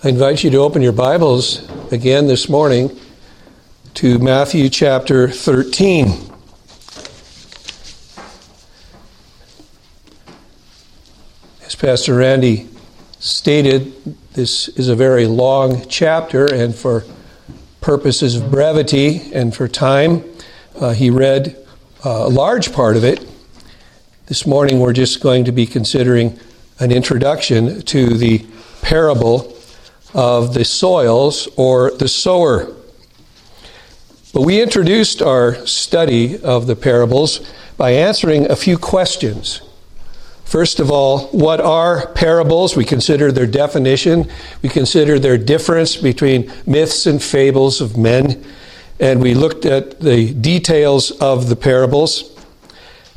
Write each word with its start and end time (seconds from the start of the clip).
I 0.00 0.10
invite 0.10 0.44
you 0.44 0.50
to 0.50 0.58
open 0.58 0.80
your 0.80 0.92
Bibles 0.92 1.68
again 1.90 2.28
this 2.28 2.48
morning 2.48 2.96
to 3.94 4.20
Matthew 4.20 4.68
chapter 4.68 5.28
13. 5.28 6.06
As 11.66 11.74
Pastor 11.74 12.14
Randy 12.14 12.68
stated, 13.18 13.92
this 14.34 14.68
is 14.68 14.88
a 14.88 14.94
very 14.94 15.26
long 15.26 15.84
chapter, 15.88 16.46
and 16.46 16.72
for 16.72 17.04
purposes 17.80 18.36
of 18.36 18.52
brevity 18.52 19.32
and 19.32 19.52
for 19.52 19.66
time, 19.66 20.22
uh, 20.80 20.92
he 20.92 21.10
read 21.10 21.56
uh, 22.06 22.10
a 22.10 22.28
large 22.28 22.72
part 22.72 22.96
of 22.96 23.02
it. 23.02 23.26
This 24.26 24.46
morning, 24.46 24.78
we're 24.78 24.92
just 24.92 25.20
going 25.20 25.44
to 25.46 25.52
be 25.52 25.66
considering 25.66 26.38
an 26.78 26.92
introduction 26.92 27.82
to 27.82 28.16
the 28.16 28.46
parable 28.80 29.57
of 30.14 30.54
the 30.54 30.64
soils 30.64 31.48
or 31.56 31.90
the 31.92 32.08
sower. 32.08 32.74
But 34.32 34.42
we 34.42 34.62
introduced 34.62 35.22
our 35.22 35.66
study 35.66 36.40
of 36.42 36.66
the 36.66 36.76
parables 36.76 37.40
by 37.76 37.92
answering 37.92 38.50
a 38.50 38.56
few 38.56 38.76
questions. 38.76 39.62
First 40.44 40.80
of 40.80 40.90
all, 40.90 41.26
what 41.28 41.60
are 41.60 42.06
parables? 42.12 42.74
We 42.74 42.84
consider 42.84 43.30
their 43.30 43.46
definition. 43.46 44.30
We 44.62 44.68
consider 44.70 45.18
their 45.18 45.36
difference 45.36 45.96
between 45.96 46.50
myths 46.66 47.06
and 47.06 47.22
fables 47.22 47.80
of 47.80 47.98
men. 47.98 48.44
And 48.98 49.20
we 49.20 49.34
looked 49.34 49.66
at 49.66 50.00
the 50.00 50.32
details 50.32 51.10
of 51.10 51.48
the 51.48 51.56
parables. 51.56 52.34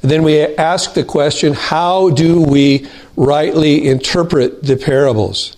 Then 0.01 0.23
we 0.23 0.41
asked 0.41 0.95
the 0.95 1.03
question 1.03 1.53
how 1.53 2.09
do 2.09 2.41
we 2.41 2.87
rightly 3.15 3.87
interpret 3.87 4.63
the 4.63 4.75
parables? 4.75 5.55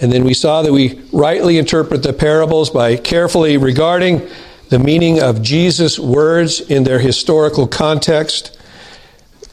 And 0.00 0.12
then 0.12 0.24
we 0.24 0.34
saw 0.34 0.62
that 0.62 0.72
we 0.72 1.00
rightly 1.12 1.58
interpret 1.58 2.02
the 2.02 2.12
parables 2.12 2.70
by 2.70 2.96
carefully 2.96 3.56
regarding 3.56 4.28
the 4.68 4.78
meaning 4.78 5.22
of 5.22 5.42
Jesus' 5.42 5.98
words 5.98 6.60
in 6.60 6.84
their 6.84 6.98
historical 6.98 7.66
context, 7.66 8.58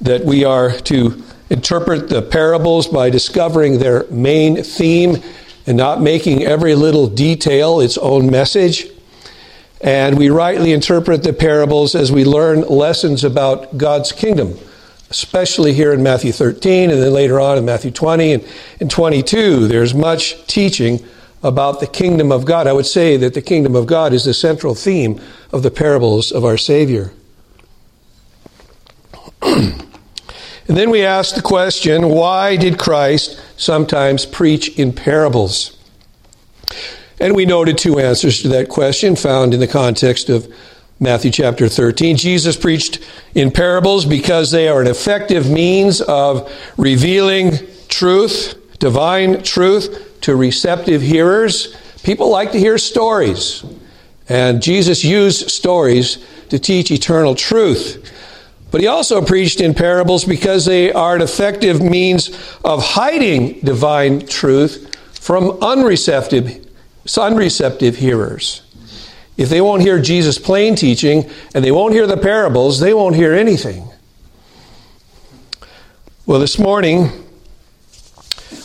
that 0.02 0.26
we 0.26 0.44
are 0.44 0.72
to 0.72 1.24
interpret 1.50 2.10
the 2.10 2.22
parables 2.22 2.88
by 2.88 3.10
discovering 3.10 3.78
their 3.78 4.06
main 4.10 4.64
theme 4.64 5.22
and 5.68 5.78
not 5.78 6.02
making 6.02 6.44
every 6.44 6.76
little 6.76 7.08
detail 7.08 7.82
its 7.82 7.98
own 7.98 8.32
message. 8.32 8.88
And 9.82 10.18
we 10.18 10.30
rightly 10.30 10.72
interpret 10.72 11.24
the 11.24 11.34
parables 11.34 11.94
as 11.94 12.12
we 12.12 12.24
learn 12.24 12.62
lessons 12.62 13.24
about 13.24 13.78
God's 13.78 14.12
kingdom, 14.12 14.58
especially 15.12 15.74
here 15.74 15.94
in 15.94 16.02
Matthew 16.02 16.32
13 16.32 16.90
and 16.90 17.02
then 17.02 17.12
later 17.12 17.40
on 17.40 17.58
in 17.58 17.66
Matthew 17.66 17.92
20 17.92 18.34
and, 18.34 18.48
and 18.80 18.90
22. 18.90 19.68
There's 19.68 19.94
much 19.94 20.48
teaching 20.48 21.06
about 21.44 21.82
the 21.82 21.88
kingdom 21.88 22.32
of 22.32 22.46
God. 22.46 22.66
I 22.66 22.74
would 22.74 22.86
say 22.86 23.18
that 23.18 23.34
the 23.34 23.42
kingdom 23.42 23.76
of 23.76 23.86
God 23.86 24.14
is 24.14 24.26
the 24.26 24.34
central 24.34 24.74
theme 24.74 25.20
of 25.52 25.64
the 25.64 25.72
parables 25.72 26.32
of 26.32 26.46
our 26.46 26.58
Savior. 26.58 27.12
And 30.68 30.78
then 30.78 30.90
we 30.90 31.04
ask 31.04 31.36
the 31.36 31.42
question 31.42 32.08
why 32.08 32.56
did 32.56 32.80
Christ 32.80 33.38
sometimes 33.58 34.26
preach 34.26 34.80
in 34.80 34.94
parables? 34.94 35.78
And 37.20 37.36
we 37.36 37.46
noted 37.46 37.78
two 37.78 38.00
answers 38.00 38.42
to 38.44 38.48
that 38.50 38.70
question 38.70 39.18
found 39.18 39.54
in 39.54 39.60
the 39.60 39.68
context 39.68 40.30
of 40.30 40.48
Matthew 41.04 41.32
chapter 41.32 41.68
13. 41.68 42.16
Jesus 42.16 42.56
preached 42.56 43.00
in 43.34 43.50
parables 43.50 44.06
because 44.06 44.52
they 44.52 44.68
are 44.68 44.82
an 44.82 44.86
effective 44.88 45.50
means 45.50 46.00
of 46.00 46.54
revealing 46.78 47.54
truth, 47.88 48.56
divine 48.78 49.42
truth, 49.42 50.20
to 50.22 50.36
receptive 50.36 51.02
hearers. 51.02 51.76
People 52.04 52.30
like 52.30 52.52
to 52.52 52.60
hear 52.60 52.78
stories. 52.78 53.66
And 54.30 54.62
Jesus 54.62 55.04
used 55.04 55.50
stories 55.50 56.24
to 56.50 56.60
teach 56.60 56.92
eternal 56.92 57.34
truth. 57.34 58.08
But 58.70 58.82
he 58.82 58.86
also 58.86 59.26
preached 59.26 59.60
in 59.60 59.74
parables 59.74 60.24
because 60.24 60.66
they 60.66 60.94
are 60.94 61.16
an 61.16 61.24
effective 61.24 61.82
means 61.82 62.30
of 62.64 62.84
hiding 62.84 63.62
divine 63.62 64.28
truth 64.28 64.96
from 65.14 65.46
unreceptive, 65.64 66.64
unreceptive 67.06 67.96
hearers. 67.96 68.62
If 69.38 69.50
they 69.50 69.62
won't 69.62 69.82
hear 69.82 70.00
Jesus' 70.00 70.38
plain 70.38 70.76
teaching 70.76 71.30
and 71.54 71.64
they 71.64 71.72
won't 71.72 71.94
hear 71.94 72.06
the 72.06 72.18
parables, 72.18 72.80
they 72.80 72.94
won't 72.94 73.16
hear 73.16 73.34
anything. 73.34 73.88
Well, 76.26 76.40
this 76.40 76.60
morning 76.60 77.10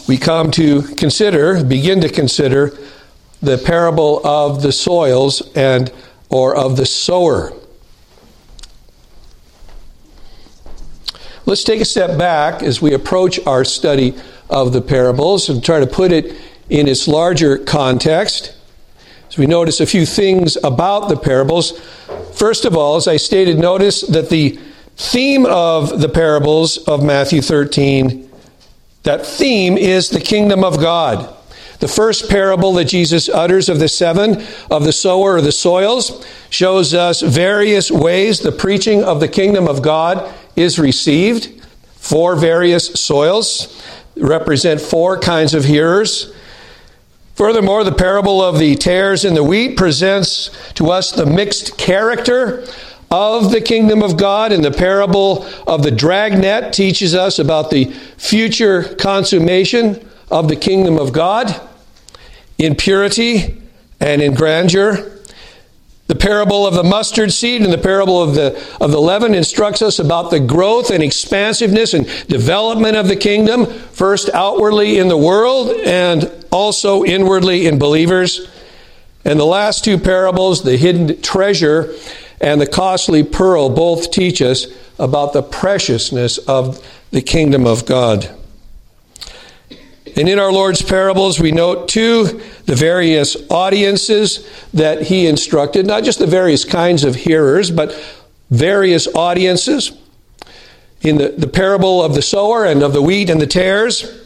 we 0.06 0.18
come 0.18 0.50
to 0.52 0.82
consider, 0.82 1.64
begin 1.64 2.00
to 2.02 2.08
consider 2.08 2.76
the 3.40 3.58
parable 3.58 4.26
of 4.26 4.62
the 4.62 4.72
soils 4.72 5.42
and 5.54 5.92
or 6.28 6.56
of 6.56 6.76
the 6.76 6.86
sower. 6.86 7.52
Let's 11.44 11.62
take 11.62 11.80
a 11.80 11.84
step 11.84 12.18
back 12.18 12.62
as 12.64 12.82
we 12.82 12.92
approach 12.92 13.38
our 13.46 13.64
study 13.64 14.16
of 14.50 14.72
the 14.72 14.82
parables 14.82 15.48
and 15.48 15.64
try 15.64 15.78
to 15.78 15.86
put 15.86 16.10
it 16.10 16.36
in 16.68 16.88
its 16.88 17.06
larger 17.06 17.56
context. 17.58 18.55
As 19.36 19.40
we 19.40 19.46
notice 19.46 19.80
a 19.80 19.86
few 19.86 20.06
things 20.06 20.56
about 20.64 21.10
the 21.10 21.16
parables. 21.18 21.78
First 22.32 22.64
of 22.64 22.74
all, 22.74 22.96
as 22.96 23.06
I 23.06 23.18
stated, 23.18 23.58
notice 23.58 24.00
that 24.00 24.30
the 24.30 24.58
theme 24.96 25.44
of 25.44 26.00
the 26.00 26.08
parables 26.08 26.78
of 26.88 27.04
Matthew 27.04 27.42
13, 27.42 28.30
that 29.02 29.26
theme 29.26 29.76
is 29.76 30.08
the 30.08 30.22
kingdom 30.22 30.64
of 30.64 30.80
God. 30.80 31.36
The 31.80 31.86
first 31.86 32.30
parable 32.30 32.72
that 32.74 32.86
Jesus 32.86 33.28
utters 33.28 33.68
of 33.68 33.78
the 33.78 33.88
seven, 33.88 34.42
of 34.70 34.84
the 34.84 34.92
sower 34.92 35.34
or 35.34 35.42
the 35.42 35.52
soils, 35.52 36.26
shows 36.48 36.94
us 36.94 37.20
various 37.20 37.90
ways 37.90 38.40
the 38.40 38.52
preaching 38.52 39.04
of 39.04 39.20
the 39.20 39.28
kingdom 39.28 39.68
of 39.68 39.82
God 39.82 40.34
is 40.56 40.78
received. 40.78 41.62
Four 41.96 42.36
various 42.36 42.86
soils 42.86 43.84
represent 44.16 44.80
four 44.80 45.20
kinds 45.20 45.52
of 45.52 45.66
hearers. 45.66 46.32
Furthermore, 47.36 47.84
the 47.84 47.92
parable 47.92 48.42
of 48.42 48.58
the 48.58 48.76
tares 48.76 49.26
and 49.26 49.36
the 49.36 49.44
wheat 49.44 49.76
presents 49.76 50.50
to 50.72 50.90
us 50.90 51.12
the 51.12 51.26
mixed 51.26 51.76
character 51.76 52.66
of 53.10 53.52
the 53.52 53.60
kingdom 53.60 54.02
of 54.02 54.16
God, 54.16 54.52
and 54.52 54.64
the 54.64 54.70
parable 54.70 55.46
of 55.66 55.82
the 55.82 55.90
dragnet 55.90 56.72
teaches 56.72 57.14
us 57.14 57.38
about 57.38 57.70
the 57.70 57.92
future 58.16 58.82
consummation 58.96 60.08
of 60.30 60.48
the 60.48 60.56
kingdom 60.56 60.98
of 60.98 61.12
God 61.12 61.60
in 62.56 62.74
purity 62.74 63.62
and 64.00 64.22
in 64.22 64.32
grandeur. 64.32 65.15
The 66.06 66.14
parable 66.14 66.66
of 66.66 66.74
the 66.74 66.84
mustard 66.84 67.32
seed 67.32 67.62
and 67.62 67.72
the 67.72 67.78
parable 67.78 68.22
of 68.22 68.36
the, 68.36 68.62
of 68.80 68.92
the 68.92 69.00
leaven 69.00 69.34
instructs 69.34 69.82
us 69.82 69.98
about 69.98 70.30
the 70.30 70.38
growth 70.38 70.90
and 70.90 71.02
expansiveness 71.02 71.94
and 71.94 72.06
development 72.28 72.96
of 72.96 73.08
the 73.08 73.16
kingdom, 73.16 73.66
first 73.66 74.30
outwardly 74.32 74.98
in 74.98 75.08
the 75.08 75.16
world 75.16 75.70
and 75.84 76.30
also 76.52 77.04
inwardly 77.04 77.66
in 77.66 77.78
believers. 77.78 78.48
And 79.24 79.40
the 79.40 79.46
last 79.46 79.84
two 79.84 79.98
parables, 79.98 80.62
the 80.62 80.76
hidden 80.76 81.20
treasure 81.22 81.92
and 82.40 82.60
the 82.60 82.66
costly 82.68 83.24
pearl, 83.24 83.68
both 83.68 84.12
teach 84.12 84.40
us 84.40 84.66
about 85.00 85.32
the 85.32 85.42
preciousness 85.42 86.38
of 86.38 86.86
the 87.10 87.22
kingdom 87.22 87.66
of 87.66 87.84
God. 87.84 88.30
And 90.16 90.30
in 90.30 90.38
our 90.38 90.50
Lord's 90.50 90.80
parables, 90.80 91.38
we 91.38 91.52
note 91.52 91.88
too 91.88 92.40
the 92.64 92.74
various 92.74 93.36
audiences 93.50 94.48
that 94.72 95.02
he 95.02 95.26
instructed, 95.26 95.86
not 95.86 96.04
just 96.04 96.18
the 96.18 96.26
various 96.26 96.64
kinds 96.64 97.04
of 97.04 97.14
hearers, 97.14 97.70
but 97.70 97.94
various 98.50 99.06
audiences. 99.14 99.92
In 101.02 101.18
the, 101.18 101.28
the 101.28 101.46
parable 101.46 102.02
of 102.02 102.14
the 102.14 102.22
sower 102.22 102.64
and 102.64 102.82
of 102.82 102.94
the 102.94 103.02
wheat 103.02 103.28
and 103.28 103.40
the 103.40 103.46
tares, 103.46 104.24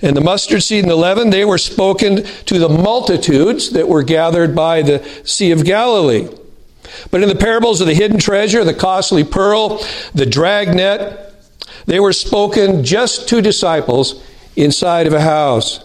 and 0.00 0.16
the 0.16 0.20
mustard 0.20 0.62
seed 0.62 0.84
and 0.84 0.90
the 0.90 0.96
leaven, 0.96 1.30
they 1.30 1.44
were 1.44 1.58
spoken 1.58 2.24
to 2.44 2.58
the 2.58 2.68
multitudes 2.68 3.70
that 3.70 3.88
were 3.88 4.02
gathered 4.02 4.54
by 4.54 4.82
the 4.82 5.02
Sea 5.24 5.50
of 5.50 5.64
Galilee. 5.64 6.28
But 7.10 7.22
in 7.22 7.28
the 7.28 7.34
parables 7.34 7.80
of 7.80 7.86
the 7.86 7.94
hidden 7.94 8.18
treasure, 8.18 8.62
the 8.64 8.74
costly 8.74 9.24
pearl, 9.24 9.84
the 10.14 10.26
dragnet, 10.26 11.23
they 11.86 12.00
were 12.00 12.12
spoken 12.12 12.84
just 12.84 13.28
to 13.28 13.40
disciples 13.40 14.22
inside 14.56 15.06
of 15.06 15.12
a 15.12 15.20
house. 15.20 15.80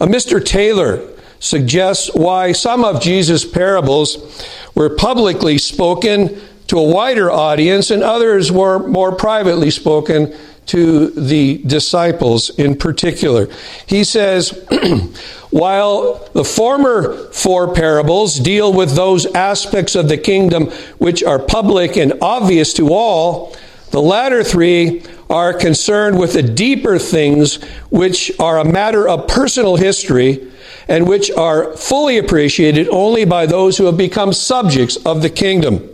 A 0.00 0.06
Mr. 0.06 0.44
Taylor 0.44 1.08
suggests 1.38 2.10
why 2.14 2.52
some 2.52 2.84
of 2.84 3.02
Jesus' 3.02 3.44
parables 3.44 4.46
were 4.74 4.96
publicly 4.96 5.58
spoken 5.58 6.40
to 6.66 6.78
a 6.78 6.82
wider 6.82 7.30
audience 7.30 7.90
and 7.90 8.02
others 8.02 8.50
were 8.50 8.78
more 8.78 9.12
privately 9.14 9.70
spoken 9.70 10.34
to 10.66 11.10
the 11.10 11.58
disciples 11.58 12.50
in 12.50 12.74
particular. 12.74 13.48
He 13.86 14.02
says, 14.02 14.50
while 15.50 16.28
the 16.32 16.44
former 16.44 17.16
four 17.32 17.74
parables 17.74 18.40
deal 18.40 18.72
with 18.72 18.94
those 18.94 19.26
aspects 19.26 19.94
of 19.94 20.08
the 20.08 20.16
kingdom 20.16 20.70
which 20.98 21.22
are 21.22 21.38
public 21.38 21.96
and 21.96 22.14
obvious 22.22 22.72
to 22.74 22.92
all, 22.92 23.54
the 23.94 24.02
latter 24.02 24.42
three 24.42 25.04
are 25.30 25.54
concerned 25.54 26.18
with 26.18 26.32
the 26.32 26.42
deeper 26.42 26.98
things 26.98 27.62
which 27.92 28.32
are 28.40 28.58
a 28.58 28.64
matter 28.64 29.06
of 29.06 29.28
personal 29.28 29.76
history 29.76 30.50
and 30.88 31.06
which 31.06 31.30
are 31.30 31.76
fully 31.76 32.18
appreciated 32.18 32.88
only 32.88 33.24
by 33.24 33.46
those 33.46 33.78
who 33.78 33.84
have 33.84 33.96
become 33.96 34.32
subjects 34.32 34.96
of 35.06 35.22
the 35.22 35.30
kingdom. 35.30 35.88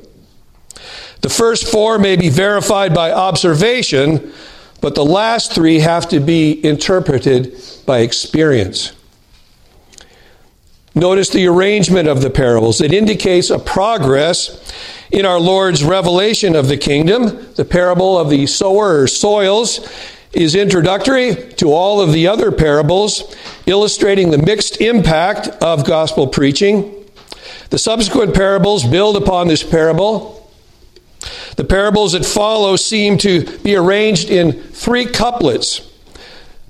The 1.21 1.29
first 1.29 1.71
four 1.71 1.99
may 1.99 2.17
be 2.17 2.31
verified 2.31 2.95
by 2.95 3.13
observation, 3.13 4.33
but 4.81 4.95
the 4.95 5.05
last 5.05 5.53
three 5.53 5.81
have 5.81 6.09
to 6.09 6.21
be 6.21 6.65
interpreted 6.65 7.55
by 7.85 7.99
experience. 7.99 8.93
Notice 10.95 11.29
the 11.29 11.47
arrangement 11.47 12.09
of 12.09 12.23
the 12.23 12.31
parables. 12.31 12.81
It 12.81 12.95
indicates 12.95 13.51
a 13.51 13.59
progress 13.59 14.73
in 15.13 15.27
our 15.27 15.41
Lord's 15.41 15.83
revelation 15.83 16.55
of 16.55 16.69
the 16.69 16.77
kingdom. 16.77 17.53
The 17.55 17.65
parable 17.65 18.19
of 18.19 18.31
the 18.31 18.47
sower 18.47 19.03
or 19.03 19.07
soils 19.09 19.89
is 20.33 20.55
introductory 20.55 21.35
to 21.55 21.73
all 21.73 22.01
of 22.01 22.13
the 22.13 22.29
other 22.29 22.53
parables, 22.53 23.35
illustrating 23.67 24.31
the 24.31 24.39
mixed 24.39 24.81
impact 24.81 25.49
of 25.63 25.85
gospel 25.85 26.29
preaching. 26.29 26.95
The 27.71 27.79
subsequent 27.79 28.35
parables 28.35 28.85
build 28.85 29.17
upon 29.17 29.49
this 29.49 29.63
parable. 29.63 30.49
The 31.57 31.65
parables 31.65 32.13
that 32.13 32.25
follow 32.25 32.77
seem 32.77 33.19
to 33.19 33.45
be 33.59 33.75
arranged 33.75 34.31
in 34.31 34.53
three 34.53 35.05
couplets. 35.05 35.87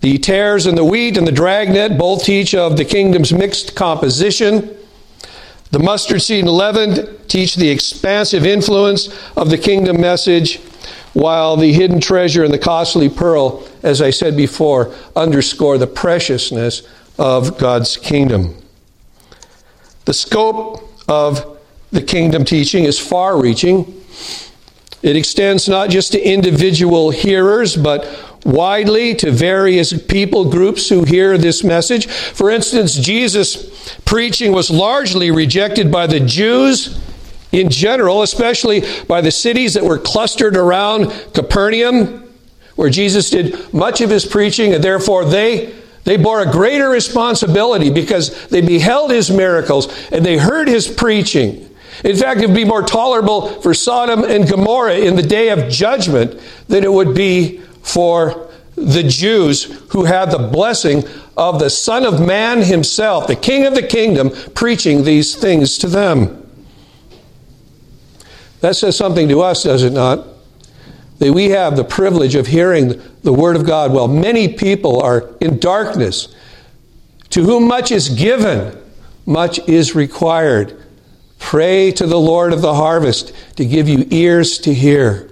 The 0.00 0.16
tares 0.18 0.64
and 0.64 0.78
the 0.78 0.84
wheat 0.84 1.18
and 1.18 1.26
the 1.26 1.32
dragnet 1.32 1.98
both 1.98 2.24
teach 2.24 2.54
of 2.54 2.78
the 2.78 2.86
kingdom's 2.86 3.32
mixed 3.32 3.76
composition. 3.76 4.76
The 5.70 5.78
mustard 5.78 6.20
seed 6.22 6.44
and 6.44 6.52
leaven 6.52 7.16
teach 7.28 7.54
the 7.54 7.68
expansive 7.68 8.44
influence 8.44 9.08
of 9.36 9.50
the 9.50 9.58
kingdom 9.58 10.00
message, 10.00 10.58
while 11.12 11.56
the 11.56 11.72
hidden 11.72 12.00
treasure 12.00 12.44
and 12.44 12.52
the 12.52 12.58
costly 12.58 13.08
pearl, 13.08 13.66
as 13.82 14.02
I 14.02 14.10
said 14.10 14.36
before, 14.36 14.92
underscore 15.14 15.78
the 15.78 15.86
preciousness 15.86 16.82
of 17.18 17.58
God's 17.58 17.96
kingdom. 17.96 18.54
The 20.06 20.14
scope 20.14 20.90
of 21.08 21.58
the 21.92 22.02
kingdom 22.02 22.44
teaching 22.44 22.84
is 22.84 22.98
far 22.98 23.40
reaching. 23.40 24.02
It 25.02 25.16
extends 25.16 25.68
not 25.68 25.90
just 25.90 26.12
to 26.12 26.20
individual 26.20 27.10
hearers, 27.10 27.76
but 27.76 28.04
widely 28.44 29.14
to 29.16 29.30
various 29.30 29.92
people 30.02 30.50
groups 30.50 30.88
who 30.88 31.04
hear 31.04 31.36
this 31.36 31.62
message. 31.62 32.06
For 32.06 32.50
instance, 32.50 32.94
Jesus' 32.94 33.96
preaching 34.04 34.52
was 34.52 34.70
largely 34.70 35.30
rejected 35.30 35.90
by 35.90 36.06
the 36.06 36.20
Jews 36.20 37.00
in 37.52 37.68
general, 37.68 38.22
especially 38.22 38.82
by 39.06 39.20
the 39.20 39.30
cities 39.30 39.74
that 39.74 39.84
were 39.84 39.98
clustered 39.98 40.56
around 40.56 41.10
Capernaum, 41.34 42.32
where 42.76 42.90
Jesus 42.90 43.30
did 43.30 43.72
much 43.74 44.00
of 44.00 44.10
his 44.10 44.24
preaching, 44.24 44.72
and 44.72 44.82
therefore 44.82 45.24
they 45.24 45.74
they 46.04 46.16
bore 46.16 46.40
a 46.40 46.50
greater 46.50 46.88
responsibility 46.88 47.90
because 47.90 48.46
they 48.48 48.62
beheld 48.62 49.10
his 49.10 49.30
miracles 49.30 49.86
and 50.10 50.24
they 50.24 50.38
heard 50.38 50.66
his 50.66 50.88
preaching. 50.88 51.68
In 52.04 52.16
fact, 52.16 52.40
it 52.40 52.46
would 52.46 52.56
be 52.56 52.64
more 52.64 52.82
tolerable 52.82 53.60
for 53.60 53.74
Sodom 53.74 54.24
and 54.24 54.48
Gomorrah 54.48 54.96
in 54.96 55.16
the 55.16 55.22
day 55.22 55.50
of 55.50 55.68
judgment 55.68 56.40
than 56.68 56.84
it 56.84 56.92
would 56.92 57.14
be 57.14 57.60
for 57.82 58.50
the 58.76 59.02
Jews 59.02 59.64
who 59.90 60.04
had 60.04 60.30
the 60.30 60.38
blessing 60.38 61.04
of 61.36 61.58
the 61.58 61.70
Son 61.70 62.04
of 62.04 62.24
Man 62.24 62.62
himself, 62.62 63.26
the 63.26 63.36
King 63.36 63.66
of 63.66 63.74
the 63.74 63.86
kingdom, 63.86 64.30
preaching 64.54 65.04
these 65.04 65.34
things 65.34 65.78
to 65.78 65.88
them. 65.88 66.36
That 68.60 68.76
says 68.76 68.96
something 68.96 69.28
to 69.28 69.40
us, 69.40 69.62
does 69.64 69.82
it 69.82 69.92
not? 69.92 70.26
That 71.18 71.32
we 71.32 71.50
have 71.50 71.76
the 71.76 71.84
privilege 71.84 72.34
of 72.34 72.46
hearing 72.46 73.00
the 73.22 73.32
Word 73.32 73.56
of 73.56 73.66
God 73.66 73.92
while 73.92 74.08
many 74.08 74.48
people 74.48 75.00
are 75.02 75.34
in 75.40 75.58
darkness. 75.58 76.34
To 77.30 77.42
whom 77.42 77.68
much 77.68 77.90
is 77.90 78.08
given, 78.08 78.76
much 79.26 79.58
is 79.68 79.94
required. 79.94 80.82
Pray 81.38 81.90
to 81.92 82.06
the 82.06 82.18
Lord 82.18 82.52
of 82.52 82.60
the 82.60 82.74
harvest 82.74 83.32
to 83.56 83.64
give 83.64 83.88
you 83.88 84.06
ears 84.10 84.58
to 84.58 84.74
hear. 84.74 85.29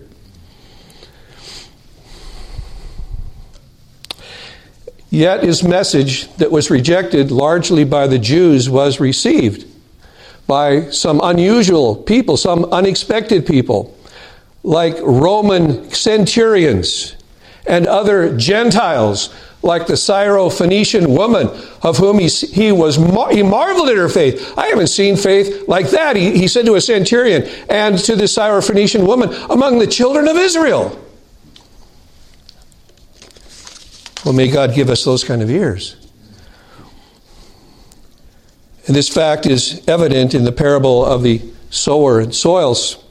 Yet 5.10 5.43
his 5.43 5.62
message 5.62 6.31
that 6.37 6.50
was 6.50 6.70
rejected 6.70 7.31
largely 7.31 7.84
by 7.84 8.06
the 8.06 8.19
Jews 8.19 8.69
was 8.69 9.00
received 9.00 9.64
by 10.46 10.90
some 10.90 11.20
unusual 11.22 11.96
people, 11.96 12.37
some 12.37 12.64
unexpected 12.66 13.46
people, 13.46 13.96
like 14.62 14.96
Roman 15.02 15.90
centurions 15.90 17.14
and 17.66 17.87
other 17.87 18.37
Gentiles 18.37 19.34
like 19.62 19.87
the 19.87 19.96
Syro-Phoenician 19.96 21.14
woman 21.14 21.49
of 21.82 21.96
whom 21.96 22.19
he, 22.19 22.28
he 22.28 22.70
was 22.70 22.96
he 23.31 23.43
marveled 23.43 23.88
at 23.88 23.96
her 23.96 24.08
faith. 24.08 24.54
I 24.56 24.66
haven't 24.69 24.87
seen 24.87 25.16
faith 25.16 25.66
like 25.69 25.90
that. 25.90 26.16
He, 26.16 26.38
he 26.38 26.49
said 26.49 26.64
to 26.66 26.76
a 26.76 26.81
centurion 26.81 27.43
and 27.69 27.99
to 28.00 28.14
the 28.14 28.28
Syro-Phoenician 28.28 29.06
woman 29.06 29.31
among 29.50 29.78
the 29.78 29.87
children 29.87 30.28
of 30.28 30.37
Israel. 30.37 30.99
Well, 34.28 34.36
may 34.36 34.50
God 34.50 34.75
give 34.75 34.90
us 34.90 35.06
those 35.06 35.25
kind 35.25 35.40
of 35.40 35.48
ears. 35.48 35.96
And 38.86 38.94
this 38.94 39.08
fact 39.08 39.46
is 39.46 39.82
evident 39.88 40.34
in 40.34 40.44
the 40.44 40.52
parable 40.52 41.02
of 41.02 41.22
the 41.22 41.40
sower 41.70 42.20
and 42.20 42.34
soils. 42.34 43.02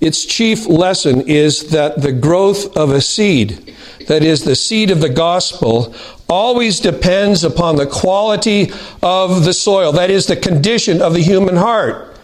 Its 0.00 0.24
chief 0.24 0.64
lesson 0.64 1.28
is 1.28 1.68
that 1.68 2.00
the 2.00 2.12
growth 2.12 2.78
of 2.78 2.92
a 2.92 3.02
seed, 3.02 3.76
that 4.08 4.22
is, 4.22 4.42
the 4.42 4.56
seed 4.56 4.90
of 4.90 5.02
the 5.02 5.10
gospel, 5.10 5.94
always 6.30 6.80
depends 6.80 7.44
upon 7.44 7.76
the 7.76 7.86
quality 7.86 8.72
of 9.02 9.44
the 9.44 9.52
soil, 9.52 9.92
that 9.92 10.08
is, 10.08 10.24
the 10.24 10.34
condition 10.34 11.02
of 11.02 11.12
the 11.12 11.22
human 11.22 11.56
heart. 11.56 12.18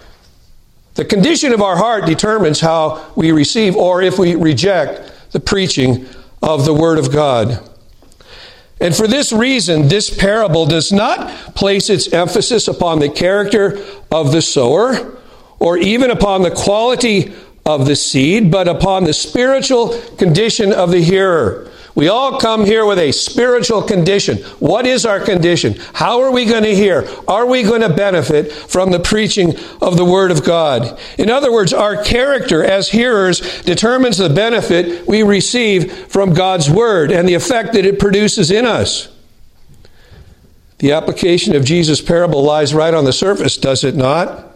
The 0.95 1.05
condition 1.05 1.53
of 1.53 1.61
our 1.61 1.77
heart 1.77 2.07
determines 2.07 2.59
how 2.59 3.13
we 3.17 3.33
receive 3.33 3.77
or 3.77 4.01
if 4.01 4.19
we 4.19 4.35
reject 4.35 5.33
the 5.33 5.41
preaching 5.41 6.07
of 6.43 6.65
the 6.65 6.73
Word 6.73 6.99
of 6.99 7.13
God. 7.13 7.69
And 8.83 8.97
for 8.97 9.07
this 9.07 9.33
reason, 9.33 9.87
this 9.87 10.11
parable 10.11 10.67
does 10.67 10.91
not 10.91 11.31
place 11.55 11.89
its 11.89 12.13
emphasis 12.13 12.67
upon 12.67 12.99
the 12.99 13.09
character 13.09 13.79
of 14.11 14.33
the 14.33 14.43
sower 14.43 15.19
or 15.61 15.79
even 15.79 16.11
upon 16.11 16.43
the 16.43 16.51
quality 16.51 17.33
of 17.65 17.87
the 17.87 17.95
seed, 17.95 18.51
but 18.51 18.67
upon 18.67 19.05
the 19.05 19.13
spiritual 19.13 19.97
condition 20.19 20.73
of 20.73 20.91
the 20.91 21.01
hearer. 21.01 21.71
We 21.95 22.09
all 22.09 22.41
come 22.41 22.65
here 22.65 22.87
with 22.87 22.99
a 22.99 23.13
spiritual 23.13 23.83
condition. 23.83 24.39
What 24.61 24.87
is 24.87 25.05
our 25.05 25.21
condition? 25.21 25.75
How 25.93 26.23
are 26.23 26.31
we 26.31 26.47
going 26.47 26.63
to 26.63 26.75
hear? 26.75 27.07
Are 27.29 27.45
we 27.45 27.63
going 27.63 27.83
to 27.83 27.93
benefit 27.93 28.51
from 28.51 28.91
the 28.91 28.99
preaching 28.99 29.55
of 29.83 29.99
the 29.99 30.05
Word 30.05 30.31
of 30.31 30.43
God? 30.43 30.99
In 31.19 31.29
other 31.29 31.53
words, 31.53 31.75
our 31.75 32.03
character 32.03 32.65
as 32.65 32.89
hearers 32.89 33.63
determines 33.63 34.17
the 34.17 34.31
benefit 34.31 35.07
we 35.07 35.23
receive 35.23 35.93
from 36.09 36.33
God's 36.33 36.71
Word 36.71 37.13
and 37.13 37.29
the 37.29 37.35
effect 37.35 37.75
that 37.75 37.85
it 37.85 37.99
produces 37.99 38.51
in 38.51 38.65
us. 38.65 39.09
The 40.79 40.93
application 40.93 41.55
of 41.55 41.65
Jesus' 41.65 42.01
parable 42.01 42.43
lies 42.43 42.73
right 42.73 42.95
on 42.95 43.05
the 43.05 43.13
surface, 43.13 43.59
does 43.59 43.85
it 43.85 43.95
not? 43.95 44.49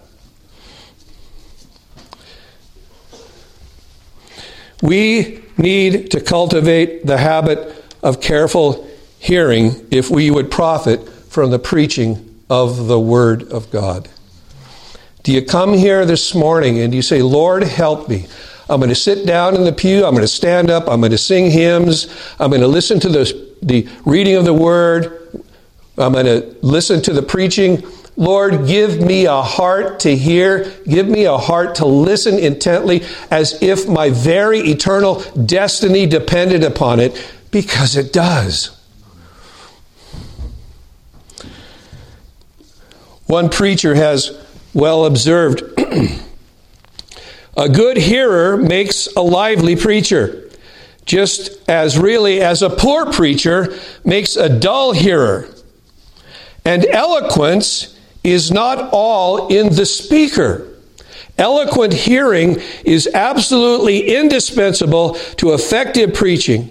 We 4.83 5.46
need 5.59 6.11
to 6.11 6.21
cultivate 6.21 7.07
the 7.07 7.19
habit 7.19 7.85
of 8.03 8.21
careful 8.21 8.89
hearing 9.19 9.87
if 9.91 10.11
we 10.11 10.31
would 10.31 10.51
profit 10.51 11.09
from 11.09 11.51
the 11.51 11.59
preaching 11.59 12.41
of 12.49 12.87
the 12.87 13.01
Word 13.01 13.51
of 13.51 13.71
God. 13.71 14.09
Do 15.23 15.33
you 15.33 15.43
come 15.43 15.73
here 15.73 16.07
this 16.07 16.35
morning 16.35 16.79
and 16.79 16.95
you 16.95 17.03
say, 17.03 17.23
Lord, 17.23 17.65
help 17.65 18.09
me? 18.09 18.27
I'm 18.69 18.81
going 18.81 18.91
to 18.91 18.95
sit 18.95 19.27
down 19.27 19.55
in 19.55 19.65
the 19.65 19.73
pew. 19.73 20.05
I'm 20.05 20.13
going 20.13 20.23
to 20.23 20.29
stand 20.29 20.71
up. 20.71 20.89
I'm 20.89 21.01
going 21.01 21.13
to 21.13 21.19
sing 21.19 21.51
hymns. 21.51 22.09
I'm 22.39 22.51
going 22.51 22.63
to 22.63 22.69
listen 22.69 23.01
to 23.01 23.09
the, 23.09 23.55
the 23.63 23.89
reading 24.05 24.37
of 24.37 24.45
the 24.45 24.55
Word. 24.55 25.45
I'm 25.99 26.13
going 26.13 26.27
to 26.27 26.57
listen 26.63 27.01
to 27.03 27.13
the 27.13 27.23
preaching 27.23 27.83
Lord, 28.17 28.67
give 28.67 28.99
me 28.99 29.27
a 29.27 29.43
heart 29.43 30.01
to 30.01 30.17
hear. 30.17 30.73
Give 30.89 31.07
me 31.07 31.25
a 31.25 31.37
heart 31.37 31.77
to 31.77 31.87
listen 31.87 32.39
intently 32.39 33.05
as 33.31 33.63
if 33.63 33.87
my 33.87 34.09
very 34.09 34.61
eternal 34.61 35.21
destiny 35.45 36.07
depended 36.07 36.65
upon 36.65 36.99
it, 36.99 37.31
because 37.51 37.95
it 37.95 38.13
does. 38.15 38.71
One 43.27 43.51
preacher 43.51 43.95
has 43.95 44.43
well 44.73 45.05
observed 45.05 45.63
a 47.57 47.69
good 47.69 47.97
hearer 47.99 48.57
makes 48.57 49.09
a 49.15 49.21
lively 49.21 49.77
preacher, 49.77 50.51
just 51.05 51.51
as 51.69 51.99
really 51.99 52.41
as 52.41 52.63
a 52.63 52.71
poor 52.71 53.13
preacher 53.13 53.79
makes 54.05 54.37
a 54.37 54.49
dull 54.49 54.93
hearer. 54.93 55.49
And 56.65 56.85
eloquence 56.87 57.96
is 58.27 58.51
not 58.51 58.91
all 58.93 59.49
in 59.49 59.75
the 59.75 59.87
speaker. 59.87 60.69
Eloquent 61.39 61.93
hearing 61.93 62.61
is 62.85 63.09
absolutely 63.13 64.17
indispensable 64.17 65.15
to 65.37 65.53
effective 65.53 66.15
preaching. 66.15 66.71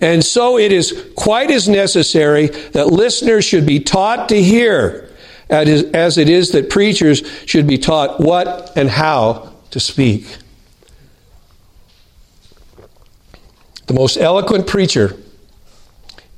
And 0.00 0.24
so 0.24 0.58
it 0.58 0.72
is 0.72 1.10
quite 1.16 1.50
as 1.50 1.68
necessary 1.68 2.48
that 2.48 2.88
listeners 2.88 3.44
should 3.44 3.66
be 3.66 3.80
taught 3.80 4.28
to 4.28 4.42
hear 4.42 5.10
as 5.48 6.18
it 6.18 6.28
is 6.28 6.52
that 6.52 6.70
preachers 6.70 7.22
should 7.46 7.66
be 7.66 7.78
taught 7.78 8.20
what 8.20 8.76
and 8.76 8.88
how 8.88 9.52
to 9.70 9.80
speak. 9.80 10.36
The 13.86 13.94
most 13.94 14.16
eloquent 14.16 14.66
preacher 14.66 15.16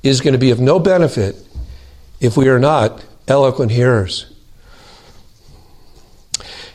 is 0.03 0.21
going 0.21 0.33
to 0.33 0.39
be 0.39 0.51
of 0.51 0.59
no 0.59 0.79
benefit 0.79 1.35
if 2.19 2.37
we 2.37 2.47
are 2.47 2.59
not 2.59 3.03
eloquent 3.27 3.71
hearers. 3.71 4.33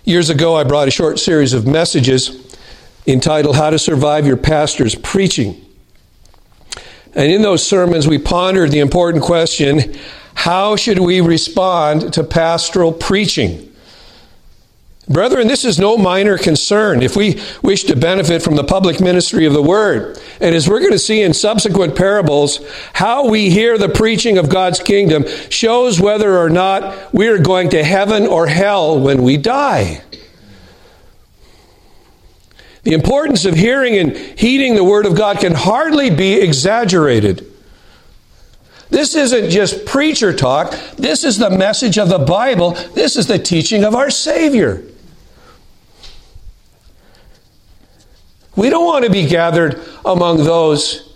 Years 0.04 0.30
ago, 0.30 0.56
I 0.56 0.64
brought 0.64 0.88
a 0.88 0.90
short 0.90 1.20
series 1.20 1.52
of 1.52 1.64
messages 1.64 2.56
entitled 3.06 3.54
How 3.54 3.70
to 3.70 3.78
Survive 3.78 4.26
Your 4.26 4.36
Pastor's 4.36 4.96
Preaching. 4.96 5.64
And 7.14 7.30
in 7.30 7.42
those 7.42 7.64
sermons, 7.64 8.08
we 8.08 8.18
pondered 8.18 8.72
the 8.72 8.80
important 8.80 9.22
question 9.22 9.96
how 10.34 10.74
should 10.74 10.98
we 10.98 11.20
respond 11.20 12.14
to 12.14 12.24
pastoral 12.24 12.92
preaching? 12.92 13.71
Brethren, 15.08 15.48
this 15.48 15.64
is 15.64 15.80
no 15.80 15.98
minor 15.98 16.38
concern 16.38 17.02
if 17.02 17.16
we 17.16 17.40
wish 17.60 17.84
to 17.84 17.96
benefit 17.96 18.40
from 18.40 18.54
the 18.54 18.62
public 18.62 19.00
ministry 19.00 19.46
of 19.46 19.52
the 19.52 19.62
Word. 19.62 20.16
And 20.40 20.54
as 20.54 20.68
we're 20.68 20.78
going 20.78 20.92
to 20.92 20.98
see 20.98 21.22
in 21.22 21.34
subsequent 21.34 21.96
parables, 21.96 22.60
how 22.92 23.28
we 23.28 23.50
hear 23.50 23.76
the 23.76 23.88
preaching 23.88 24.38
of 24.38 24.48
God's 24.48 24.78
kingdom 24.78 25.24
shows 25.50 26.00
whether 26.00 26.38
or 26.38 26.48
not 26.48 27.12
we 27.12 27.26
are 27.26 27.38
going 27.38 27.70
to 27.70 27.82
heaven 27.82 28.28
or 28.28 28.46
hell 28.46 28.98
when 28.98 29.24
we 29.24 29.36
die. 29.36 30.02
The 32.84 32.94
importance 32.94 33.44
of 33.44 33.54
hearing 33.54 33.96
and 33.96 34.16
heeding 34.16 34.76
the 34.76 34.84
Word 34.84 35.06
of 35.06 35.16
God 35.16 35.40
can 35.40 35.54
hardly 35.54 36.10
be 36.10 36.34
exaggerated. 36.34 37.44
This 38.90 39.16
isn't 39.16 39.50
just 39.50 39.84
preacher 39.84 40.32
talk. 40.32 40.72
This 40.96 41.24
is 41.24 41.38
the 41.38 41.50
message 41.50 41.98
of 41.98 42.08
the 42.08 42.18
Bible. 42.18 42.72
This 42.94 43.16
is 43.16 43.26
the 43.26 43.38
teaching 43.38 43.82
of 43.82 43.96
our 43.96 44.10
Savior. 44.10 44.84
We 48.54 48.70
don't 48.70 48.84
want 48.84 49.04
to 49.04 49.10
be 49.10 49.26
gathered 49.26 49.80
among 50.04 50.38
those 50.44 51.14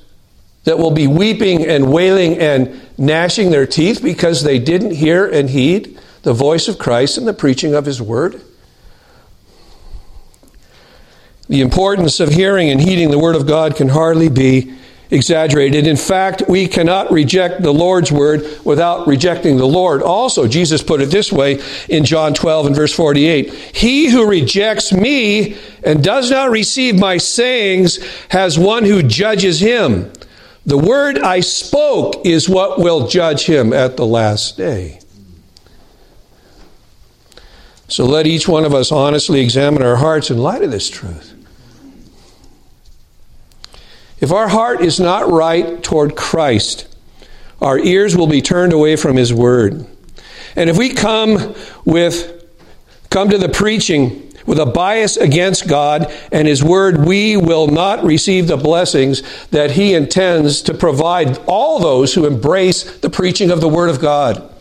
that 0.64 0.78
will 0.78 0.90
be 0.90 1.06
weeping 1.06 1.64
and 1.64 1.92
wailing 1.92 2.38
and 2.38 2.80
gnashing 2.98 3.50
their 3.50 3.66
teeth 3.66 4.02
because 4.02 4.42
they 4.42 4.58
didn't 4.58 4.92
hear 4.92 5.26
and 5.26 5.50
heed 5.50 5.98
the 6.22 6.32
voice 6.32 6.66
of 6.66 6.78
Christ 6.78 7.18
and 7.18 7.28
the 7.28 7.34
preaching 7.34 7.74
of 7.74 7.84
His 7.84 8.02
Word. 8.02 8.40
The 11.48 11.60
importance 11.60 12.18
of 12.18 12.30
hearing 12.30 12.70
and 12.70 12.80
heeding 12.80 13.10
the 13.10 13.18
Word 13.18 13.36
of 13.36 13.46
God 13.46 13.76
can 13.76 13.90
hardly 13.90 14.28
be 14.28 14.74
exaggerated. 15.10 15.86
In 15.86 15.96
fact, 15.96 16.42
we 16.48 16.66
cannot 16.66 17.10
reject 17.10 17.62
the 17.62 17.72
Lord's 17.72 18.10
word 18.10 18.44
without 18.64 19.06
rejecting 19.06 19.56
the 19.56 19.66
Lord. 19.66 20.02
Also, 20.02 20.46
Jesus 20.48 20.82
put 20.82 21.00
it 21.00 21.10
this 21.10 21.32
way 21.32 21.62
in 21.88 22.04
John 22.04 22.34
12 22.34 22.66
and 22.66 22.76
verse 22.76 22.92
48 22.92 23.52
He 23.52 24.10
who 24.10 24.28
rejects 24.28 24.92
me 24.92 25.56
and 25.84 26.02
does 26.02 26.30
not 26.30 26.50
receive 26.50 26.98
my 26.98 27.18
sayings 27.18 27.98
has 28.30 28.58
one 28.58 28.84
who 28.84 29.02
judges 29.02 29.60
him. 29.60 30.12
The 30.64 30.78
word 30.78 31.18
I 31.18 31.40
spoke 31.40 32.26
is 32.26 32.48
what 32.48 32.80
will 32.80 33.06
judge 33.06 33.46
him 33.46 33.72
at 33.72 33.96
the 33.96 34.06
last 34.06 34.56
day. 34.56 35.00
So 37.88 38.04
let 38.04 38.26
each 38.26 38.48
one 38.48 38.64
of 38.64 38.74
us 38.74 38.90
honestly 38.90 39.40
examine 39.40 39.82
our 39.82 39.96
hearts 39.96 40.28
in 40.28 40.38
light 40.38 40.62
of 40.62 40.72
this 40.72 40.90
truth. 40.90 41.35
If 44.18 44.32
our 44.32 44.48
heart 44.48 44.80
is 44.80 44.98
not 44.98 45.30
right 45.30 45.82
toward 45.82 46.16
Christ, 46.16 46.86
our 47.60 47.78
ears 47.78 48.16
will 48.16 48.26
be 48.26 48.42
turned 48.42 48.72
away 48.72 48.96
from 48.96 49.16
his 49.16 49.32
word. 49.32 49.86
And 50.54 50.70
if 50.70 50.78
we 50.78 50.94
come 50.94 51.54
with 51.84 52.32
come 53.10 53.30
to 53.30 53.38
the 53.38 53.48
preaching 53.48 54.22
with 54.46 54.58
a 54.58 54.66
bias 54.66 55.16
against 55.16 55.68
God 55.68 56.12
and 56.30 56.46
his 56.46 56.62
word, 56.62 57.04
we 57.04 57.36
will 57.36 57.66
not 57.66 58.04
receive 58.04 58.46
the 58.46 58.56
blessings 58.56 59.22
that 59.48 59.72
he 59.72 59.94
intends 59.94 60.62
to 60.62 60.74
provide 60.74 61.38
all 61.46 61.80
those 61.80 62.14
who 62.14 62.26
embrace 62.26 62.98
the 62.98 63.10
preaching 63.10 63.50
of 63.50 63.60
the 63.60 63.68
word 63.68 63.90
of 63.90 64.00
God. 64.00 64.52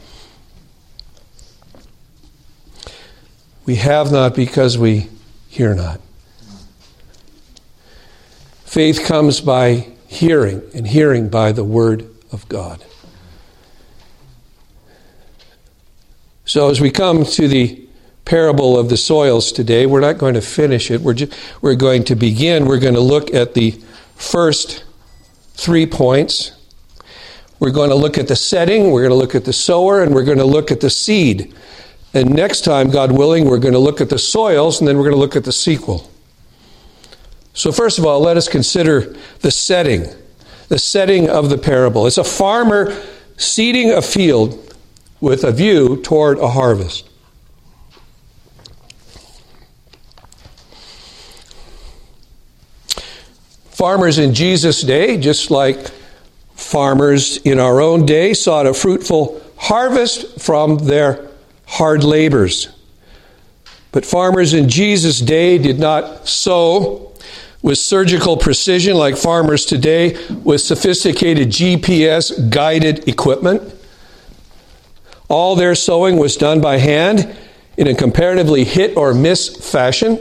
We 3.65 3.75
have 3.75 4.11
not 4.11 4.35
because 4.35 4.77
we 4.77 5.09
hear 5.47 5.73
not. 5.73 5.99
Faith 8.75 9.05
comes 9.05 9.39
by 9.39 9.87
hearing, 10.05 10.61
and 10.73 10.85
hearing 10.85 11.29
by 11.29 11.53
the 11.53 11.63
Word 11.63 12.09
of 12.33 12.45
God. 12.49 12.83
So, 16.43 16.69
as 16.69 16.81
we 16.81 16.91
come 16.91 17.23
to 17.23 17.47
the 17.47 17.87
parable 18.25 18.77
of 18.77 18.89
the 18.89 18.97
soils 18.97 19.53
today, 19.53 19.85
we're 19.85 20.01
not 20.01 20.17
going 20.17 20.33
to 20.33 20.41
finish 20.41 20.91
it. 20.91 20.99
We're, 20.99 21.15
we're 21.61 21.75
going 21.75 22.03
to 22.03 22.15
begin. 22.17 22.65
We're 22.65 22.81
going 22.81 22.95
to 22.95 22.99
look 22.99 23.33
at 23.33 23.53
the 23.53 23.81
first 24.17 24.83
three 25.53 25.85
points. 25.85 26.51
We're 27.61 27.71
going 27.71 27.91
to 27.91 27.95
look 27.95 28.17
at 28.17 28.27
the 28.27 28.35
setting, 28.35 28.91
we're 28.91 29.03
going 29.03 29.11
to 29.11 29.15
look 29.15 29.35
at 29.35 29.45
the 29.45 29.53
sower, 29.53 30.03
and 30.03 30.13
we're 30.13 30.25
going 30.25 30.39
to 30.39 30.43
look 30.43 30.69
at 30.69 30.81
the 30.81 30.89
seed. 30.89 31.55
And 32.13 32.29
next 32.29 32.65
time, 32.65 32.89
God 32.89 33.13
willing, 33.13 33.45
we're 33.45 33.57
going 33.57 33.73
to 33.73 33.79
look 33.79 34.01
at 34.01 34.09
the 34.09 34.19
soils, 34.19 34.81
and 34.81 34.87
then 34.89 34.97
we're 34.97 35.05
going 35.05 35.15
to 35.15 35.19
look 35.21 35.37
at 35.37 35.45
the 35.45 35.53
sequel. 35.53 36.11
So, 37.55 37.71
first 37.71 37.97
of 37.97 38.05
all, 38.05 38.19
let 38.19 38.35
us 38.35 38.49
consider 38.49 39.15
the 39.39 39.49
setting, 39.49 40.05
the 40.67 40.77
setting 40.77 41.29
of 41.29 41.49
the 41.49 41.57
parable. 41.57 42.05
It's 42.05 42.17
a 42.17 42.23
farmer 42.23 42.93
seeding 43.37 43.91
a 43.91 44.01
field 44.01 44.75
with 45.21 45.45
a 45.45 45.53
view 45.53 46.01
toward 46.01 46.37
a 46.37 46.49
harvest. 46.49 47.09
Farmers 53.69 54.19
in 54.19 54.33
Jesus' 54.33 54.81
day, 54.81 55.17
just 55.17 55.49
like 55.49 55.91
farmers 56.55 57.37
in 57.37 57.59
our 57.59 57.79
own 57.79 58.05
day, 58.05 58.33
sought 58.33 58.67
a 58.67 58.73
fruitful 58.73 59.41
harvest 59.55 60.41
from 60.41 60.77
their 60.79 61.29
hard 61.67 62.03
labors. 62.03 62.67
But 63.93 64.05
farmers 64.05 64.53
in 64.53 64.67
Jesus' 64.67 65.21
day 65.21 65.57
did 65.57 65.79
not 65.79 66.27
sow 66.27 67.04
with 67.65 67.79
surgical 67.79 68.37
precision 68.37 68.95
like 68.95 69.17
farmers 69.17 69.65
today 69.65 70.15
with 70.43 70.61
sophisticated 70.61 71.47
GPS 71.47 72.51
guided 72.51 73.07
equipment. 73.07 73.73
All 75.29 75.55
their 75.55 75.73
sowing 75.73 76.17
was 76.17 76.37
done 76.37 76.61
by 76.61 76.77
hand 76.77 77.35
in 77.75 77.87
a 77.87 77.95
comparatively 77.95 78.65
hit 78.65 78.95
or 78.95 79.15
miss 79.15 79.49
fashion. 79.71 80.19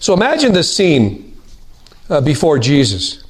So 0.00 0.12
imagine 0.12 0.52
the 0.52 0.64
scene 0.64 1.34
uh, 2.10 2.20
before 2.20 2.58
Jesus 2.58 3.24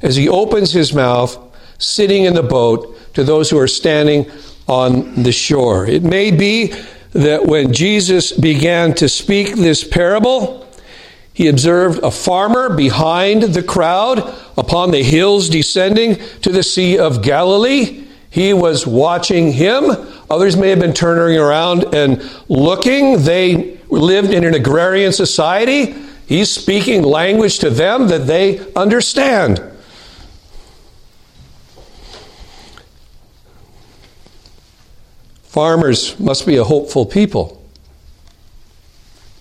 as 0.00 0.16
he 0.16 0.26
opens 0.26 0.72
his 0.72 0.94
mouth, 0.94 1.36
sitting 1.76 2.24
in 2.24 2.32
the 2.32 2.42
boat 2.42 2.98
to 3.12 3.24
those 3.24 3.50
who 3.50 3.58
are 3.58 3.68
standing 3.68 4.24
on 4.66 5.22
the 5.22 5.32
shore. 5.32 5.86
It 5.86 6.02
may 6.02 6.30
be 6.30 6.72
that 7.12 7.46
when 7.46 7.72
Jesus 7.72 8.32
began 8.32 8.94
to 8.94 9.08
speak 9.08 9.56
this 9.56 9.84
parable, 9.84 10.66
he 11.32 11.48
observed 11.48 12.00
a 12.02 12.10
farmer 12.10 12.74
behind 12.74 13.42
the 13.42 13.62
crowd 13.62 14.18
upon 14.56 14.90
the 14.90 15.02
hills 15.02 15.48
descending 15.48 16.16
to 16.42 16.50
the 16.50 16.62
Sea 16.62 16.98
of 16.98 17.22
Galilee. 17.22 18.04
He 18.30 18.52
was 18.52 18.86
watching 18.86 19.52
him. 19.52 19.90
Others 20.28 20.56
may 20.56 20.70
have 20.70 20.78
been 20.78 20.92
turning 20.92 21.38
around 21.38 21.94
and 21.94 22.22
looking. 22.48 23.22
They 23.22 23.78
lived 23.88 24.30
in 24.32 24.44
an 24.44 24.54
agrarian 24.54 25.12
society. 25.12 25.94
He's 26.26 26.50
speaking 26.50 27.02
language 27.02 27.58
to 27.60 27.70
them 27.70 28.08
that 28.08 28.26
they 28.26 28.60
understand. 28.74 29.60
Farmers 35.50 36.16
must 36.20 36.46
be 36.46 36.58
a 36.58 36.62
hopeful 36.62 37.04
people. 37.04 37.60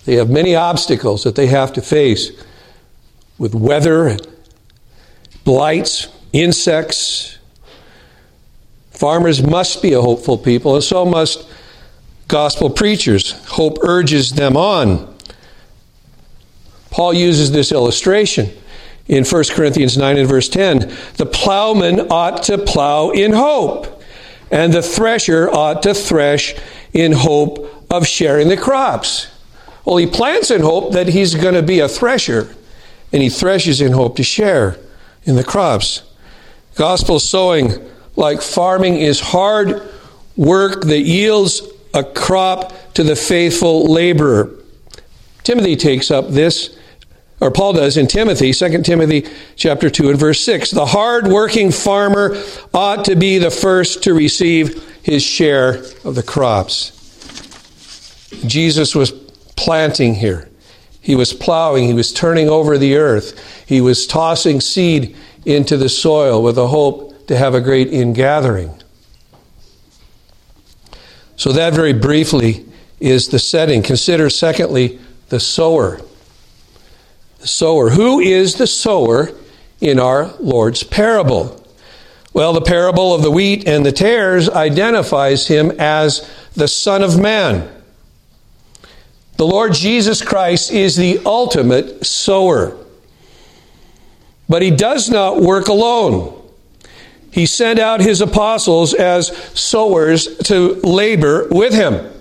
They 0.05 0.15
have 0.15 0.27
many 0.27 0.55
obstacles 0.55 1.23
that 1.23 1.35
they 1.35 1.45
have 1.45 1.71
to 1.73 1.83
face 1.83 2.31
with 3.37 3.53
weather 3.53 4.17
blights, 5.43 6.07
insects. 6.33 7.37
Farmers 8.89 9.43
must 9.43 9.83
be 9.83 9.93
a 9.93 10.01
hopeful 10.01 10.39
people, 10.39 10.73
and 10.73 10.83
so 10.83 11.05
must 11.05 11.47
gospel 12.27 12.71
preachers. 12.71 13.33
Hope 13.45 13.77
urges 13.83 14.31
them 14.31 14.57
on. 14.57 15.15
Paul 16.89 17.13
uses 17.13 17.51
this 17.51 17.71
illustration 17.71 18.49
in 19.07 19.23
1 19.23 19.43
Corinthians 19.51 19.95
9 19.95 20.17
and 20.17 20.27
verse 20.27 20.49
10. 20.49 20.91
The 21.17 21.27
plowman 21.27 22.07
ought 22.09 22.41
to 22.45 22.57
plow 22.57 23.11
in 23.11 23.31
hope 23.31 23.98
and 24.51 24.73
the 24.73 24.81
thresher 24.81 25.49
ought 25.49 25.83
to 25.83 25.93
thresh 25.93 26.55
in 26.93 27.11
hope 27.11 27.85
of 27.91 28.07
sharing 28.07 28.47
the 28.47 28.57
crops. 28.57 29.27
Well, 29.85 29.97
he 29.97 30.07
plants 30.07 30.51
in 30.51 30.61
hope 30.61 30.93
that 30.93 31.07
he's 31.07 31.35
going 31.35 31.55
to 31.55 31.63
be 31.63 31.79
a 31.79 31.87
thresher, 31.87 32.55
and 33.11 33.21
he 33.21 33.29
threshes 33.29 33.81
in 33.81 33.91
hope 33.91 34.15
to 34.17 34.23
share 34.23 34.77
in 35.23 35.35
the 35.35 35.43
crops. 35.43 36.03
Gospel 36.75 37.19
sowing, 37.19 37.73
like 38.15 38.41
farming, 38.41 38.97
is 38.97 39.19
hard 39.19 39.81
work 40.35 40.83
that 40.83 41.01
yields 41.01 41.61
a 41.93 42.03
crop 42.03 42.73
to 42.93 43.03
the 43.03 43.15
faithful 43.15 43.91
laborer. 43.91 44.51
Timothy 45.43 45.75
takes 45.75 46.11
up 46.11 46.29
this, 46.29 46.77
or 47.41 47.51
Paul 47.51 47.73
does 47.73 47.97
in 47.97 48.07
Timothy, 48.07 48.51
2 48.51 48.81
Timothy 48.81 49.25
chapter 49.55 49.89
2 49.89 50.09
and 50.09 50.19
verse 50.19 50.41
6. 50.41 50.71
The 50.71 50.85
hard-working 50.85 51.71
farmer 51.71 52.41
ought 52.73 53.05
to 53.05 53.15
be 53.15 53.37
the 53.37 53.51
first 53.51 54.03
to 54.03 54.13
receive 54.13 54.83
his 55.03 55.23
share 55.23 55.83
of 56.03 56.15
the 56.15 56.23
crops. 56.23 56.91
Jesus 58.45 58.93
was 58.93 59.11
planting 59.55 60.15
here. 60.15 60.49
He 61.01 61.15
was 61.15 61.33
plowing, 61.33 61.87
he 61.87 61.93
was 61.93 62.13
turning 62.13 62.49
over 62.49 62.77
the 62.77 62.95
earth, 62.97 63.65
he 63.65 63.81
was 63.81 64.05
tossing 64.05 64.61
seed 64.61 65.15
into 65.45 65.77
the 65.77 65.89
soil 65.89 66.43
with 66.43 66.57
a 66.57 66.67
hope 66.67 67.27
to 67.27 67.37
have 67.37 67.55
a 67.55 67.61
great 67.61 67.91
ingathering. 67.93 68.75
So, 71.37 71.53
that 71.53 71.73
very 71.73 71.93
briefly 71.93 72.65
is 72.99 73.29
the 73.29 73.39
setting. 73.39 73.81
Consider, 73.81 74.29
secondly, 74.29 74.99
the 75.29 75.39
sower. 75.39 76.01
The 77.39 77.47
sower. 77.47 77.89
Who 77.89 78.19
is 78.19 78.55
the 78.55 78.67
sower 78.67 79.31
in 79.79 79.99
our 79.99 80.33
Lord's 80.39 80.83
parable? 80.83 81.55
Well, 82.33 82.53
the 82.53 82.61
parable 82.61 83.13
of 83.13 83.21
the 83.21 83.31
wheat 83.31 83.67
and 83.67 83.85
the 83.85 83.91
tares 83.91 84.49
identifies 84.49 85.47
him 85.47 85.71
as 85.79 86.29
the 86.55 86.67
Son 86.67 87.01
of 87.01 87.19
Man. 87.19 87.69
The 89.37 89.47
Lord 89.47 89.73
Jesus 89.73 90.21
Christ 90.21 90.71
is 90.71 90.95
the 90.95 91.21
ultimate 91.25 92.05
sower. 92.05 92.77
But 94.49 94.61
he 94.61 94.71
does 94.71 95.09
not 95.09 95.41
work 95.41 95.67
alone. 95.67 96.35
He 97.31 97.45
sent 97.45 97.79
out 97.79 98.01
his 98.01 98.21
apostles 98.21 98.93
as 98.93 99.27
sowers 99.57 100.37
to 100.39 100.73
labor 100.81 101.47
with 101.49 101.73
him. 101.73 102.11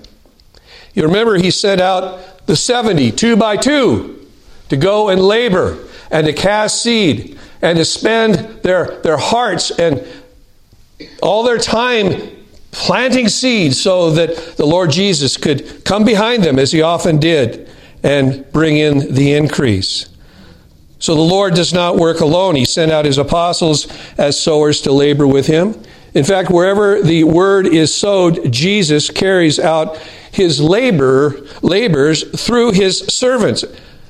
You 0.94 1.04
remember, 1.04 1.36
he 1.36 1.50
sent 1.50 1.80
out 1.80 2.46
the 2.46 2.56
70, 2.56 3.12
two 3.12 3.36
by 3.36 3.56
two, 3.56 4.17
to 4.68 4.76
go 4.76 5.08
and 5.08 5.20
labor 5.20 5.78
and 6.10 6.26
to 6.26 6.32
cast 6.32 6.82
seed 6.82 7.38
and 7.62 7.78
to 7.78 7.84
spend 7.84 8.62
their, 8.62 9.00
their 9.00 9.16
hearts 9.16 9.70
and 9.70 10.06
all 11.22 11.42
their 11.42 11.58
time 11.58 12.30
planting 12.70 13.28
seeds 13.28 13.80
so 13.80 14.10
that 14.10 14.56
the 14.56 14.66
Lord 14.66 14.90
Jesus 14.90 15.36
could 15.36 15.84
come 15.84 16.04
behind 16.04 16.42
them 16.42 16.58
as 16.58 16.72
he 16.72 16.82
often 16.82 17.18
did 17.18 17.68
and 18.02 18.50
bring 18.52 18.76
in 18.76 19.14
the 19.14 19.34
increase. 19.34 20.08
So 21.00 21.14
the 21.14 21.20
Lord 21.20 21.54
does 21.54 21.72
not 21.72 21.96
work 21.96 22.20
alone. 22.20 22.56
He 22.56 22.64
sent 22.64 22.90
out 22.90 23.04
his 23.04 23.18
apostles 23.18 23.86
as 24.18 24.38
sowers 24.38 24.80
to 24.82 24.92
labor 24.92 25.26
with 25.26 25.46
him. 25.46 25.80
In 26.14 26.24
fact, 26.24 26.50
wherever 26.50 27.00
the 27.02 27.24
word 27.24 27.66
is 27.66 27.94
sowed, 27.94 28.52
Jesus 28.52 29.10
carries 29.10 29.60
out 29.60 29.96
his 30.32 30.60
labor 30.60 31.36
labors 31.62 32.24
through 32.44 32.72
his 32.72 32.98
servants. 32.98 33.64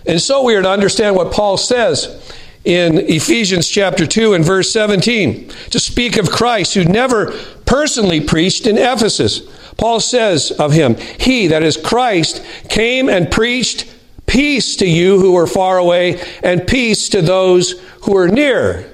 And 0.09 0.21
so 0.21 0.43
we 0.43 0.57
are 0.57 0.63
to 0.63 0.71
understand 0.71 1.15
what 1.15 1.33
Paul 1.33 1.59
says 1.59 2.35
in 2.65 2.97
Ephesians 2.97 3.69
chapter 3.69 4.07
2 4.07 4.33
and 4.33 4.43
verse 4.43 4.73
17 4.73 5.51
to 5.71 5.79
speak 5.79 6.17
of 6.17 6.31
Christ 6.31 6.73
who 6.73 6.85
never 6.85 7.33
personally 7.67 8.23
preached 8.23 8.67
in 8.67 8.79
Ephesus. 8.79 9.43
Paul 9.77 10.01
says 10.01 10.51
of 10.51 10.73
him, 10.73 10.97
He, 10.97 11.49
that 11.49 11.63
is 11.63 11.77
Christ, 11.77 12.43
came 12.71 13.11
and 13.11 13.31
preached 13.31 13.95
peace 14.27 14.77
to 14.77 14.87
you 14.89 15.21
who 15.21 15.37
are 15.37 15.47
far 15.47 15.77
away 15.77 16.23
and 16.43 16.67
peace 16.67 17.11
to 17.11 17.21
those 17.21 17.79
who 18.03 18.17
are 18.17 18.29
near. 18.29 18.91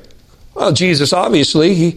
Well, 0.55 0.73
Jesus, 0.73 1.13
obviously, 1.13 1.75
he, 1.75 1.97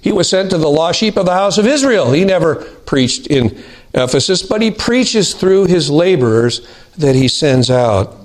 he 0.00 0.10
was 0.10 0.28
sent 0.28 0.50
to 0.50 0.58
the 0.58 0.68
lost 0.68 0.98
sheep 0.98 1.16
of 1.16 1.26
the 1.26 1.34
house 1.34 1.58
of 1.58 1.66
Israel. 1.66 2.10
He 2.10 2.24
never 2.24 2.56
preached 2.56 3.28
in 3.28 3.62
Ephesus, 3.94 4.42
but 4.42 4.62
he 4.62 4.72
preaches 4.72 5.34
through 5.34 5.66
his 5.66 5.90
laborers 5.90 6.66
that 6.96 7.14
he 7.14 7.28
sends 7.28 7.70
out. 7.70 8.17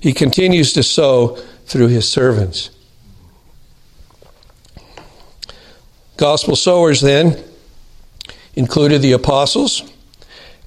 He 0.00 0.12
continues 0.12 0.72
to 0.74 0.82
sow 0.82 1.36
through 1.66 1.88
his 1.88 2.08
servants. 2.08 2.70
Gospel 6.16 6.56
sowers 6.56 7.00
then 7.00 7.42
included 8.54 9.02
the 9.02 9.12
apostles 9.12 9.82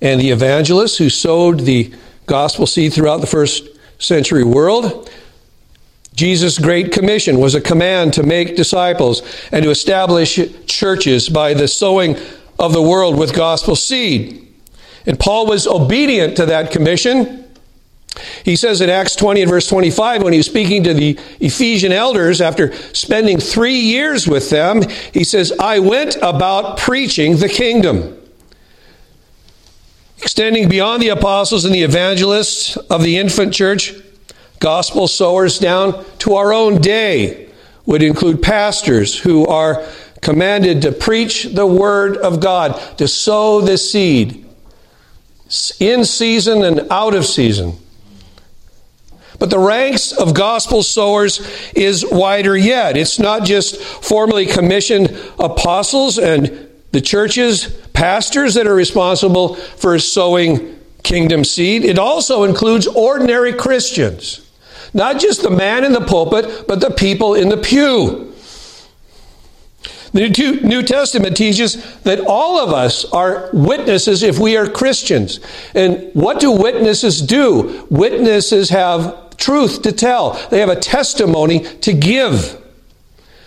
and 0.01 0.19
the 0.19 0.29
evangelists 0.29 0.97
who 0.97 1.09
sowed 1.09 1.61
the 1.61 1.93
gospel 2.25 2.65
seed 2.65 2.93
throughout 2.93 3.19
the 3.19 3.27
first 3.27 3.67
century 3.99 4.43
world. 4.43 5.09
Jesus' 6.15 6.57
Great 6.57 6.91
Commission 6.91 7.39
was 7.39 7.55
a 7.55 7.61
command 7.61 8.13
to 8.13 8.23
make 8.23 8.55
disciples 8.55 9.21
and 9.51 9.63
to 9.63 9.69
establish 9.69 10.39
churches 10.65 11.29
by 11.29 11.53
the 11.53 11.67
sowing 11.67 12.17
of 12.59 12.73
the 12.73 12.81
world 12.81 13.17
with 13.17 13.35
gospel 13.35 13.75
seed. 13.75 14.47
And 15.05 15.19
Paul 15.19 15.47
was 15.47 15.67
obedient 15.67 16.37
to 16.37 16.45
that 16.47 16.71
commission. 16.71 17.40
He 18.43 18.55
says 18.55 18.81
in 18.81 18.89
Acts 18.89 19.15
20 19.15 19.41
and 19.41 19.51
verse 19.51 19.67
25, 19.67 20.23
when 20.23 20.33
he 20.33 20.37
was 20.37 20.47
speaking 20.47 20.83
to 20.83 20.93
the 20.93 21.19
Ephesian 21.39 21.91
elders 21.91 22.41
after 22.41 22.73
spending 22.93 23.39
three 23.39 23.79
years 23.79 24.27
with 24.27 24.49
them, 24.49 24.83
he 25.13 25.23
says, 25.23 25.53
I 25.59 25.79
went 25.79 26.17
about 26.17 26.77
preaching 26.77 27.37
the 27.37 27.49
kingdom. 27.49 28.17
Extending 30.17 30.69
beyond 30.69 31.01
the 31.01 31.09
apostles 31.09 31.65
and 31.65 31.73
the 31.73 31.81
evangelists 31.81 32.77
of 32.77 33.03
the 33.03 33.17
infant 33.17 33.53
church, 33.53 33.93
gospel 34.59 35.07
sowers 35.07 35.57
down 35.57 36.05
to 36.19 36.35
our 36.35 36.53
own 36.53 36.79
day 36.79 37.49
would 37.85 38.03
include 38.03 38.41
pastors 38.41 39.17
who 39.17 39.45
are 39.47 39.83
commanded 40.21 40.83
to 40.83 40.91
preach 40.91 41.45
the 41.45 41.65
word 41.65 42.17
of 42.17 42.39
God, 42.39 42.79
to 42.97 43.07
sow 43.07 43.61
the 43.61 43.77
seed 43.77 44.45
in 45.79 46.05
season 46.05 46.63
and 46.63 46.87
out 46.91 47.15
of 47.15 47.25
season. 47.25 47.77
But 49.41 49.49
the 49.49 49.57
ranks 49.57 50.11
of 50.11 50.35
gospel 50.35 50.83
sowers 50.83 51.41
is 51.73 52.05
wider 52.05 52.55
yet. 52.55 52.95
It's 52.95 53.17
not 53.17 53.43
just 53.43 53.81
formally 53.81 54.45
commissioned 54.45 55.19
apostles 55.39 56.19
and 56.19 56.69
the 56.91 57.01
churches, 57.01 57.65
pastors 57.91 58.53
that 58.53 58.67
are 58.67 58.75
responsible 58.75 59.55
for 59.55 59.97
sowing 59.97 60.79
kingdom 61.01 61.43
seed. 61.43 61.83
It 61.83 61.97
also 61.97 62.43
includes 62.43 62.85
ordinary 62.85 63.51
Christians. 63.51 64.47
Not 64.93 65.19
just 65.19 65.41
the 65.41 65.49
man 65.49 65.85
in 65.85 65.93
the 65.93 66.01
pulpit, 66.01 66.67
but 66.67 66.79
the 66.79 66.91
people 66.91 67.33
in 67.33 67.49
the 67.49 67.57
pew. 67.57 68.35
The 70.13 70.59
New 70.61 70.83
Testament 70.83 71.35
teaches 71.35 71.83
that 72.01 72.19
all 72.27 72.59
of 72.59 72.73
us 72.75 73.05
are 73.05 73.49
witnesses 73.53 74.21
if 74.21 74.37
we 74.37 74.55
are 74.55 74.69
Christians. 74.69 75.39
And 75.73 76.11
what 76.13 76.39
do 76.39 76.51
witnesses 76.51 77.23
do? 77.23 77.87
Witnesses 77.89 78.69
have 78.69 79.30
truth 79.41 79.81
to 79.81 79.91
tell, 79.91 80.33
they 80.49 80.59
have 80.59 80.69
a 80.69 80.75
testimony 80.75 81.59
to 81.79 81.93
give. 81.93 82.57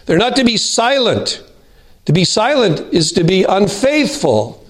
They're 0.06 0.18
not 0.18 0.36
to 0.36 0.44
be 0.44 0.56
silent. 0.56 1.42
To 2.06 2.12
be 2.12 2.24
silent 2.24 2.92
is 2.92 3.12
to 3.12 3.24
be 3.24 3.44
unfaithful. 3.44 4.60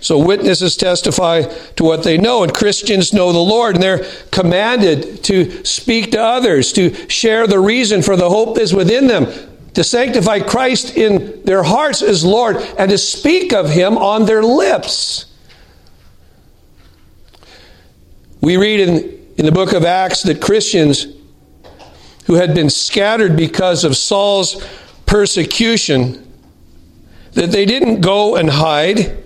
So 0.00 0.18
witnesses 0.18 0.76
testify 0.76 1.42
to 1.76 1.84
what 1.84 2.02
they 2.02 2.18
know, 2.18 2.42
and 2.42 2.52
Christians 2.52 3.14
know 3.14 3.32
the 3.32 3.38
Lord, 3.38 3.76
and 3.76 3.82
they're 3.82 4.04
commanded 4.30 5.24
to 5.24 5.64
speak 5.64 6.10
to 6.10 6.20
others, 6.20 6.74
to 6.74 7.08
share 7.08 7.46
the 7.46 7.58
reason 7.58 8.02
for 8.02 8.14
the 8.14 8.28
hope 8.28 8.56
that's 8.56 8.74
within 8.74 9.06
them, 9.06 9.26
to 9.72 9.82
sanctify 9.82 10.40
Christ 10.40 10.96
in 10.96 11.42
their 11.44 11.62
hearts 11.62 12.02
as 12.02 12.22
Lord, 12.22 12.56
and 12.78 12.90
to 12.90 12.98
speak 12.98 13.54
of 13.54 13.70
Him 13.70 13.96
on 13.96 14.26
their 14.26 14.42
lips. 14.42 15.24
We 18.44 18.58
read 18.58 18.80
in, 18.80 19.26
in 19.38 19.46
the 19.46 19.52
book 19.52 19.72
of 19.72 19.86
Acts 19.86 20.22
that 20.24 20.42
Christians 20.42 21.06
who 22.26 22.34
had 22.34 22.54
been 22.54 22.68
scattered 22.68 23.38
because 23.38 23.84
of 23.84 23.96
Saul's 23.96 24.62
persecution, 25.06 26.30
that 27.32 27.52
they 27.52 27.64
didn't 27.64 28.02
go 28.02 28.36
and 28.36 28.50
hide. 28.50 29.16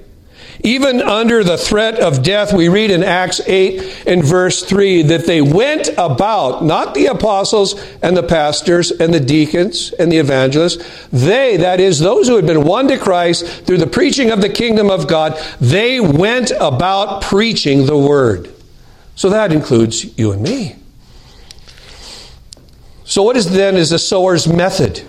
Even 0.61 1.03
under 1.03 1.43
the 1.43 1.59
threat 1.59 1.99
of 1.99 2.23
death, 2.23 2.53
we 2.53 2.69
read 2.69 2.93
in 2.93 3.03
Acts 3.03 3.41
8 3.45 4.05
and 4.07 4.23
verse 4.23 4.63
3 4.63 5.03
that 5.03 5.27
they 5.27 5.43
went 5.43 5.89
about, 5.99 6.63
not 6.65 6.95
the 6.95 7.07
apostles 7.07 7.75
and 8.01 8.17
the 8.17 8.23
pastors 8.23 8.93
and 8.93 9.13
the 9.13 9.19
deacons 9.19 9.93
and 9.95 10.13
the 10.13 10.19
evangelists, 10.19 11.09
they, 11.11 11.57
that 11.57 11.81
is, 11.81 11.99
those 11.99 12.29
who 12.29 12.37
had 12.37 12.47
been 12.47 12.63
won 12.63 12.87
to 12.87 12.97
Christ 12.99 13.67
through 13.67 13.79
the 13.79 13.87
preaching 13.89 14.31
of 14.31 14.43
the 14.43 14.49
kingdom 14.49 14.91
of 14.91 15.09
God, 15.09 15.37
they 15.61 15.99
went 15.99 16.53
about 16.61 17.23
preaching 17.23 17.87
the 17.87 17.99
word. 17.99 18.55
So 19.19 19.31
that 19.31 19.51
includes 19.51 20.17
you 20.17 20.31
and 20.31 20.41
me. 20.41 20.77
So, 23.05 23.25
what 23.25 23.37
is 23.37 23.51
then 23.51 23.75
is 23.75 23.91
the 23.91 23.99
sower's 23.99 24.47
method? 24.47 25.03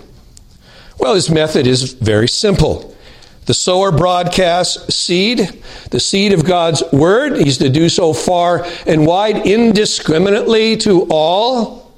Well, 0.97 1.13
his 1.13 1.29
method 1.29 1.67
is 1.67 1.93
very 1.93 2.27
simple. 2.27 2.97
The 3.45 3.53
sower 3.53 3.91
broadcasts 3.91 4.95
seed, 4.95 5.61
the 5.91 5.99
seed 5.99 6.33
of 6.33 6.43
God's 6.43 6.81
word. 6.91 7.37
He's 7.37 7.59
to 7.59 7.69
do 7.69 7.87
so 7.87 8.11
far 8.13 8.65
and 8.87 9.05
wide, 9.05 9.45
indiscriminately 9.45 10.77
to 10.77 11.05
all. 11.11 11.93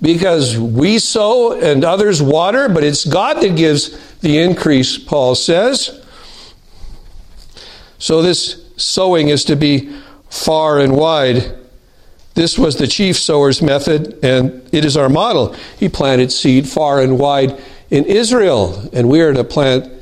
Because 0.00 0.56
we 0.56 0.98
sow 0.98 1.60
and 1.60 1.84
others 1.84 2.22
water, 2.22 2.70
but 2.70 2.84
it's 2.84 3.04
God 3.04 3.42
that 3.42 3.54
gives 3.54 4.18
the 4.20 4.38
increase, 4.38 4.96
Paul 4.96 5.34
says. 5.34 6.02
So 7.98 8.22
this 8.22 8.64
sowing 8.78 9.28
is 9.28 9.44
to 9.44 9.56
be 9.56 9.94
far 10.32 10.78
and 10.78 10.96
wide. 10.96 11.54
This 12.34 12.58
was 12.58 12.76
the 12.76 12.86
chief 12.86 13.18
sower's 13.18 13.60
method, 13.60 14.18
and 14.24 14.66
it 14.72 14.82
is 14.82 14.96
our 14.96 15.10
model. 15.10 15.54
He 15.78 15.90
planted 15.90 16.32
seed 16.32 16.66
far 16.66 17.02
and 17.02 17.18
wide 17.18 17.62
in 17.90 18.06
Israel, 18.06 18.88
and 18.94 19.10
we 19.10 19.20
are 19.20 19.34
to 19.34 19.44
plant 19.44 19.92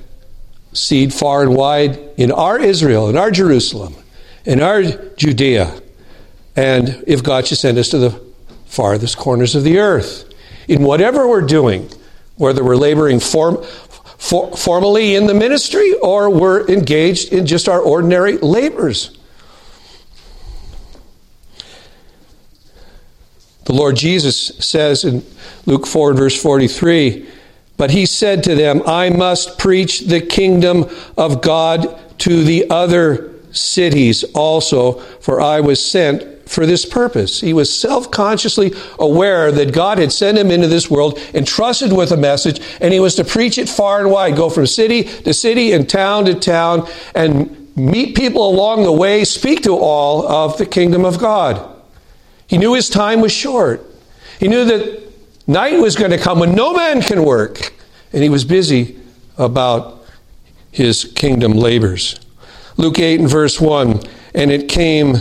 seed 0.72 1.12
far 1.12 1.42
and 1.42 1.56
wide 1.56 1.98
in 2.16 2.30
our 2.30 2.60
Israel, 2.60 3.08
in 3.08 3.16
our 3.16 3.32
Jerusalem, 3.32 3.96
in 4.44 4.62
our 4.62 4.84
Judea, 5.16 5.82
and 6.54 7.02
if 7.08 7.24
God 7.24 7.48
should 7.48 7.58
send 7.58 7.76
us 7.76 7.88
to 7.88 7.98
the 7.98 8.10
farthest 8.66 9.16
corners 9.16 9.56
of 9.56 9.64
the 9.64 9.80
earth. 9.80 10.32
In 10.68 10.84
whatever 10.84 11.26
we're 11.26 11.40
doing, 11.40 11.90
whether 12.36 12.62
we're 12.62 12.76
laboring 12.76 13.18
form, 13.18 13.64
for, 14.18 14.56
formally 14.56 15.16
in 15.16 15.26
the 15.26 15.34
ministry 15.34 15.92
or 15.94 16.30
we're 16.30 16.68
engaged 16.68 17.32
in 17.32 17.46
just 17.46 17.68
our 17.68 17.80
ordinary 17.80 18.38
labors. 18.38 19.18
The 23.70 23.76
Lord 23.76 23.94
Jesus 23.94 24.48
says 24.58 25.04
in 25.04 25.24
Luke 25.64 25.86
4 25.86 26.10
and 26.10 26.18
verse 26.18 26.42
43, 26.42 27.24
but 27.76 27.92
he 27.92 28.04
said 28.04 28.42
to 28.42 28.56
them, 28.56 28.82
I 28.84 29.10
must 29.10 29.60
preach 29.60 30.00
the 30.00 30.20
kingdom 30.20 30.90
of 31.16 31.40
God 31.40 31.96
to 32.18 32.42
the 32.42 32.68
other 32.68 33.32
cities 33.52 34.24
also, 34.34 34.94
for 34.94 35.40
I 35.40 35.60
was 35.60 35.88
sent 35.88 36.48
for 36.48 36.66
this 36.66 36.84
purpose. 36.84 37.40
He 37.40 37.52
was 37.52 37.72
self 37.72 38.10
consciously 38.10 38.72
aware 38.98 39.52
that 39.52 39.72
God 39.72 39.98
had 39.98 40.10
sent 40.10 40.36
him 40.36 40.50
into 40.50 40.66
this 40.66 40.90
world, 40.90 41.20
entrusted 41.32 41.92
with 41.92 42.10
a 42.10 42.16
message, 42.16 42.60
and 42.80 42.92
he 42.92 42.98
was 42.98 43.14
to 43.14 43.24
preach 43.24 43.56
it 43.56 43.68
far 43.68 44.00
and 44.00 44.10
wide, 44.10 44.34
go 44.34 44.50
from 44.50 44.66
city 44.66 45.04
to 45.04 45.32
city 45.32 45.74
and 45.74 45.88
town 45.88 46.24
to 46.24 46.34
town, 46.34 46.88
and 47.14 47.76
meet 47.76 48.16
people 48.16 48.50
along 48.50 48.82
the 48.82 48.90
way, 48.90 49.22
speak 49.22 49.62
to 49.62 49.76
all 49.76 50.26
of 50.26 50.58
the 50.58 50.66
kingdom 50.66 51.04
of 51.04 51.20
God. 51.20 51.79
He 52.50 52.58
knew 52.58 52.74
his 52.74 52.88
time 52.88 53.20
was 53.20 53.30
short. 53.30 53.86
He 54.40 54.48
knew 54.48 54.64
that 54.64 55.00
Night 55.46 55.80
was 55.80 55.94
going 55.94 56.10
to 56.10 56.18
come 56.18 56.40
when 56.40 56.52
no 56.52 56.72
man 56.74 57.00
can 57.00 57.24
work. 57.24 57.72
And 58.12 58.24
he 58.24 58.28
was 58.28 58.44
busy 58.44 58.98
about 59.38 60.04
his 60.72 61.04
kingdom 61.14 61.52
labors. 61.52 62.18
Luke 62.76 62.98
8 62.98 63.20
and 63.20 63.30
verse 63.30 63.60
1 63.60 64.00
And 64.34 64.50
it 64.50 64.68
came 64.68 65.16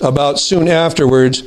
about 0.00 0.38
soon 0.38 0.68
afterwards 0.68 1.42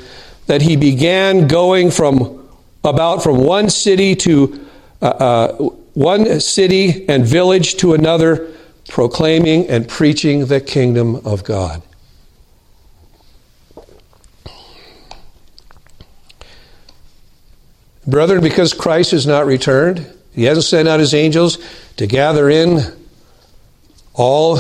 that 0.48 0.62
he 0.62 0.76
began 0.76 1.48
going 1.48 1.92
from 1.92 2.46
about 2.84 3.24
from 3.24 3.38
one 3.38 3.70
city 3.70 4.16
to 4.18 4.68
uh, 5.02 5.06
uh, 5.06 5.54
one 5.94 6.42
city 6.42 7.08
and 7.08 7.26
village 7.26 7.76
to 7.76 7.94
another, 7.94 8.52
proclaiming 8.90 9.66
and 9.70 9.88
preaching 9.88 10.48
the 10.48 10.60
kingdom 10.60 11.16
of 11.26 11.46
God. 11.46 11.82
Brethren, 18.08 18.42
because 18.42 18.74
Christ 18.74 19.12
has 19.12 19.28
not 19.28 19.46
returned, 19.46 20.08
he 20.34 20.46
hasn't 20.46 20.66
sent 20.66 20.88
out 20.88 21.00
his 21.00 21.14
angels 21.14 21.58
to 21.98 22.08
gather 22.08 22.50
in 22.50 22.80
all 24.14 24.60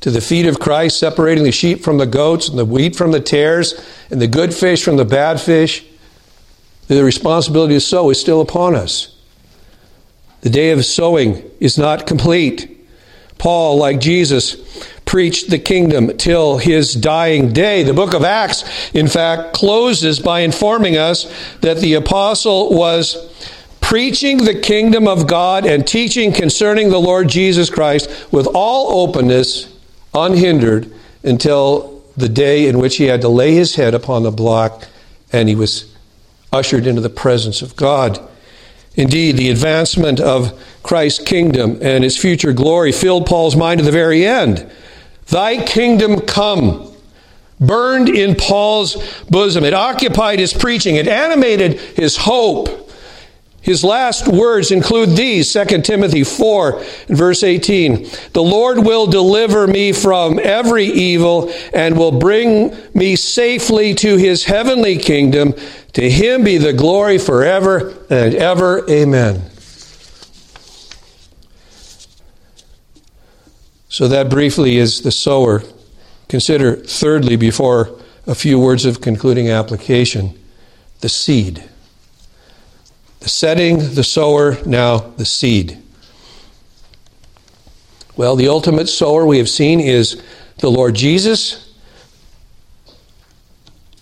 to 0.00 0.10
the 0.10 0.20
feet 0.20 0.46
of 0.46 0.60
Christ, 0.60 0.98
separating 0.98 1.44
the 1.44 1.52
sheep 1.52 1.82
from 1.82 1.98
the 1.98 2.06
goats 2.06 2.48
and 2.48 2.58
the 2.58 2.64
wheat 2.64 2.94
from 2.94 3.10
the 3.10 3.20
tares 3.20 3.74
and 4.10 4.20
the 4.20 4.28
good 4.28 4.54
fish 4.54 4.84
from 4.84 4.96
the 4.96 5.04
bad 5.04 5.40
fish. 5.40 5.84
The 6.86 7.02
responsibility 7.02 7.74
to 7.74 7.80
sow 7.80 8.10
is 8.10 8.20
still 8.20 8.40
upon 8.40 8.74
us. 8.74 9.14
The 10.42 10.50
day 10.50 10.70
of 10.70 10.84
sowing 10.84 11.42
is 11.58 11.76
not 11.76 12.06
complete. 12.06 12.77
Paul, 13.38 13.78
like 13.78 14.00
Jesus, 14.00 14.56
preached 15.04 15.48
the 15.48 15.58
kingdom 15.58 16.16
till 16.18 16.58
his 16.58 16.94
dying 16.94 17.52
day. 17.52 17.82
The 17.82 17.94
book 17.94 18.12
of 18.12 18.24
Acts, 18.24 18.64
in 18.92 19.08
fact, 19.08 19.54
closes 19.54 20.20
by 20.20 20.40
informing 20.40 20.96
us 20.98 21.32
that 21.60 21.78
the 21.78 21.94
apostle 21.94 22.76
was 22.76 23.16
preaching 23.80 24.38
the 24.38 24.60
kingdom 24.60 25.08
of 25.08 25.26
God 25.26 25.64
and 25.64 25.86
teaching 25.86 26.32
concerning 26.32 26.90
the 26.90 27.00
Lord 27.00 27.28
Jesus 27.28 27.70
Christ 27.70 28.10
with 28.30 28.46
all 28.54 29.08
openness, 29.08 29.74
unhindered, 30.12 30.92
until 31.22 32.02
the 32.16 32.28
day 32.28 32.66
in 32.66 32.78
which 32.78 32.96
he 32.96 33.04
had 33.04 33.22
to 33.22 33.28
lay 33.28 33.54
his 33.54 33.76
head 33.76 33.94
upon 33.94 34.24
the 34.24 34.30
block 34.30 34.86
and 35.32 35.48
he 35.48 35.54
was 35.54 35.94
ushered 36.52 36.86
into 36.86 37.00
the 37.00 37.08
presence 37.08 37.62
of 37.62 37.76
God. 37.76 38.18
Indeed, 38.94 39.36
the 39.36 39.50
advancement 39.50 40.20
of 40.20 40.60
Christ's 40.82 41.22
kingdom 41.22 41.78
and 41.82 42.02
his 42.02 42.16
future 42.16 42.52
glory 42.52 42.92
filled 42.92 43.26
Paul's 43.26 43.56
mind 43.56 43.78
to 43.78 43.84
the 43.84 43.92
very 43.92 44.26
end. 44.26 44.70
Thy 45.28 45.62
kingdom 45.62 46.20
come 46.20 46.92
burned 47.60 48.08
in 48.08 48.34
Paul's 48.34 48.96
bosom. 49.28 49.64
It 49.64 49.74
occupied 49.74 50.38
his 50.38 50.54
preaching, 50.54 50.96
it 50.96 51.08
animated 51.08 51.80
his 51.80 52.16
hope. 52.16 52.88
His 53.60 53.84
last 53.84 54.28
words 54.28 54.70
include 54.70 55.10
these 55.10 55.52
2 55.52 55.82
Timothy 55.82 56.24
4 56.24 56.82
verse 57.08 57.42
18. 57.42 58.08
The 58.32 58.42
Lord 58.42 58.78
will 58.78 59.06
deliver 59.06 59.66
me 59.66 59.92
from 59.92 60.38
every 60.42 60.86
evil 60.86 61.52
and 61.74 61.98
will 61.98 62.12
bring 62.12 62.74
me 62.94 63.16
safely 63.16 63.94
to 63.96 64.16
his 64.16 64.44
heavenly 64.44 64.96
kingdom. 64.96 65.54
To 65.98 66.08
him 66.08 66.44
be 66.44 66.58
the 66.58 66.72
glory 66.72 67.18
forever 67.18 67.92
and 68.08 68.32
ever. 68.32 68.88
Amen. 68.88 69.50
So, 73.88 74.06
that 74.06 74.30
briefly 74.30 74.76
is 74.76 75.02
the 75.02 75.10
sower. 75.10 75.64
Consider, 76.28 76.76
thirdly, 76.76 77.34
before 77.34 77.98
a 78.28 78.36
few 78.36 78.60
words 78.60 78.84
of 78.84 79.00
concluding 79.00 79.50
application, 79.50 80.38
the 81.00 81.08
seed. 81.08 81.64
The 83.18 83.28
setting, 83.28 83.78
the 83.96 84.04
sower, 84.04 84.56
now 84.64 84.98
the 84.98 85.24
seed. 85.24 85.82
Well, 88.16 88.36
the 88.36 88.46
ultimate 88.46 88.88
sower 88.88 89.26
we 89.26 89.38
have 89.38 89.48
seen 89.48 89.80
is 89.80 90.22
the 90.58 90.70
Lord 90.70 90.94
Jesus. 90.94 91.67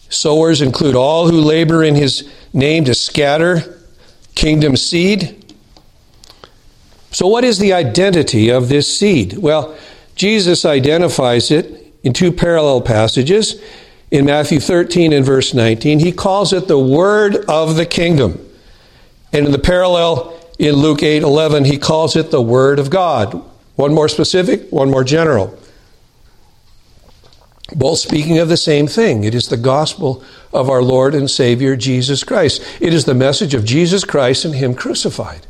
Sowers 0.09 0.63
include 0.63 0.95
all 0.95 1.29
who 1.29 1.41
labor 1.41 1.83
in 1.83 1.95
his 1.95 2.29
name 2.53 2.85
to 2.85 2.95
scatter 2.95 3.81
kingdom 4.35 4.77
seed. 4.77 5.55
So, 7.11 7.27
what 7.27 7.45
is 7.45 7.59
the 7.59 7.73
identity 7.73 8.51
of 8.51 8.69
this 8.69 8.99
seed? 8.99 9.39
Well, 9.39 9.77
Jesus 10.15 10.65
identifies 10.65 11.51
it 11.51 11.95
in 12.03 12.13
two 12.13 12.33
parallel 12.33 12.83
passages. 12.83 13.61
In 14.11 14.25
Matthew 14.25 14.61
13 14.61 15.13
and 15.13 15.27
verse 15.27 15.53
19, 15.53 15.99
he 15.99 16.13
calls 16.13 16.53
it 16.53 16.69
the 16.69 16.79
word 16.79 17.37
of 17.49 17.75
the 17.75 17.87
kingdom. 17.87 18.39
And 19.33 19.47
in 19.47 19.53
the 19.53 19.59
parallel 19.59 20.39
in 20.59 20.77
Luke 20.77 21.03
8 21.03 21.23
11, 21.23 21.65
he 21.65 21.79
calls 21.79 22.17
it 22.17 22.31
the 22.31 22.41
word 22.41 22.79
of 22.79 22.91
God. 22.91 23.43
One 23.75 23.93
more 23.93 24.09
specific, 24.09 24.71
one 24.71 24.91
more 24.91 25.05
general. 25.05 25.59
Both 27.75 27.99
speaking 27.99 28.39
of 28.39 28.49
the 28.49 28.57
same 28.57 28.87
thing. 28.87 29.25
It 29.25 29.35
is 29.35 29.49
the 29.49 29.57
gospel 29.57 30.23
of 30.53 30.71
our 30.71 30.83
Lord 30.83 31.15
and 31.15 31.29
Savior 31.29 31.75
Jesus 31.77 32.23
Christ. 32.23 32.63
It 32.81 32.95
is 32.95 33.05
the 33.05 33.15
message 33.15 33.55
of 33.55 33.65
Jesus 33.65 34.05
Christ 34.05 34.45
and 34.45 34.55
Him 34.55 34.75
crucified. 34.75 35.47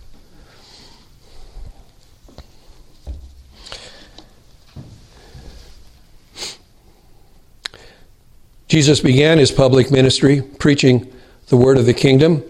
Jesus 8.68 9.00
began 9.00 9.38
his 9.38 9.52
public 9.52 9.90
ministry 9.90 10.42
preaching 10.42 11.10
the 11.48 11.56
word 11.56 11.78
of 11.78 11.86
the 11.86 11.94
kingdom. 11.94 12.42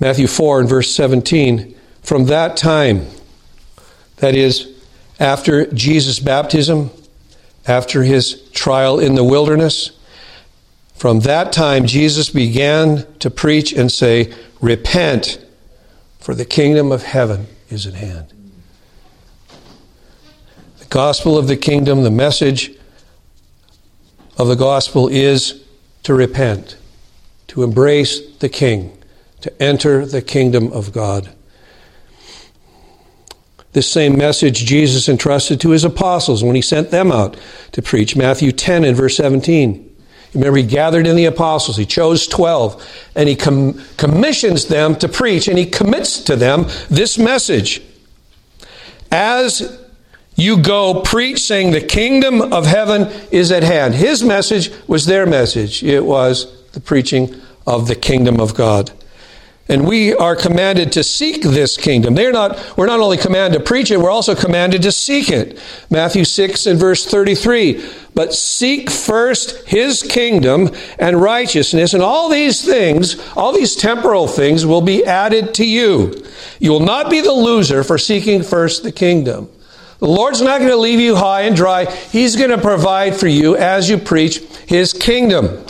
Matthew 0.00 0.26
4 0.26 0.60
and 0.60 0.68
verse 0.68 0.94
17. 0.94 1.74
From 2.02 2.26
that 2.26 2.56
time, 2.56 3.06
that 4.16 4.34
is, 4.34 4.68
after 5.20 5.66
Jesus' 5.72 6.18
baptism, 6.18 6.90
after 7.70 8.02
his 8.02 8.42
trial 8.50 8.98
in 8.98 9.14
the 9.14 9.22
wilderness, 9.22 9.92
from 10.96 11.20
that 11.20 11.52
time 11.52 11.86
Jesus 11.86 12.28
began 12.28 13.06
to 13.20 13.30
preach 13.30 13.72
and 13.72 13.90
say, 13.92 14.34
Repent, 14.60 15.38
for 16.18 16.34
the 16.34 16.44
kingdom 16.44 16.90
of 16.90 17.04
heaven 17.04 17.46
is 17.70 17.86
at 17.86 17.94
hand. 17.94 18.32
The 20.80 20.86
gospel 20.86 21.38
of 21.38 21.46
the 21.46 21.56
kingdom, 21.56 22.02
the 22.02 22.10
message 22.10 22.72
of 24.36 24.48
the 24.48 24.56
gospel 24.56 25.06
is 25.06 25.62
to 26.02 26.12
repent, 26.12 26.76
to 27.46 27.62
embrace 27.62 28.20
the 28.38 28.48
King, 28.48 28.98
to 29.42 29.62
enter 29.62 30.04
the 30.04 30.22
kingdom 30.22 30.72
of 30.72 30.92
God. 30.92 31.30
This 33.72 33.90
same 33.90 34.16
message 34.16 34.64
Jesus 34.64 35.08
entrusted 35.08 35.60
to 35.60 35.70
his 35.70 35.84
apostles 35.84 36.42
when 36.42 36.56
he 36.56 36.62
sent 36.62 36.90
them 36.90 37.12
out 37.12 37.36
to 37.72 37.82
preach. 37.82 38.16
Matthew 38.16 38.50
10 38.50 38.84
and 38.84 38.96
verse 38.96 39.16
17. 39.16 39.86
Remember, 40.34 40.58
he 40.58 40.64
gathered 40.64 41.06
in 41.06 41.16
the 41.16 41.24
apostles. 41.24 41.76
He 41.76 41.86
chose 41.86 42.26
12 42.26 43.10
and 43.16 43.28
he 43.28 43.36
com- 43.36 43.80
commissions 43.96 44.66
them 44.66 44.96
to 44.96 45.08
preach 45.08 45.48
and 45.48 45.58
he 45.58 45.66
commits 45.66 46.18
to 46.24 46.36
them 46.36 46.66
this 46.88 47.18
message. 47.18 47.82
As 49.10 49.78
you 50.36 50.56
go, 50.56 51.02
preach, 51.02 51.40
saying, 51.40 51.72
The 51.72 51.80
kingdom 51.80 52.52
of 52.52 52.66
heaven 52.66 53.08
is 53.30 53.50
at 53.50 53.62
hand. 53.62 53.94
His 53.94 54.22
message 54.22 54.70
was 54.86 55.06
their 55.06 55.26
message. 55.26 55.82
It 55.82 56.04
was 56.04 56.62
the 56.72 56.80
preaching 56.80 57.34
of 57.66 57.88
the 57.88 57.96
kingdom 57.96 58.40
of 58.40 58.54
God. 58.54 58.92
And 59.70 59.86
we 59.86 60.12
are 60.12 60.34
commanded 60.34 60.90
to 60.92 61.04
seek 61.04 61.42
this 61.42 61.76
kingdom. 61.76 62.16
They're 62.16 62.32
not, 62.32 62.76
we're 62.76 62.86
not 62.86 62.98
only 62.98 63.16
commanded 63.16 63.58
to 63.58 63.64
preach 63.64 63.92
it, 63.92 64.00
we're 64.00 64.10
also 64.10 64.34
commanded 64.34 64.82
to 64.82 64.90
seek 64.90 65.30
it. 65.30 65.62
Matthew 65.88 66.24
6 66.24 66.66
and 66.66 66.76
verse 66.76 67.06
33. 67.06 67.88
But 68.12 68.34
seek 68.34 68.90
first 68.90 69.68
his 69.68 70.02
kingdom 70.02 70.70
and 70.98 71.22
righteousness, 71.22 71.94
and 71.94 72.02
all 72.02 72.28
these 72.28 72.64
things, 72.64 73.16
all 73.36 73.52
these 73.52 73.76
temporal 73.76 74.26
things, 74.26 74.66
will 74.66 74.80
be 74.80 75.06
added 75.06 75.54
to 75.54 75.64
you. 75.64 76.20
You 76.58 76.72
will 76.72 76.80
not 76.80 77.08
be 77.08 77.20
the 77.20 77.32
loser 77.32 77.84
for 77.84 77.96
seeking 77.96 78.42
first 78.42 78.82
the 78.82 78.90
kingdom. 78.90 79.48
The 80.00 80.08
Lord's 80.08 80.42
not 80.42 80.58
going 80.58 80.72
to 80.72 80.76
leave 80.78 80.98
you 80.98 81.14
high 81.14 81.42
and 81.42 81.54
dry. 81.54 81.84
He's 81.84 82.34
going 82.34 82.50
to 82.50 82.58
provide 82.58 83.14
for 83.14 83.28
you 83.28 83.54
as 83.56 83.88
you 83.88 83.98
preach 83.98 84.38
his 84.66 84.92
kingdom. 84.92 85.64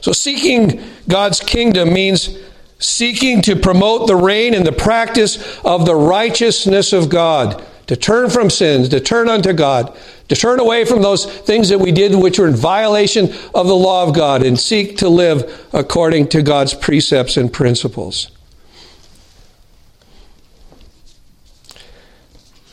So, 0.00 0.12
seeking 0.12 0.82
God's 1.08 1.40
kingdom 1.40 1.92
means 1.92 2.36
seeking 2.78 3.42
to 3.42 3.56
promote 3.56 4.06
the 4.06 4.16
reign 4.16 4.54
and 4.54 4.66
the 4.66 4.72
practice 4.72 5.58
of 5.64 5.84
the 5.84 5.94
righteousness 5.94 6.92
of 6.92 7.10
God, 7.10 7.62
to 7.86 7.96
turn 7.96 8.30
from 8.30 8.48
sins, 8.48 8.88
to 8.88 9.00
turn 9.00 9.28
unto 9.28 9.52
God, 9.52 9.96
to 10.28 10.36
turn 10.36 10.60
away 10.60 10.84
from 10.84 11.02
those 11.02 11.26
things 11.26 11.68
that 11.68 11.78
we 11.78 11.92
did 11.92 12.14
which 12.14 12.38
were 12.38 12.48
in 12.48 12.54
violation 12.54 13.24
of 13.54 13.66
the 13.66 13.76
law 13.76 14.06
of 14.06 14.14
God, 14.14 14.42
and 14.42 14.58
seek 14.58 14.96
to 14.98 15.08
live 15.08 15.68
according 15.72 16.28
to 16.28 16.42
God's 16.42 16.72
precepts 16.72 17.36
and 17.36 17.52
principles. 17.52 18.30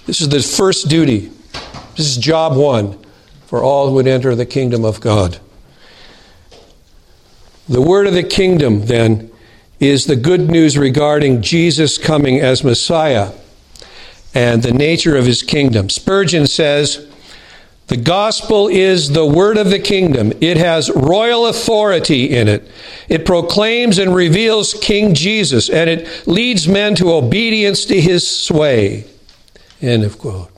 This 0.05 0.21
is 0.21 0.29
the 0.29 0.41
first 0.41 0.87
duty. 0.87 1.31
This 1.97 2.07
is 2.07 2.15
job 2.15 2.55
one 2.55 2.97
for 3.47 3.61
all 3.61 3.89
who 3.89 3.95
would 3.95 4.07
enter 4.07 4.35
the 4.35 4.45
kingdom 4.45 4.85
of 4.85 5.01
God. 5.01 5.39
The 7.69 7.81
word 7.81 8.07
of 8.07 8.13
the 8.13 8.23
kingdom, 8.23 8.85
then, 8.85 9.29
is 9.79 10.05
the 10.05 10.15
good 10.15 10.49
news 10.49 10.77
regarding 10.77 11.41
Jesus 11.41 11.97
coming 11.97 12.39
as 12.39 12.63
Messiah 12.63 13.31
and 14.33 14.63
the 14.63 14.71
nature 14.71 15.15
of 15.15 15.25
his 15.25 15.43
kingdom. 15.43 15.89
Spurgeon 15.89 16.47
says, 16.47 17.07
the 17.87 17.97
gospel 17.97 18.67
is 18.67 19.11
the 19.11 19.25
word 19.25 19.57
of 19.57 19.69
the 19.69 19.79
kingdom. 19.79 20.33
It 20.41 20.57
has 20.57 20.89
royal 20.89 21.47
authority 21.47 22.35
in 22.35 22.49
it. 22.49 22.69
It 23.07 23.25
proclaims 23.25 23.97
and 23.97 24.13
reveals 24.13 24.73
King 24.73 25.13
Jesus, 25.13 25.69
and 25.69 25.89
it 25.89 26.27
leads 26.27 26.67
men 26.67 26.95
to 26.95 27.13
obedience 27.13 27.85
to 27.85 27.99
his 27.99 28.27
sway. 28.27 29.05
End 29.81 30.03
of 30.03 30.19
quote. 30.19 30.51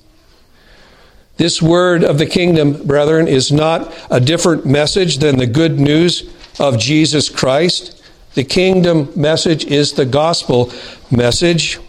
This 1.38 1.62
word 1.62 2.04
of 2.04 2.18
the 2.18 2.26
kingdom, 2.26 2.86
brethren, 2.86 3.28
is 3.28 3.52
not 3.52 3.94
a 4.10 4.20
different 4.20 4.66
message 4.66 5.20
than 5.20 5.38
the 5.38 5.46
good 5.46 5.80
news 5.80 6.34
of 6.60 6.78
Jesus 6.78 7.30
Christ. 7.30 8.02
The 8.36 8.44
kingdom 8.44 9.12
message 9.16 9.66
is 9.66 9.94
the 9.94 10.06
gospel 10.06 10.72
message. 11.10 11.80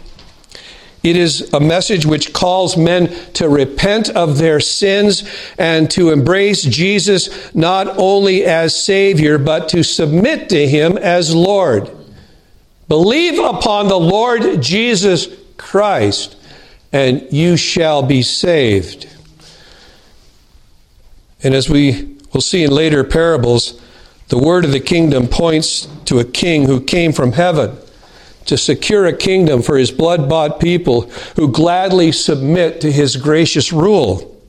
It 1.02 1.16
is 1.16 1.52
a 1.54 1.61
message 1.61 2.04
which 2.04 2.33
calls 2.35 2.76
men 2.76 3.09
to 3.35 3.48
repent 3.48 4.11
of 4.11 4.37
their 4.37 4.61
sins 4.61 5.28
and 5.59 5.90
to 5.92 6.11
embrace 6.11 6.62
Jesus 6.62 7.54
not 7.54 7.96
only 7.96 8.44
as 8.44 8.78
Savior, 8.78 9.38
but 9.38 9.70
to 9.70 9.83
submit 9.83 10.50
to 10.50 10.68
Him 10.68 10.98
as 10.98 11.35
Lord. 11.35 11.90
Believe 12.88 13.38
upon 13.38 13.88
the 13.88 13.98
Lord 13.98 14.61
Jesus 14.61 15.28
Christ, 15.56 16.37
and 16.92 17.26
you 17.30 17.56
shall 17.56 18.02
be 18.02 18.22
saved. 18.22 19.09
And 21.42 21.54
as 21.54 21.70
we 21.70 22.16
will 22.35 22.42
see 22.42 22.64
in 22.64 22.70
later 22.72 23.04
parables, 23.04 23.80
the 24.31 24.38
word 24.38 24.64
of 24.64 24.73
the 24.73 24.81
kingdom 24.81 25.27
points 25.27 25.87
to 26.07 26.21
a 26.21 26.25
king 26.25 26.66
who 26.66 26.81
came 26.81 27.12
from 27.12 27.33
heaven 27.33 27.77
to 28.47 28.57
secure 28.57 29.05
a 29.07 29.16
kingdom 29.16 29.61
for 29.61 29.77
his 29.77 29.90
blood 29.90 30.29
bought 30.29 30.61
people 30.61 31.11
who 31.37 31.51
gladly 31.51 32.12
submit 32.12 32.81
to 32.81 32.90
his 32.90 33.16
gracious 33.16 33.73
rule. 33.73 34.40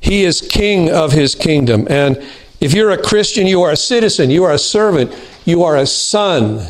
He 0.00 0.24
is 0.24 0.40
king 0.40 0.90
of 0.90 1.12
his 1.12 1.34
kingdom. 1.34 1.86
And 1.88 2.22
if 2.60 2.72
you're 2.72 2.90
a 2.90 3.02
Christian, 3.02 3.46
you 3.46 3.62
are 3.62 3.70
a 3.70 3.76
citizen, 3.76 4.30
you 4.30 4.44
are 4.44 4.52
a 4.52 4.58
servant, 4.58 5.14
you 5.44 5.62
are 5.62 5.76
a 5.76 5.86
son 5.86 6.66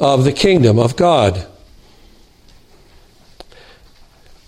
of 0.00 0.24
the 0.24 0.32
kingdom 0.32 0.78
of 0.78 0.96
God. 0.96 1.46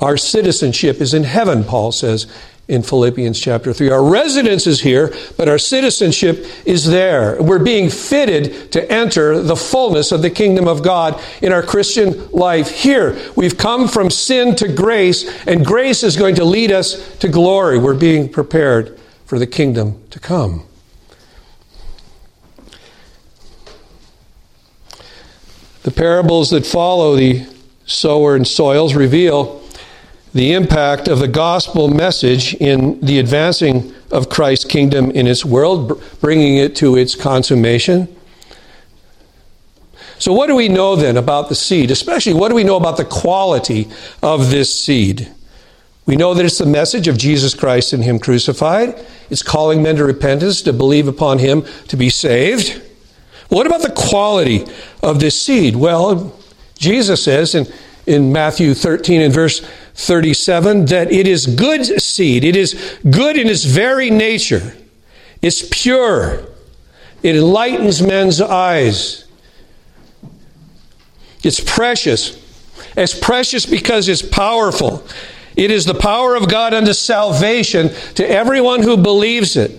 Our 0.01 0.17
citizenship 0.17 1.01
is 1.01 1.13
in 1.13 1.25
heaven, 1.25 1.65
Paul 1.65 1.93
says 1.93 2.27
in 2.69 2.83
Philippians 2.83 3.41
chapter 3.41 3.73
3. 3.73 3.91
Our 3.91 4.05
residence 4.05 4.67
is 4.67 4.83
here, 4.83 5.15
but 5.39 5.49
our 5.49 5.59
citizenship 5.59 6.47
is 6.67 6.85
there. 6.85 7.43
We're 7.43 7.59
being 7.59 7.89
fitted 7.89 8.71
to 8.73 8.93
enter 8.93 9.41
the 9.41 9.57
fullness 9.57 10.13
of 10.13 10.21
the 10.21 10.29
kingdom 10.29 10.69
of 10.69 10.83
God 10.83 11.21
in 11.41 11.51
our 11.51 11.63
Christian 11.63 12.31
life 12.31 12.71
here. 12.71 13.19
We've 13.35 13.57
come 13.57 13.89
from 13.89 14.11
sin 14.11 14.55
to 14.57 14.69
grace, 14.69 15.47
and 15.47 15.65
grace 15.65 16.03
is 16.03 16.17
going 16.17 16.35
to 16.35 16.45
lead 16.45 16.71
us 16.71 17.17
to 17.19 17.29
glory. 17.29 17.79
We're 17.79 17.95
being 17.95 18.29
prepared 18.29 19.01
for 19.25 19.39
the 19.39 19.47
kingdom 19.47 20.03
to 20.11 20.21
come. 20.21 20.65
The 25.85 25.91
parables 25.91 26.51
that 26.51 26.67
follow 26.67 27.17
the 27.17 27.47
sower 27.87 28.37
and 28.37 28.47
soils 28.47 28.95
reveal 28.95 29.63
the 30.39 30.53
impact 30.53 31.09
of 31.09 31.19
the 31.19 31.27
gospel 31.27 31.89
message 31.89 32.55
in 32.55 33.01
the 33.01 33.19
advancing 33.19 33.93
of 34.13 34.29
Christ's 34.29 34.65
kingdom 34.65 35.11
in 35.11 35.27
its 35.27 35.45
world, 35.45 36.01
bringing 36.21 36.59
it 36.59 36.77
to 36.77 36.97
its 36.97 37.17
consummation. 37.17 38.07
So, 40.21 40.33
what 40.33 40.47
do 40.47 40.55
we 40.55 40.69
know 40.69 40.95
then 40.95 41.17
about 41.17 41.49
the 41.49 41.57
seed? 41.57 41.91
Especially, 41.91 42.35
what 42.35 42.51
do 42.51 42.55
we 42.55 42.63
know 42.63 42.77
about 42.77 42.97
the 42.97 43.05
quality 43.05 43.89
of 44.23 44.51
this 44.51 44.73
seed? 44.73 45.29
We 46.07 46.15
know 46.15 46.35
that 46.35 46.45
it's 46.45 46.59
the 46.59 46.67
message 46.67 47.09
of 47.09 47.19
Jesus 47.19 47.53
Christ 47.53 47.93
and 47.93 48.05
Him 48.05 48.21
crucified. 48.21 49.05
It's 49.31 49.43
calling 49.43 49.83
men 49.83 49.97
to 49.97 50.05
repentance, 50.05 50.63
to 50.63 50.73
believe 50.73 51.09
upon 51.09 51.41
Him, 51.41 51.65
to 51.89 51.97
be 51.97 52.11
saved. 52.11 52.81
What 53.49 53.67
about 53.67 53.83
the 53.83 53.91
quality 53.91 54.67
of 55.03 55.19
this 55.19 55.41
seed? 55.41 55.75
Well, 55.75 56.33
Jesus 56.79 57.25
says 57.25 57.57
in, 57.57 57.67
in 58.07 58.31
Matthew 58.33 58.75
13 58.75 59.21
and 59.21 59.35
verse 59.35 59.69
37 59.99 60.87
that 60.87 61.11
it 61.11 61.27
is 61.27 61.47
good 61.47 62.01
seed. 62.01 62.45
It 62.45 62.55
is 62.55 62.99
good 63.11 63.37
in 63.37 63.49
its 63.49 63.65
very 63.65 64.11
nature. 64.11 64.75
It's 65.43 65.69
pure. 65.69 66.45
It 67.23 67.35
enlightens 67.35 68.01
men's 68.01 68.41
eyes. 68.41 69.25
It's 71.43 71.59
precious. 71.59 72.41
It's 72.97 73.19
precious 73.19 73.67
because 73.67 74.09
it's 74.09 74.23
powerful. 74.23 75.05
It 75.57 75.73
is 75.73 75.85
the 75.85 75.95
power 75.95 76.37
of 76.37 76.49
God 76.49 76.75
unto 76.75 76.93
salvation 76.93 77.91
to 78.15 78.29
everyone 78.29 78.85
who 78.85 78.97
believes 78.97 79.57
it. 79.57 79.73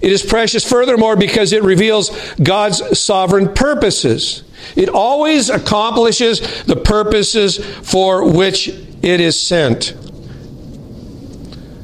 It 0.00 0.12
is 0.12 0.22
precious 0.22 0.68
furthermore 0.68 1.16
because 1.16 1.52
it 1.52 1.64
reveals 1.64 2.10
God's 2.36 2.98
sovereign 2.98 3.52
purposes. 3.52 4.43
It 4.76 4.88
always 4.88 5.50
accomplishes 5.50 6.64
the 6.64 6.76
purposes 6.76 7.58
for 7.58 8.30
which 8.30 8.68
it 8.68 9.20
is 9.20 9.38
sent. 9.38 9.94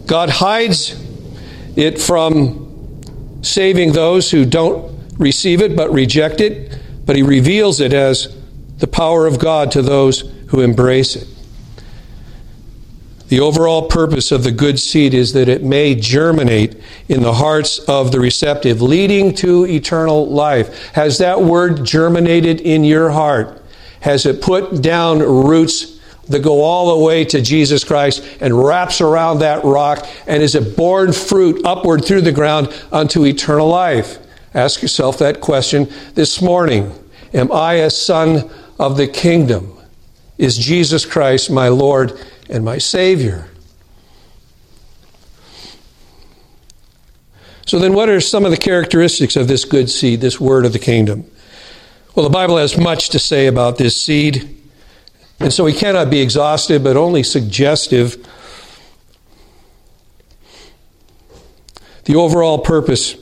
God 0.06 0.30
hides 0.30 0.96
it 1.76 2.00
from 2.00 3.40
saving 3.42 3.92
those 3.92 4.30
who 4.30 4.44
don't 4.44 4.98
receive 5.18 5.60
it 5.60 5.76
but 5.76 5.92
reject 5.92 6.40
it, 6.40 6.78
but 7.06 7.16
He 7.16 7.22
reveals 7.22 7.80
it 7.80 7.92
as 7.92 8.34
the 8.78 8.86
power 8.86 9.26
of 9.26 9.38
God 9.38 9.70
to 9.72 9.82
those 9.82 10.20
who 10.48 10.60
embrace 10.60 11.16
it. 11.16 11.28
The 13.30 13.38
overall 13.38 13.86
purpose 13.86 14.32
of 14.32 14.42
the 14.42 14.50
good 14.50 14.80
seed 14.80 15.14
is 15.14 15.34
that 15.34 15.48
it 15.48 15.62
may 15.62 15.94
germinate 15.94 16.74
in 17.08 17.22
the 17.22 17.34
hearts 17.34 17.78
of 17.78 18.10
the 18.10 18.18
receptive, 18.18 18.82
leading 18.82 19.32
to 19.36 19.64
eternal 19.66 20.28
life. 20.28 20.92
Has 20.94 21.18
that 21.18 21.40
word 21.40 21.84
germinated 21.84 22.60
in 22.60 22.82
your 22.82 23.10
heart? 23.10 23.62
Has 24.00 24.26
it 24.26 24.42
put 24.42 24.82
down 24.82 25.20
roots 25.20 26.00
that 26.26 26.40
go 26.40 26.62
all 26.62 26.98
the 26.98 27.04
way 27.04 27.24
to 27.26 27.40
Jesus 27.40 27.84
Christ 27.84 28.26
and 28.40 28.64
wraps 28.64 29.00
around 29.00 29.38
that 29.38 29.62
rock? 29.62 30.08
And 30.26 30.42
is 30.42 30.56
it 30.56 30.76
borne 30.76 31.12
fruit 31.12 31.64
upward 31.64 32.04
through 32.04 32.22
the 32.22 32.32
ground 32.32 32.76
unto 32.90 33.24
eternal 33.24 33.68
life? 33.68 34.18
Ask 34.54 34.82
yourself 34.82 35.18
that 35.18 35.40
question 35.40 35.88
this 36.14 36.42
morning. 36.42 36.92
Am 37.32 37.52
I 37.52 37.74
a 37.74 37.90
son 37.90 38.50
of 38.80 38.96
the 38.96 39.06
kingdom 39.06 39.76
is 40.36 40.58
Jesus 40.58 41.06
Christ, 41.06 41.48
my 41.48 41.68
Lord 41.68 42.18
and 42.50 42.64
my 42.64 42.78
Savior. 42.78 43.48
So, 47.66 47.78
then, 47.78 47.94
what 47.94 48.08
are 48.08 48.20
some 48.20 48.44
of 48.44 48.50
the 48.50 48.56
characteristics 48.56 49.36
of 49.36 49.46
this 49.46 49.64
good 49.64 49.88
seed, 49.88 50.20
this 50.20 50.40
word 50.40 50.66
of 50.66 50.72
the 50.72 50.80
kingdom? 50.80 51.30
Well, 52.14 52.24
the 52.24 52.32
Bible 52.32 52.56
has 52.56 52.76
much 52.76 53.10
to 53.10 53.20
say 53.20 53.46
about 53.46 53.78
this 53.78 54.00
seed, 54.00 54.56
and 55.38 55.52
so 55.52 55.62
we 55.64 55.72
cannot 55.72 56.10
be 56.10 56.20
exhaustive, 56.20 56.82
but 56.82 56.96
only 56.96 57.22
suggestive. 57.22 58.26
The 62.06 62.16
overall 62.16 62.58
purpose 62.58 63.14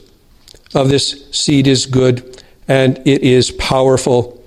of 0.73 0.89
this 0.89 1.29
seed 1.31 1.67
is 1.67 1.85
good, 1.85 2.43
and 2.67 2.97
it 3.07 3.21
is 3.21 3.51
powerful 3.51 4.38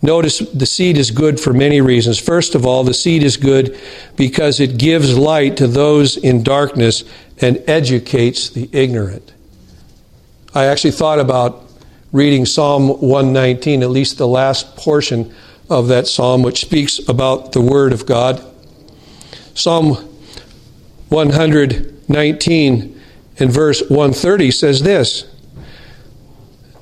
Notice 0.00 0.38
the 0.38 0.66
seed 0.66 0.96
is 0.96 1.10
good 1.10 1.40
for 1.40 1.52
many 1.52 1.80
reasons. 1.80 2.18
First 2.18 2.54
of 2.54 2.64
all, 2.64 2.84
the 2.84 2.94
seed 2.94 3.22
is 3.24 3.36
good 3.36 3.78
because 4.16 4.60
it 4.60 4.78
gives 4.78 5.18
light 5.18 5.56
to 5.56 5.66
those 5.66 6.16
in 6.16 6.44
darkness 6.44 7.02
and 7.40 7.62
educates 7.66 8.48
the 8.48 8.68
ignorant. 8.72 9.32
I 10.54 10.66
actually 10.66 10.92
thought 10.92 11.18
about 11.18 11.64
reading 12.12 12.46
Psalm 12.46 12.88
119, 13.00 13.82
at 13.82 13.90
least 13.90 14.18
the 14.18 14.28
last 14.28 14.76
portion 14.76 15.34
of 15.68 15.88
that 15.88 16.06
psalm, 16.06 16.42
which 16.42 16.60
speaks 16.60 17.00
about 17.08 17.52
the 17.52 17.60
Word 17.60 17.92
of 17.92 18.06
God. 18.06 18.42
Psalm 19.54 19.96
119 21.08 23.00
and 23.40 23.50
verse 23.50 23.80
130 23.82 24.50
says 24.50 24.82
this 24.82 25.24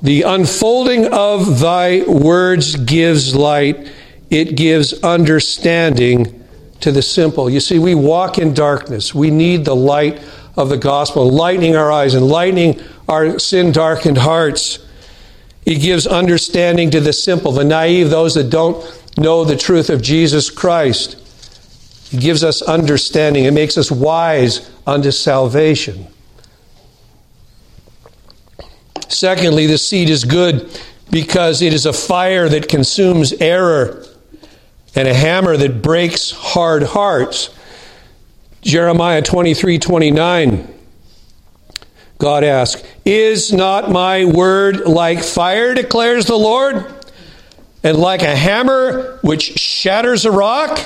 the 0.07 0.23
unfolding 0.23 1.13
of 1.13 1.59
thy 1.59 2.03
words 2.05 2.77
gives 2.77 3.35
light, 3.35 3.91
it 4.31 4.57
gives 4.57 5.03
understanding 5.03 6.45
to 6.81 6.93
the 6.93 7.03
simple. 7.03 7.51
You 7.51 7.59
see, 7.59 7.81
we 7.81 7.97
walk 7.97 8.39
in 8.39 8.55
darkness. 8.55 9.13
We 9.13 9.33
need 9.33 9.65
the 9.65 9.75
light 9.75 10.23
of 10.57 10.69
the 10.69 10.77
gospel, 10.77 11.29
lightening 11.29 11.75
our 11.75 11.91
eyes, 11.91 12.15
and 12.15 12.29
lightening 12.29 12.81
our 13.09 13.41
sin 13.41 13.73
darkened 13.73 14.19
hearts. 14.19 14.79
It 15.65 15.81
gives 15.81 16.07
understanding 16.07 16.93
to 16.93 17.01
the 17.01 17.13
simple, 17.13 17.51
the 17.51 17.65
naive, 17.65 18.09
those 18.09 18.35
that 18.35 18.49
don't 18.49 18.85
know 19.19 19.45
the 19.45 19.57
truth 19.57 19.91
of 19.91 20.03
Jesus 20.03 20.51
Christ. 20.51 21.17
It 22.13 22.21
gives 22.21 22.45
us 22.45 22.63
understanding. 22.63 23.45
It 23.45 23.55
makes 23.55 23.77
us 23.77 23.91
wise 23.91 24.71
unto 24.87 25.11
salvation. 25.11 26.07
Secondly, 29.09 29.67
the 29.67 29.79
seed 29.79 30.11
is 30.11 30.25
good 30.25 30.71
because 31.11 31.63
it 31.63 31.73
is 31.73 31.87
a 31.87 31.93
fire 31.93 32.49
that 32.49 32.69
consumes 32.69 33.33
error 33.35 34.05
and 34.95 35.07
a 35.07 35.15
hammer 35.15 35.57
that 35.57 35.83
breaks 35.83 36.31
hard 36.31 36.83
hearts. 36.83 37.51
Jeremiah 38.63 39.23
23 39.23 39.79
29. 39.79 40.75
God 42.19 42.45
asks, 42.45 42.83
Is 43.05 43.53
not 43.53 43.91
my 43.91 44.25
word 44.25 44.81
like 44.87 45.23
fire, 45.23 45.75
declares 45.75 46.27
the 46.27 46.37
Lord, 46.37 46.93
and 47.83 47.99
like 47.99 48.23
a 48.23 48.35
hammer 48.35 49.19
which 49.19 49.59
shatters 49.59 50.25
a 50.25 50.31
rock? 50.31 50.81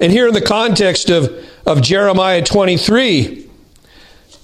And 0.00 0.10
here 0.10 0.28
in 0.28 0.34
the 0.34 0.40
context 0.40 1.10
of, 1.10 1.46
of 1.66 1.82
Jeremiah 1.82 2.42
23, 2.42 3.49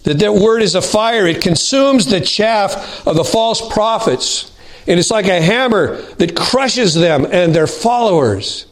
that 0.06 0.20
that 0.20 0.34
word 0.34 0.62
is 0.62 0.76
a 0.76 0.80
fire. 0.80 1.26
It 1.26 1.42
consumes 1.42 2.06
the 2.06 2.20
chaff 2.20 3.04
of 3.08 3.16
the 3.16 3.24
false 3.24 3.60
prophets. 3.72 4.52
And 4.86 5.00
it's 5.00 5.10
like 5.10 5.26
a 5.26 5.42
hammer 5.42 6.00
that 6.12 6.36
crushes 6.36 6.94
them 6.94 7.26
and 7.28 7.52
their 7.52 7.66
followers. 7.66 8.66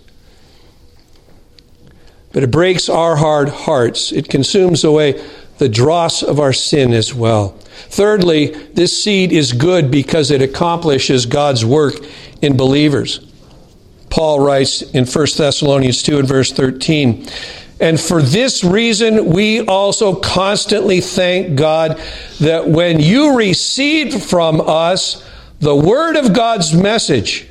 But 2.33 2.45
it 2.45 2.53
breaks 2.53 2.89
our 2.89 3.17
hard 3.17 3.49
hearts. 3.49 4.13
It 4.13 4.29
consumes 4.29 4.85
away 4.85 5.25
the 5.59 5.69
dross 5.69 6.23
of 6.23 6.39
our 6.39 6.53
sin 6.53 6.93
as 6.93 7.13
well. 7.13 7.59
Thirdly, 7.89 8.47
this 8.75 9.03
seed 9.03 9.33
is 9.33 9.53
good 9.53 9.91
because 9.91 10.31
it 10.31 10.41
accomplishes 10.41 11.27
God's 11.27 11.65
work 11.65 11.95
in 12.43 12.57
believers. 12.57 13.19
Paul 14.09 14.39
writes 14.39 14.83
in 14.83 15.05
1 15.05 15.27
Thessalonians 15.37 16.01
2 16.05 16.21
and 16.21 16.29
verse 16.29 16.53
13 16.53 17.27
and 17.81 18.01
for 18.01 18.23
this 18.23 18.63
reason, 18.63 19.33
we 19.33 19.61
also 19.67 20.15
constantly 20.15 21.01
thank 21.01 21.57
God 21.57 22.01
that 22.41 22.69
when 22.69 23.01
you 23.01 23.37
received 23.37 24.23
from 24.23 24.61
us 24.61 25.29
the 25.61 25.75
word 25.75 26.17
of 26.17 26.33
God's 26.33 26.73
message, 26.73 27.49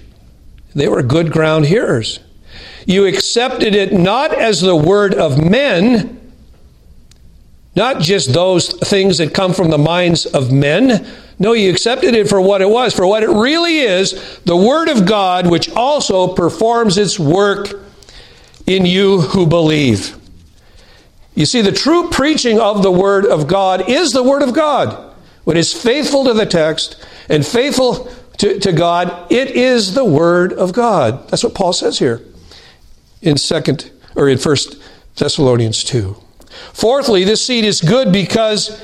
they 0.74 0.88
were 0.88 1.04
good 1.04 1.32
ground 1.32 1.66
hearers. 1.66 2.20
You 2.86 3.06
accepted 3.06 3.76
it 3.76 3.94
not 3.94 4.34
as 4.34 4.62
the 4.62 4.76
word 4.76 5.14
of 5.14 5.44
men, 5.44 6.20
not 7.76 8.02
just 8.02 8.34
those 8.34 8.70
things 8.70 9.18
that 9.18 9.34
come 9.34 9.54
from 9.54 9.70
the 9.70 9.78
minds 9.78 10.26
of 10.26 10.52
men. 10.52 11.06
No, 11.40 11.54
you 11.54 11.72
accepted 11.72 12.14
it 12.14 12.30
for 12.30 12.40
what 12.40 12.62
it 12.62 12.70
was, 12.70 12.94
for 12.94 13.08
what 13.08 13.24
it 13.24 13.30
really 13.30 13.80
is 13.80 14.40
the 14.46 14.56
Word 14.56 14.90
of 14.90 15.06
God, 15.06 15.50
which 15.50 15.72
also 15.72 16.34
performs 16.34 16.98
its 16.98 17.18
work 17.20 17.80
in 18.66 18.86
you 18.86 19.22
who 19.22 19.46
believe. 19.46 20.16
You 21.36 21.46
see, 21.46 21.62
the 21.62 21.72
true 21.72 22.10
preaching 22.10 22.60
of 22.60 22.84
the 22.84 22.92
Word 22.92 23.26
of 23.26 23.48
God 23.48 23.90
is 23.90 24.12
the 24.12 24.24
Word 24.24 24.42
of 24.44 24.54
God. 24.54 25.16
When 25.44 25.58
it's 25.58 25.74
faithful 25.74 26.26
to 26.26 26.34
the 26.34 26.46
text 26.46 27.04
and 27.28 27.46
faithful 27.46 28.12
to, 28.38 28.60
to 28.60 28.72
God, 28.72 29.32
it 29.32 29.52
is 29.52 29.94
the 29.94 30.06
Word 30.06 30.54
of 30.54 30.74
God. 30.74 31.28
That's 31.30 31.44
what 31.44 31.56
Paul 31.56 31.74
says 31.74 32.00
here 32.00 32.22
in 33.22 33.38
second 33.38 33.92
or 34.16 34.30
in 34.30 34.38
first 34.38 34.82
Thessalonians 35.16 35.84
2. 35.84 36.16
Fourthly, 36.74 37.24
this 37.24 37.46
seed 37.46 37.66
is 37.66 37.82
good 37.82 38.12
because 38.12 38.82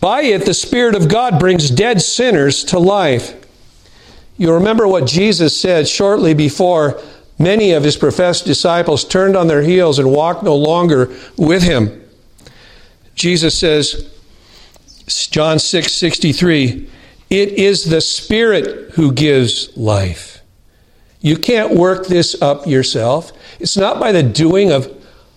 by 0.00 0.22
it 0.22 0.46
the 0.46 0.54
Spirit 0.54 0.94
of 0.94 1.08
God 1.08 1.38
brings 1.38 1.70
dead 1.70 2.00
sinners 2.00 2.64
to 2.64 2.78
life. 2.78 3.34
You 4.36 4.54
remember 4.54 4.88
what 4.88 5.06
Jesus 5.06 5.58
said 5.58 5.86
shortly 5.86 6.34
before 6.34 7.00
Many 7.38 7.72
of 7.72 7.82
his 7.82 7.96
professed 7.96 8.44
disciples 8.44 9.04
turned 9.04 9.36
on 9.36 9.48
their 9.48 9.62
heels 9.62 9.98
and 9.98 10.10
walked 10.10 10.42
no 10.42 10.54
longer 10.54 11.14
with 11.36 11.62
him. 11.62 12.00
Jesus 13.14 13.58
says, 13.58 14.10
John 15.30 15.58
6 15.58 15.92
63, 15.92 16.88
it 17.30 17.48
is 17.50 17.84
the 17.84 18.00
Spirit 18.00 18.92
who 18.92 19.12
gives 19.12 19.76
life. 19.76 20.40
You 21.20 21.36
can't 21.36 21.74
work 21.74 22.06
this 22.06 22.40
up 22.42 22.66
yourself. 22.66 23.32
It's 23.58 23.76
not 23.76 23.98
by 23.98 24.12
the 24.12 24.22
doing 24.22 24.70
of, 24.72 24.94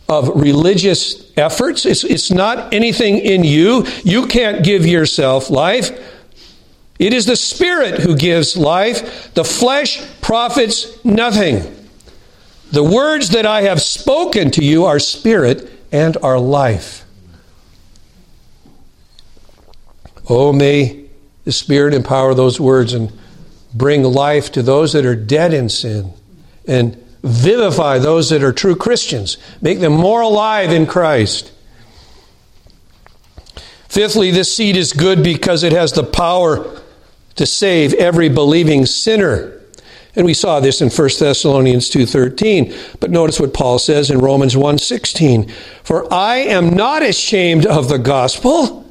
of 0.09 0.29
religious 0.35 1.31
efforts, 1.37 1.85
it's, 1.85 2.03
it's 2.03 2.31
not 2.31 2.73
anything 2.73 3.19
in 3.19 3.43
you. 3.43 3.85
You 4.03 4.27
can't 4.27 4.63
give 4.63 4.85
yourself 4.85 5.49
life. 5.49 5.91
It 6.99 7.13
is 7.13 7.25
the 7.25 7.35
Spirit 7.35 7.99
who 7.99 8.15
gives 8.15 8.57
life. 8.57 9.33
The 9.33 9.43
flesh 9.43 10.03
profits 10.19 11.03
nothing. 11.05 11.76
The 12.71 12.83
words 12.83 13.29
that 13.29 13.45
I 13.45 13.61
have 13.63 13.81
spoken 13.81 14.51
to 14.51 14.63
you 14.63 14.85
are 14.85 14.99
spirit 14.99 15.69
and 15.91 16.17
are 16.17 16.39
life. 16.39 17.05
Oh, 20.29 20.51
may 20.51 21.05
the 21.45 21.51
Spirit 21.53 21.93
empower 21.93 22.33
those 22.33 22.59
words 22.59 22.93
and 22.93 23.11
bring 23.73 24.03
life 24.03 24.51
to 24.53 24.61
those 24.61 24.93
that 24.93 25.05
are 25.05 25.15
dead 25.15 25.53
in 25.53 25.69
sin 25.69 26.11
and 26.67 27.01
vivify 27.23 27.99
those 27.99 28.29
that 28.31 28.43
are 28.43 28.51
true 28.51 28.75
Christians. 28.75 29.37
Make 29.61 29.79
them 29.79 29.93
more 29.93 30.21
alive 30.21 30.71
in 30.71 30.85
Christ. 30.85 31.51
Fifthly, 33.87 34.31
this 34.31 34.53
seed 34.53 34.75
is 34.75 34.91
good 34.91 35.23
because 35.23 35.63
it 35.63 35.71
has 35.71 35.93
the 35.93 36.03
power 36.03 36.81
to 37.35 37.45
save 37.45 37.93
every 37.93 38.27
believing 38.27 38.85
sinner. 38.85 39.56
And 40.17 40.25
we 40.25 40.33
saw 40.33 40.59
this 40.59 40.81
in 40.81 40.89
1 40.89 41.19
Thessalonians 41.19 41.89
2:13. 41.89 42.73
But 42.99 43.11
notice 43.11 43.39
what 43.39 43.53
Paul 43.53 43.77
says 43.77 44.09
in 44.09 44.17
Romans 44.17 44.57
1:16. 44.57 45.45
For 45.83 46.11
I 46.11 46.37
am 46.37 46.71
not 46.71 47.03
ashamed 47.03 47.67
of 47.67 47.87
the 47.87 47.99
gospel. 47.99 48.83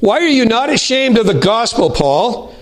Why 0.00 0.18
are 0.20 0.26
you 0.26 0.46
not 0.46 0.70
ashamed 0.70 1.18
of 1.18 1.26
the 1.26 1.34
gospel, 1.34 1.90
Paul? 1.90 2.54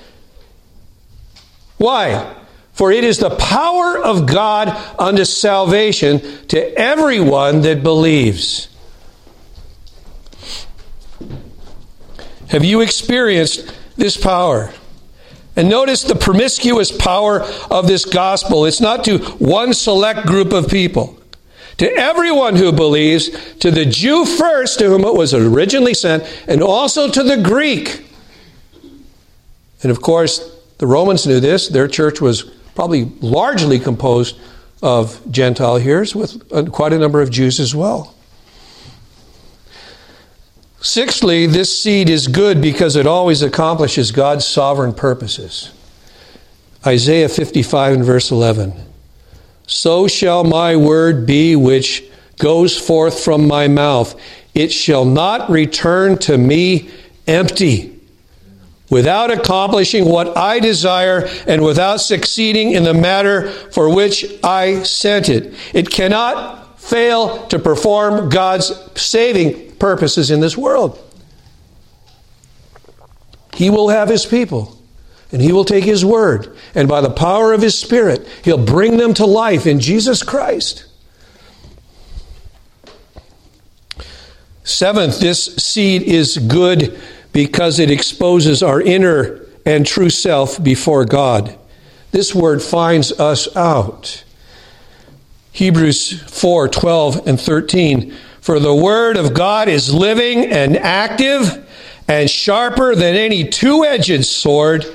Why? 1.79 2.25
For 2.73 2.91
it 2.91 3.05
is 3.05 3.19
the 3.19 3.31
power 3.31 3.97
of 3.97 4.27
God 4.27 4.77
unto 4.99 5.25
salvation 5.25 6.21
to 6.49 6.77
everyone 6.77 7.61
that 7.61 7.85
believes. 7.85 8.67
Have 12.49 12.65
you 12.65 12.81
experienced 12.81 13.73
this 13.97 14.17
power? 14.17 14.73
And 15.57 15.71
notice 15.71 16.03
the 16.03 16.15
promiscuous 16.15 16.93
power 16.93 17.41
of 17.71 17.87
this 17.87 18.05
gospel. 18.05 18.67
It's 18.67 18.81
not 18.81 19.05
to 19.05 19.19
one 19.39 19.73
select 19.73 20.27
group 20.27 20.53
of 20.53 20.69
people. 20.69 21.19
To 21.79 21.91
everyone 21.91 22.57
who 22.57 22.73
believes, 22.73 23.31
to 23.57 23.71
the 23.71 23.85
Jew 23.85 24.25
first, 24.25 24.79
to 24.79 24.89
whom 24.89 25.05
it 25.05 25.15
was 25.15 25.35
originally 25.35 25.95
sent, 25.95 26.25
and 26.47 26.63
also 26.63 27.11
to 27.11 27.23
the 27.23 27.37
Greek. 27.37 28.07
And 29.83 29.91
of 29.91 30.01
course, 30.01 30.41
the 30.79 30.87
Romans 30.87 31.27
knew 31.27 31.41
this. 31.41 31.69
Their 31.69 31.89
church 31.89 32.21
was 32.21 32.45
probably 32.75 33.05
largely 33.21 33.79
composed 33.79 34.39
of 34.83 35.21
Gentile 35.31 35.77
hearers, 35.77 36.15
with 36.15 36.53
uh, 36.53 36.65
quite 36.65 36.93
a 36.93 36.99
number 36.99 37.23
of 37.23 37.31
Jews 37.31 37.61
as 37.61 37.75
well. 37.75 38.16
Sixthly, 40.87 41.47
this 41.47 41.77
seed 41.77 42.09
is 42.09 42.29
good 42.29 42.63
because 42.63 42.95
it 42.95 43.09
always 43.09 43.43
accomplishes 43.43 44.13
God's 44.13 44.47
sovereign 44.47 44.95
purposes. 44.95 45.73
Isaiah 46.87 47.29
55 47.29 47.95
and 47.95 48.05
verse 48.05 48.31
11. 48.31 48.73
So 49.67 50.07
shall 50.07 50.45
my 50.45 50.77
word 50.77 51.27
be 51.27 51.57
which 51.57 52.05
goes 52.39 52.79
forth 52.79 53.25
from 53.25 53.49
my 53.49 53.67
mouth. 53.67 54.15
It 54.55 54.71
shall 54.71 55.05
not 55.05 55.51
return 55.51 56.19
to 56.19 56.39
me 56.39 56.89
empty, 57.27 57.99
without 58.89 59.33
accomplishing 59.33 60.05
what 60.05 60.37
I 60.37 60.61
desire 60.61 61.29
and 61.49 61.65
without 61.65 61.97
succeeding 61.97 62.71
in 62.71 62.85
the 62.85 62.95
matter 62.95 63.51
for 63.51 63.93
which 63.93 64.25
I 64.45 64.85
sent 64.85 65.31
it. 65.31 65.53
It 65.75 65.91
cannot 65.91 66.79
fail 66.79 67.45
to 67.49 67.59
perform 67.59 68.29
God's 68.29 68.73
saving 68.95 69.66
purposes 69.79 70.31
in 70.31 70.41
this 70.41 70.57
world. 70.57 70.99
He 73.55 73.71
will 73.71 73.89
have 73.89 74.09
his 74.09 74.27
people, 74.27 74.77
and 75.33 75.41
he 75.41 75.53
will 75.53 75.65
take 75.65 75.85
his 75.85 76.05
word, 76.05 76.55
and 76.75 76.89
by 76.89 77.01
the 77.01 77.11
power 77.11 77.53
of 77.53 77.63
his 77.63 77.79
Spirit, 77.79 78.27
he'll 78.45 78.63
bring 78.63 78.99
them 78.99 79.15
to 79.15 79.25
life 79.25 79.67
in 79.67 79.81
Jesus 79.81 80.23
Christ. 80.23 80.85
Seventh, 84.63 85.21
this 85.21 85.57
seed 85.57 86.03
is 86.03 86.37
good 86.37 87.01
because 87.33 87.79
it 87.79 87.91
exposes 87.91 88.63
our 88.63 88.81
inner 88.81 89.47
and 89.65 89.87
true 89.87 90.11
self 90.11 90.63
before 90.63 91.05
God. 91.05 91.57
This 92.11 92.35
word 92.35 92.63
finds 92.63 93.13
us 93.13 93.55
out. 93.57 94.25
Hebrews 95.53 96.21
4 96.23 96.69
12 96.69 97.27
and 97.27 97.41
13. 97.41 98.15
For 98.47 98.61
the 98.61 98.73
word 98.73 99.17
of 99.17 99.35
God 99.35 99.69
is 99.69 99.93
living 99.93 100.45
and 100.45 100.77
active 100.77 101.69
and 102.07 102.31
sharper 102.31 102.95
than 102.95 103.17
any 103.17 103.43
two 103.43 103.85
edged 103.85 104.25
sword 104.25 104.87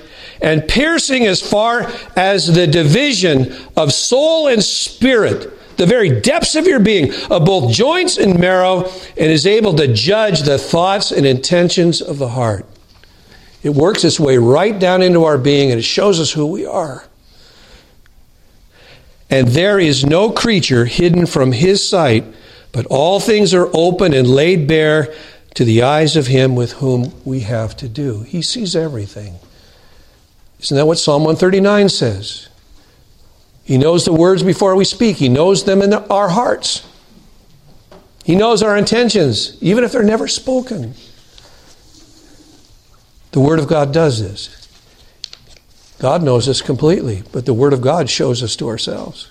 and 0.41 0.65
piercing 0.69 1.25
as 1.25 1.41
far 1.41 1.91
as 2.15 2.47
the 2.47 2.65
division 2.65 3.53
of 3.75 3.91
soul 3.91 4.47
and 4.47 4.63
spirit, 4.63 5.51
the 5.75 5.85
very 5.85 6.21
depths 6.21 6.55
of 6.55 6.65
your 6.65 6.79
being, 6.79 7.13
of 7.29 7.43
both 7.43 7.73
joints 7.73 8.15
and 8.15 8.39
marrow, 8.39 8.89
and 9.17 9.29
is 9.29 9.45
able 9.45 9.73
to 9.73 9.93
judge 9.93 10.43
the 10.43 10.57
thoughts 10.57 11.11
and 11.11 11.25
intentions 11.25 12.01
of 12.01 12.19
the 12.19 12.29
heart. 12.29 12.65
It 13.63 13.71
works 13.71 14.05
its 14.05 14.17
way 14.17 14.37
right 14.37 14.79
down 14.79 15.01
into 15.01 15.25
our 15.25 15.37
being 15.37 15.71
and 15.71 15.79
it 15.79 15.83
shows 15.83 16.21
us 16.21 16.31
who 16.31 16.47
we 16.47 16.65
are. 16.65 17.03
And 19.29 19.49
there 19.49 19.77
is 19.77 20.05
no 20.05 20.31
creature 20.31 20.85
hidden 20.85 21.25
from 21.25 21.51
his 21.51 21.85
sight 21.85 22.23
but 22.71 22.85
all 22.87 23.19
things 23.19 23.53
are 23.53 23.69
open 23.73 24.13
and 24.13 24.27
laid 24.27 24.67
bare 24.67 25.13
to 25.55 25.65
the 25.65 25.83
eyes 25.83 26.15
of 26.15 26.27
him 26.27 26.55
with 26.55 26.73
whom 26.73 27.13
we 27.25 27.41
have 27.41 27.75
to 27.77 27.89
do. 27.89 28.21
He 28.21 28.41
sees 28.41 28.75
everything. 28.75 29.35
Isn't 30.59 30.77
that 30.77 30.85
what 30.85 30.99
Psalm 30.99 31.23
139 31.23 31.89
says? 31.89 32.47
He 33.63 33.77
knows 33.77 34.05
the 34.05 34.13
words 34.13 34.43
before 34.43 34.75
we 34.75 34.85
speak, 34.85 35.17
He 35.17 35.29
knows 35.29 35.63
them 35.63 35.81
in 35.81 35.93
our 35.93 36.29
hearts. 36.29 36.87
He 38.23 38.35
knows 38.35 38.61
our 38.61 38.77
intentions, 38.77 39.57
even 39.61 39.83
if 39.83 39.91
they're 39.91 40.03
never 40.03 40.27
spoken. 40.27 40.93
The 43.31 43.39
Word 43.39 43.59
of 43.59 43.67
God 43.67 43.91
does 43.91 44.21
this. 44.21 44.57
God 45.99 46.21
knows 46.21 46.47
us 46.47 46.61
completely, 46.61 47.23
but 47.31 47.45
the 47.45 47.53
Word 47.53 47.73
of 47.73 47.81
God 47.81 48.09
shows 48.09 48.43
us 48.43 48.55
to 48.57 48.67
ourselves. 48.67 49.29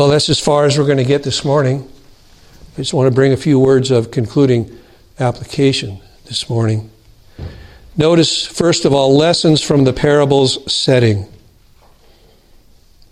Well, 0.00 0.08
that's 0.08 0.30
as 0.30 0.40
far 0.40 0.64
as 0.64 0.78
we're 0.78 0.86
going 0.86 0.96
to 0.96 1.04
get 1.04 1.24
this 1.24 1.44
morning. 1.44 1.86
I 2.72 2.76
just 2.76 2.94
want 2.94 3.08
to 3.08 3.14
bring 3.14 3.34
a 3.34 3.36
few 3.36 3.60
words 3.60 3.90
of 3.90 4.10
concluding 4.10 4.78
application 5.18 6.00
this 6.24 6.48
morning. 6.48 6.90
Notice, 7.98 8.46
first 8.46 8.86
of 8.86 8.94
all, 8.94 9.14
lessons 9.14 9.60
from 9.60 9.84
the 9.84 9.92
parable's 9.92 10.72
setting. 10.72 11.26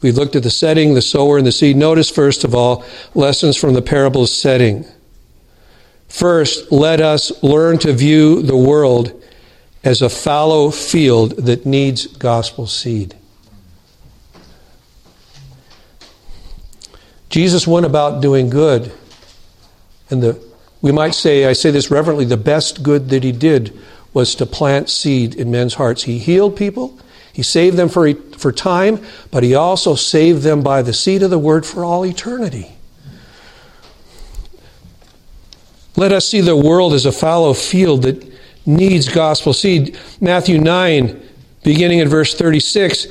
We've 0.01 0.17
looked 0.17 0.35
at 0.35 0.43
the 0.43 0.51
setting, 0.51 0.95
the 0.95 1.03
sower, 1.03 1.37
and 1.37 1.47
the 1.47 1.53
seed. 1.53 1.77
Notice, 1.77 2.09
first 2.09 2.43
of 2.43 2.55
all, 2.55 2.83
lessons 3.15 3.59
from 3.59 3.75
the 3.75 3.83
parable's 3.83 4.35
setting. 4.35 4.87
First, 6.09 6.73
let 6.73 7.03
us 7.03 7.43
learn 7.43 7.77
to 7.81 7.93
view 7.93 8.41
the 8.41 8.57
world 8.57 9.13
as 9.85 10.01
a 10.01 10.09
fallow 10.09 10.71
field 10.71 11.33
that 11.33 11.67
needs 11.67 12.07
gospel 12.07 12.67
seed. 12.67 13.15
Jesus 17.29 17.67
went 17.67 17.87
about 17.87 18.23
doing 18.23 18.49
good. 18.49 18.93
And 20.11 20.23
the, 20.23 20.43
we 20.81 20.93
might 20.93 21.15
say, 21.15 21.45
I 21.47 21.53
say 21.53 21.71
this 21.71 21.91
reverently, 21.91 22.25
the 22.25 22.37
best 22.37 22.83
good 22.83 23.11
that 23.11 23.23
he 23.23 23.33
did 23.33 23.79
was 24.15 24.35
to 24.37 24.47
plant 24.47 24.89
seed 24.89 25.35
in 25.35 25.51
men's 25.51 25.75
hearts. 25.75 26.05
He 26.05 26.19
healed 26.19 26.57
people, 26.57 26.99
he 27.33 27.43
saved 27.43 27.77
them 27.77 27.89
for, 27.89 28.15
for 28.15 28.51
time, 28.51 29.05
but 29.31 29.43
he 29.43 29.55
also 29.55 29.95
saved 29.95 30.43
them 30.43 30.63
by 30.63 30.83
the 30.83 30.93
seed 30.93 31.23
of 31.23 31.31
the 31.31 31.39
word 31.39 31.67
for 31.67 31.85
all 31.85 32.05
eternity. 32.05 32.73
Let 35.97 36.13
us 36.13 36.27
see 36.27 36.41
the 36.41 36.57
world 36.57 36.95
as 36.95 37.07
a 37.07 37.13
fallow 37.13 37.53
field 37.55 38.03
that 38.03 38.25
needs 38.65 39.09
gospel 39.09 39.53
seed. 39.53 39.99
Matthew 40.21 40.59
9, 40.59 41.29
beginning 41.65 41.99
in 41.99 42.09
verse 42.09 42.35
36 42.35 43.09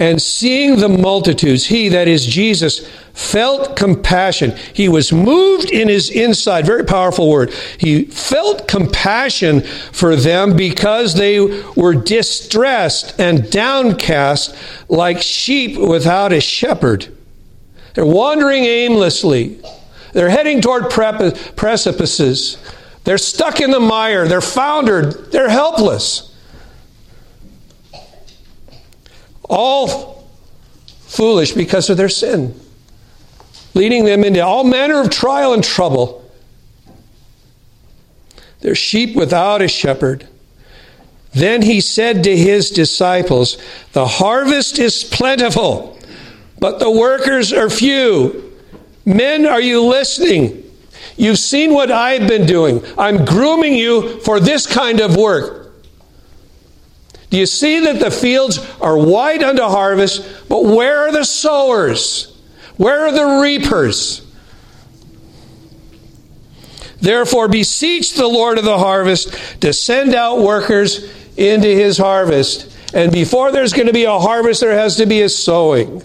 and 0.00 0.22
seeing 0.22 0.76
the 0.76 0.88
multitudes, 0.88 1.66
he, 1.66 1.88
that 1.88 2.06
is 2.06 2.24
Jesus, 2.24 2.88
felt 3.14 3.76
compassion. 3.76 4.56
He 4.72 4.88
was 4.88 5.12
moved 5.12 5.70
in 5.70 5.88
his 5.88 6.08
inside. 6.08 6.66
Very 6.66 6.84
powerful 6.84 7.28
word. 7.28 7.52
He 7.78 8.04
felt 8.04 8.68
compassion 8.68 9.62
for 9.62 10.14
them 10.14 10.56
because 10.56 11.14
they 11.14 11.40
were 11.74 11.94
distressed 11.94 13.18
and 13.18 13.50
downcast 13.50 14.54
like 14.88 15.20
sheep 15.20 15.76
without 15.76 16.32
a 16.32 16.40
shepherd. 16.40 17.08
They're 17.94 18.06
wandering 18.06 18.64
aimlessly. 18.64 19.60
They're 20.12 20.30
heading 20.30 20.60
toward 20.60 20.90
precipices. 20.90 22.56
They're 23.02 23.18
stuck 23.18 23.60
in 23.60 23.72
the 23.72 23.80
mire. 23.80 24.28
They're 24.28 24.40
foundered. 24.40 25.32
They're 25.32 25.48
helpless. 25.48 26.27
All 29.48 30.26
foolish 31.06 31.52
because 31.52 31.90
of 31.90 31.96
their 31.96 32.08
sin, 32.08 32.54
leading 33.74 34.04
them 34.04 34.24
into 34.24 34.44
all 34.44 34.64
manner 34.64 35.00
of 35.00 35.10
trial 35.10 35.52
and 35.52 35.64
trouble. 35.64 36.24
They're 38.60 38.74
sheep 38.74 39.16
without 39.16 39.62
a 39.62 39.68
shepherd. 39.68 40.26
Then 41.32 41.62
he 41.62 41.80
said 41.80 42.24
to 42.24 42.36
his 42.36 42.70
disciples, 42.70 43.58
The 43.92 44.06
harvest 44.06 44.78
is 44.78 45.04
plentiful, 45.04 45.98
but 46.58 46.78
the 46.78 46.90
workers 46.90 47.52
are 47.52 47.70
few. 47.70 48.56
Men, 49.04 49.46
are 49.46 49.60
you 49.60 49.84
listening? 49.84 50.64
You've 51.16 51.38
seen 51.38 51.72
what 51.72 51.90
I've 51.90 52.28
been 52.28 52.46
doing. 52.46 52.82
I'm 52.96 53.24
grooming 53.24 53.74
you 53.74 54.20
for 54.20 54.40
this 54.40 54.66
kind 54.66 55.00
of 55.00 55.16
work. 55.16 55.67
Do 57.30 57.38
you 57.38 57.46
see 57.46 57.80
that 57.80 58.00
the 58.00 58.10
fields 58.10 58.58
are 58.80 58.96
white 58.96 59.42
unto 59.42 59.62
harvest, 59.62 60.48
but 60.48 60.64
where 60.64 61.06
are 61.06 61.12
the 61.12 61.24
sowers? 61.24 62.34
Where 62.76 63.06
are 63.06 63.12
the 63.12 63.40
reapers? 63.42 64.24
Therefore, 67.00 67.48
beseech 67.48 68.14
the 68.14 68.26
Lord 68.26 68.58
of 68.58 68.64
the 68.64 68.78
harvest 68.78 69.36
to 69.60 69.72
send 69.72 70.14
out 70.14 70.40
workers 70.40 71.12
into 71.36 71.68
his 71.68 71.98
harvest. 71.98 72.74
And 72.94 73.12
before 73.12 73.52
there's 73.52 73.72
going 73.72 73.86
to 73.86 73.92
be 73.92 74.04
a 74.04 74.18
harvest, 74.18 74.60
there 74.60 74.72
has 74.72 74.96
to 74.96 75.06
be 75.06 75.22
a 75.22 75.28
sowing. 75.28 76.02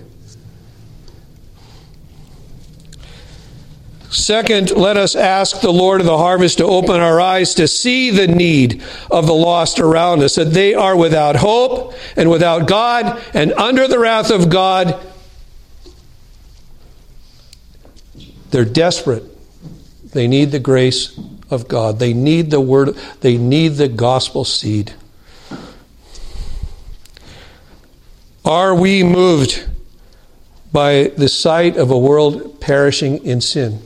Second, 4.14 4.70
let 4.72 4.96
us 4.96 5.16
ask 5.16 5.62
the 5.62 5.74
Lord 5.74 6.00
of 6.00 6.06
the 6.06 6.18
harvest 6.18 6.60
to 6.60 6.66
open 6.66 7.02
our 7.02 7.20
eyes 7.20 7.56
to 7.56 7.68
see 7.68 8.12
the 8.12 8.28
need 8.28 8.84
of 9.10 9.26
the 9.26 9.34
lost 9.34 9.80
around 9.80 10.22
us, 10.22 10.36
that 10.36 10.54
they 10.54 10.76
are 10.76 10.96
without 10.96 11.36
hope 11.36 11.96
and 12.16 12.30
without 12.30 12.68
God 12.68 13.20
and 13.34 13.52
under 13.54 13.88
the 13.88 13.98
wrath 13.98 14.30
of 14.30 14.52
God. 14.52 15.04
They're 18.52 18.66
desperate. 18.66 19.24
They 20.12 20.28
need 20.28 20.52
the 20.52 20.60
grace 20.60 21.20
of 21.50 21.68
God. 21.68 21.98
They 21.98 22.14
need 22.14 22.52
the 22.52 22.62
word, 22.62 22.96
they 23.22 23.36
need 23.36 23.70
the 23.70 23.88
gospel 23.88 24.46
seed. 24.46 24.94
Are 28.46 28.76
we 28.76 29.04
moved 29.04 29.68
by 30.72 31.06
the 31.18 31.30
sight 31.30 31.78
of 31.78 31.90
a 31.90 31.98
world 31.98 32.62
perishing 32.62 33.26
in 33.26 33.42
sin? 33.42 33.82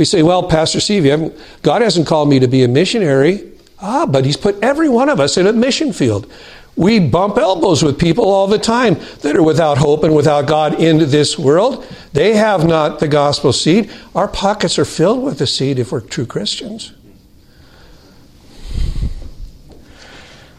We 0.00 0.06
say, 0.06 0.22
well, 0.22 0.44
Pastor 0.44 0.80
Steve, 0.80 1.04
God 1.60 1.82
hasn't 1.82 2.06
called 2.06 2.30
me 2.30 2.38
to 2.38 2.48
be 2.48 2.62
a 2.62 2.68
missionary. 2.68 3.52
Ah, 3.82 4.06
but 4.06 4.24
He's 4.24 4.38
put 4.38 4.58
every 4.64 4.88
one 4.88 5.10
of 5.10 5.20
us 5.20 5.36
in 5.36 5.46
a 5.46 5.52
mission 5.52 5.92
field. 5.92 6.26
We 6.74 7.00
bump 7.00 7.36
elbows 7.36 7.82
with 7.82 7.98
people 7.98 8.24
all 8.24 8.46
the 8.46 8.58
time 8.58 8.96
that 9.20 9.36
are 9.36 9.42
without 9.42 9.76
hope 9.76 10.02
and 10.02 10.16
without 10.16 10.46
God 10.46 10.80
in 10.80 11.10
this 11.10 11.38
world. 11.38 11.86
They 12.14 12.34
have 12.34 12.66
not 12.66 13.00
the 13.00 13.08
gospel 13.08 13.52
seed. 13.52 13.90
Our 14.14 14.26
pockets 14.26 14.78
are 14.78 14.86
filled 14.86 15.22
with 15.22 15.36
the 15.36 15.46
seed 15.46 15.78
if 15.78 15.92
we're 15.92 16.00
true 16.00 16.24
Christians. 16.24 16.94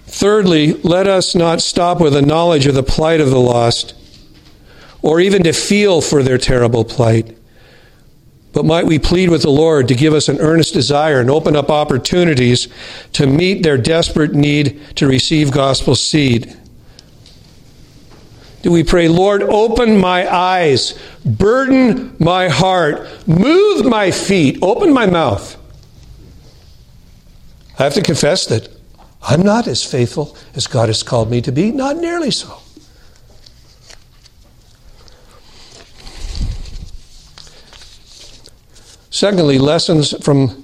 Thirdly, 0.05 0.73
let 0.83 1.07
us 1.07 1.33
not 1.33 1.63
stop 1.63 1.99
with 1.99 2.15
a 2.15 2.21
knowledge 2.21 2.67
of 2.67 2.75
the 2.75 2.83
plight 2.83 3.19
of 3.19 3.31
the 3.31 3.39
lost 3.39 3.95
or 5.01 5.19
even 5.19 5.41
to 5.41 5.51
feel 5.51 5.99
for 5.99 6.21
their 6.21 6.37
terrible 6.37 6.85
plight. 6.85 7.39
But 8.53 8.65
might 8.65 8.85
we 8.85 8.99
plead 8.99 9.29
with 9.29 9.43
the 9.43 9.49
Lord 9.49 9.87
to 9.87 9.95
give 9.95 10.13
us 10.13 10.27
an 10.27 10.39
earnest 10.39 10.73
desire 10.73 11.19
and 11.19 11.29
open 11.29 11.55
up 11.55 11.69
opportunities 11.69 12.67
to 13.13 13.25
meet 13.25 13.63
their 13.63 13.77
desperate 13.77 14.33
need 14.33 14.81
to 14.97 15.07
receive 15.07 15.51
gospel 15.51 15.95
seed? 15.95 16.57
Do 18.61 18.71
we 18.71 18.83
pray, 18.83 19.07
Lord, 19.07 19.41
open 19.41 19.97
my 19.97 20.31
eyes, 20.31 20.99
burden 21.25 22.15
my 22.19 22.47
heart, 22.47 23.07
move 23.27 23.85
my 23.85 24.11
feet, 24.11 24.59
open 24.61 24.93
my 24.93 25.07
mouth? 25.07 25.57
I 27.79 27.83
have 27.83 27.95
to 27.95 28.01
confess 28.01 28.45
that 28.47 28.69
I'm 29.23 29.41
not 29.41 29.67
as 29.67 29.83
faithful 29.83 30.37
as 30.55 30.67
God 30.67 30.89
has 30.89 31.01
called 31.03 31.31
me 31.31 31.41
to 31.41 31.51
be, 31.51 31.71
not 31.71 31.97
nearly 31.97 32.31
so. 32.31 32.60
Secondly, 39.11 39.59
lessons 39.59 40.15
from 40.23 40.63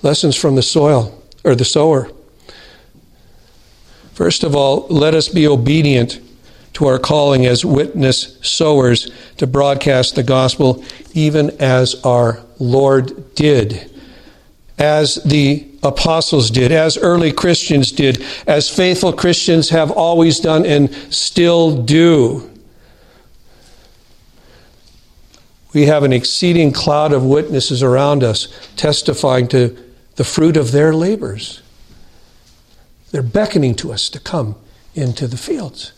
lessons 0.00 0.34
from 0.34 0.56
the 0.56 0.62
soil 0.62 1.22
or 1.44 1.54
the 1.54 1.66
sower. 1.66 2.10
First 4.14 4.42
of 4.42 4.56
all, 4.56 4.86
let 4.88 5.14
us 5.14 5.28
be 5.28 5.46
obedient 5.46 6.18
to 6.72 6.86
our 6.86 6.98
calling 6.98 7.44
as 7.44 7.62
witness 7.62 8.38
sowers 8.40 9.10
to 9.36 9.46
broadcast 9.46 10.14
the 10.14 10.22
gospel, 10.22 10.82
even 11.12 11.50
as 11.60 11.94
our 12.04 12.42
Lord 12.58 13.34
did, 13.34 13.90
as 14.78 15.16
the 15.16 15.66
apostles 15.82 16.50
did, 16.50 16.72
as 16.72 16.96
early 16.96 17.32
Christians 17.32 17.92
did, 17.92 18.24
as 18.46 18.70
faithful 18.70 19.12
Christians 19.12 19.68
have 19.68 19.90
always 19.90 20.40
done 20.40 20.64
and 20.64 20.90
still 21.12 21.82
do. 21.82 22.48
We 25.72 25.86
have 25.86 26.02
an 26.02 26.12
exceeding 26.12 26.72
cloud 26.72 27.12
of 27.12 27.24
witnesses 27.24 27.82
around 27.82 28.22
us 28.22 28.48
testifying 28.76 29.48
to 29.48 29.76
the 30.16 30.24
fruit 30.24 30.56
of 30.56 30.72
their 30.72 30.94
labors. 30.94 31.62
They're 33.10 33.22
beckoning 33.22 33.74
to 33.76 33.92
us 33.92 34.08
to 34.10 34.20
come 34.20 34.56
into 34.94 35.26
the 35.26 35.36
fields. 35.36 35.92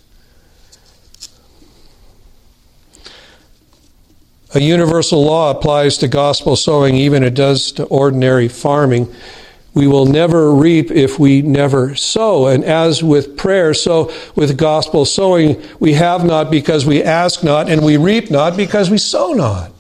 A 4.55 4.61
universal 4.61 5.25
law 5.25 5.51
applies 5.51 5.99
to 5.99 6.07
gospel 6.07 6.55
sowing, 6.55 6.95
even 6.95 7.25
it 7.25 7.35
does 7.35 7.73
to 7.73 7.85
ordinary 7.85 8.47
farming. 8.47 9.13
We 9.75 9.89
will 9.89 10.07
never 10.07 10.53
reap 10.53 10.93
if 10.93 11.19
we 11.19 11.43
never 11.43 11.97
sow. 11.97 12.47
And 12.47 12.65
as 12.65 13.03
with 13.03 13.37
prayer, 13.37 13.75
so 13.75 14.13
with 14.37 14.57
gospel 14.57 15.05
sowing, 15.05 15.61
we 15.81 15.95
have 15.95 16.25
not 16.25 16.49
because 16.51 16.87
we 16.87 17.03
ask 17.03 17.43
not, 17.43 17.69
and 17.69 17.85
we 17.85 17.97
reap 17.97 18.31
not 18.31 18.57
because 18.57 18.89
we 18.89 18.99
sow 18.99 19.33
not. 19.33 19.73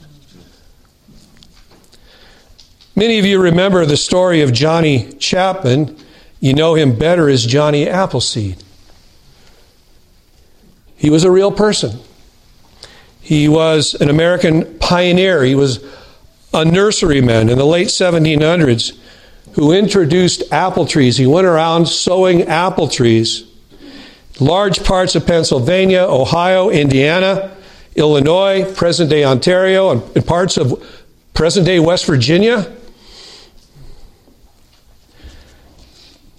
Many 2.97 3.21
of 3.21 3.25
you 3.25 3.41
remember 3.41 3.87
the 3.87 3.97
story 3.97 4.41
of 4.43 4.53
Johnny 4.53 5.13
Chapman. 5.15 5.97
You 6.41 6.55
know 6.55 6.75
him 6.75 6.99
better 6.99 7.29
as 7.29 7.47
Johnny 7.47 7.89
Appleseed. 7.89 8.63
He 10.97 11.09
was 11.09 11.25
a 11.25 11.31
real 11.31 11.53
person. 11.53 12.01
He 13.21 13.49
was 13.49 13.95
an 13.95 14.11
American 14.11 14.79
pioneer. 14.79 15.45
He 15.45 15.55
was 15.55 15.79
a 16.53 16.65
nurseryman 16.65 17.51
in 17.51 17.59
the 17.59 17.65
late 17.65 17.89
1700s 17.89 18.99
who 19.55 19.73
introduced 19.73 20.43
apple 20.53 20.87
trees. 20.87 21.17
He 21.17 21.27
went 21.27 21.47
around 21.47 21.87
sowing 21.87 22.43
apple 22.43 22.89
trees. 22.89 23.45
Large 24.41 24.83
parts 24.83 25.15
of 25.15 25.27
Pennsylvania, 25.27 26.01
Ohio, 26.01 26.71
Indiana, 26.71 27.57
Illinois, 27.95 28.73
present 28.75 29.11
day 29.11 29.25
Ontario, 29.25 29.91
and 29.91 30.27
parts 30.27 30.57
of 30.57 30.85
present 31.35 31.67
day 31.67 31.79
West 31.79 32.05
Virginia. 32.07 32.73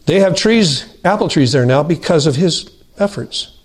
They 0.06 0.20
have 0.20 0.36
trees, 0.36 0.86
apple 1.04 1.30
trees 1.30 1.54
there 1.54 1.66
now 1.66 1.84
because 1.84 2.28
of 2.28 2.36
his 2.36 2.70
efforts. 3.00 3.58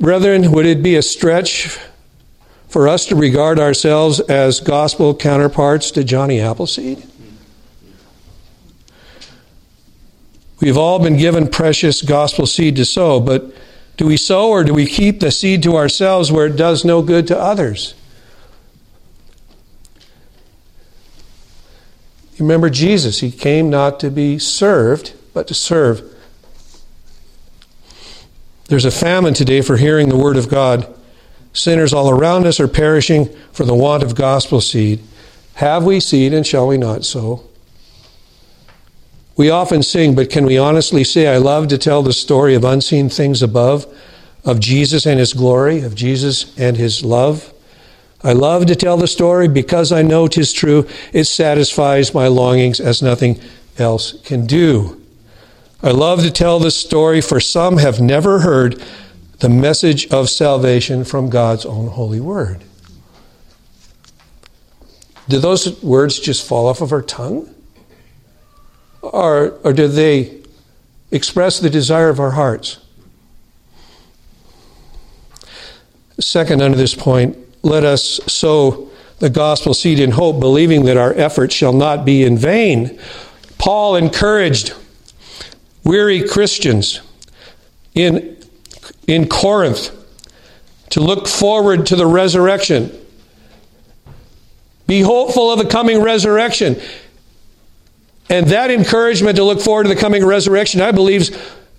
Brethren, 0.00 0.50
would 0.50 0.66
it 0.66 0.82
be 0.82 0.96
a 0.96 1.02
stretch 1.02 1.78
for 2.72 2.88
us 2.88 3.04
to 3.04 3.14
regard 3.14 3.58
ourselves 3.58 4.18
as 4.18 4.58
gospel 4.58 5.14
counterparts 5.14 5.90
to 5.90 6.02
Johnny 6.02 6.40
Appleseed? 6.40 7.06
We've 10.58 10.78
all 10.78 10.98
been 10.98 11.18
given 11.18 11.48
precious 11.48 12.00
gospel 12.00 12.46
seed 12.46 12.76
to 12.76 12.86
sow, 12.86 13.20
but 13.20 13.54
do 13.98 14.06
we 14.06 14.16
sow 14.16 14.48
or 14.48 14.64
do 14.64 14.72
we 14.72 14.86
keep 14.86 15.20
the 15.20 15.30
seed 15.30 15.62
to 15.64 15.76
ourselves 15.76 16.32
where 16.32 16.46
it 16.46 16.56
does 16.56 16.82
no 16.82 17.02
good 17.02 17.26
to 17.26 17.38
others? 17.38 17.94
Remember 22.38 22.70
Jesus, 22.70 23.20
he 23.20 23.30
came 23.30 23.68
not 23.68 24.00
to 24.00 24.10
be 24.10 24.38
served, 24.38 25.12
but 25.34 25.46
to 25.48 25.54
serve. 25.54 26.02
There's 28.68 28.86
a 28.86 28.90
famine 28.90 29.34
today 29.34 29.60
for 29.60 29.76
hearing 29.76 30.08
the 30.08 30.16
word 30.16 30.38
of 30.38 30.48
God. 30.48 30.92
Sinners 31.52 31.92
all 31.92 32.10
around 32.10 32.46
us 32.46 32.58
are 32.60 32.68
perishing 32.68 33.28
for 33.52 33.64
the 33.64 33.74
want 33.74 34.02
of 34.02 34.14
gospel 34.14 34.60
seed. 34.60 35.00
Have 35.54 35.84
we 35.84 36.00
seed 36.00 36.32
and 36.32 36.46
shall 36.46 36.66
we 36.66 36.78
not 36.78 37.04
sow? 37.04 37.44
We 39.36 39.50
often 39.50 39.82
sing, 39.82 40.14
but 40.14 40.30
can 40.30 40.44
we 40.44 40.58
honestly 40.58 41.04
say, 41.04 41.26
I 41.26 41.38
love 41.38 41.68
to 41.68 41.78
tell 41.78 42.02
the 42.02 42.12
story 42.12 42.54
of 42.54 42.64
unseen 42.64 43.08
things 43.08 43.42
above, 43.42 43.86
of 44.44 44.60
Jesus 44.60 45.06
and 45.06 45.18
his 45.18 45.32
glory, 45.32 45.80
of 45.80 45.94
Jesus 45.94 46.56
and 46.58 46.76
his 46.76 47.04
love? 47.04 47.52
I 48.24 48.32
love 48.32 48.66
to 48.66 48.76
tell 48.76 48.96
the 48.96 49.08
story 49.08 49.48
because 49.48 49.90
I 49.90 50.02
know 50.02 50.28
'tis 50.28 50.52
true. 50.52 50.86
It 51.12 51.24
satisfies 51.24 52.14
my 52.14 52.28
longings 52.28 52.78
as 52.78 53.02
nothing 53.02 53.40
else 53.78 54.14
can 54.24 54.46
do. 54.46 55.00
I 55.82 55.90
love 55.90 56.22
to 56.22 56.30
tell 56.30 56.60
the 56.60 56.70
story, 56.70 57.20
for 57.20 57.40
some 57.40 57.78
have 57.78 58.00
never 58.00 58.40
heard 58.40 58.80
the 59.42 59.48
message 59.48 60.06
of 60.12 60.30
salvation 60.30 61.02
from 61.02 61.28
God's 61.28 61.66
own 61.66 61.88
holy 61.88 62.20
word. 62.20 62.62
Do 65.28 65.40
those 65.40 65.82
words 65.82 66.20
just 66.20 66.46
fall 66.46 66.68
off 66.68 66.80
of 66.80 66.92
our 66.92 67.02
tongue? 67.02 67.52
Or, 69.00 69.58
or 69.64 69.72
do 69.72 69.88
they 69.88 70.42
express 71.10 71.58
the 71.58 71.68
desire 71.68 72.08
of 72.08 72.20
our 72.20 72.30
hearts? 72.30 72.78
Second, 76.20 76.62
under 76.62 76.78
this 76.78 76.94
point, 76.94 77.36
let 77.62 77.84
us 77.84 78.20
sow 78.28 78.90
the 79.18 79.28
gospel 79.28 79.74
seed 79.74 79.98
in 79.98 80.12
hope, 80.12 80.38
believing 80.38 80.84
that 80.84 80.96
our 80.96 81.12
efforts 81.14 81.52
shall 81.52 81.72
not 81.72 82.04
be 82.04 82.22
in 82.22 82.38
vain. 82.38 82.96
Paul 83.58 83.96
encouraged 83.96 84.72
weary 85.82 86.22
Christians 86.28 87.00
in, 87.92 88.36
in 89.06 89.28
Corinth 89.28 89.90
to 90.90 91.00
look 91.00 91.26
forward 91.26 91.86
to 91.86 91.96
the 91.96 92.06
resurrection. 92.06 92.92
Be 94.86 95.00
hopeful 95.00 95.50
of 95.50 95.58
the 95.58 95.66
coming 95.66 96.02
resurrection. 96.02 96.80
And 98.28 98.48
that 98.48 98.70
encouragement 98.70 99.36
to 99.36 99.44
look 99.44 99.60
forward 99.60 99.84
to 99.84 99.88
the 99.88 100.00
coming 100.00 100.24
resurrection, 100.24 100.80
I 100.80 100.92
believe, 100.92 101.30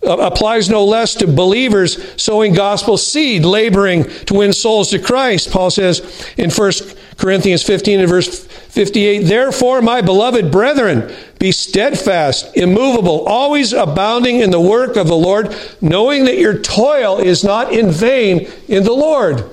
Uh, 0.06 0.18
applies 0.18 0.70
no 0.70 0.84
less 0.84 1.16
to 1.16 1.26
believers 1.26 2.22
sowing 2.22 2.54
gospel 2.54 2.98
seed, 2.98 3.46
laboring 3.46 4.04
to 4.26 4.34
win 4.34 4.52
souls 4.52 4.90
to 4.90 5.00
Christ. 5.00 5.50
Paul 5.50 5.70
says 5.72 6.28
in 6.36 6.52
1 6.52 6.72
Corinthians 7.16 7.64
15 7.64 8.02
and 8.02 8.10
verse 8.10 8.46
58, 8.46 9.20
Therefore, 9.20 9.82
my 9.82 10.02
beloved 10.02 10.52
brethren, 10.52 11.14
be 11.40 11.54
steadfast, 11.54 12.58
immovable, 12.58 13.26
always 13.26 13.72
abounding 13.72 14.42
in 14.42 14.52
the 14.52 14.60
work 14.60 14.98
of 14.98 15.08
the 15.08 15.16
Lord, 15.16 15.56
knowing 15.80 16.26
that 16.26 16.38
your 16.38 16.58
toil 16.58 17.20
is 17.20 17.44
not 17.44 17.72
in 17.72 17.90
vain 17.90 18.52
in 18.68 18.84
the 18.84 18.94
Lord. 18.94 19.50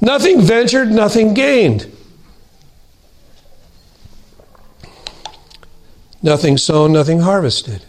Nothing 0.00 0.40
ventured, 0.40 0.90
nothing 0.90 1.34
gained. 1.34 1.92
Nothing 6.22 6.56
sown, 6.56 6.92
nothing 6.92 7.20
harvested. 7.20 7.82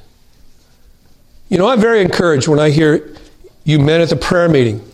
You 1.50 1.58
know, 1.58 1.68
I'm 1.68 1.82
very 1.82 2.02
encouraged 2.02 2.48
when 2.48 2.60
I 2.60 2.70
hear 2.70 3.16
you 3.64 3.80
men 3.80 4.02
at 4.02 4.10
the 4.10 4.16
prayer 4.16 4.48
meeting 4.48 4.86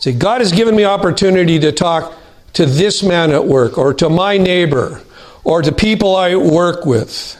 say, 0.00 0.12
God 0.12 0.40
has 0.40 0.52
given 0.52 0.76
me 0.76 0.84
opportunity 0.84 1.58
to 1.60 1.72
talk 1.72 2.14
to 2.54 2.66
this 2.66 3.02
man 3.02 3.30
at 3.30 3.44
work, 3.44 3.78
or 3.78 3.94
to 3.94 4.08
my 4.08 4.36
neighbor, 4.36 5.02
or 5.44 5.62
to 5.62 5.70
people 5.70 6.16
I 6.16 6.34
work 6.34 6.86
with. 6.86 7.36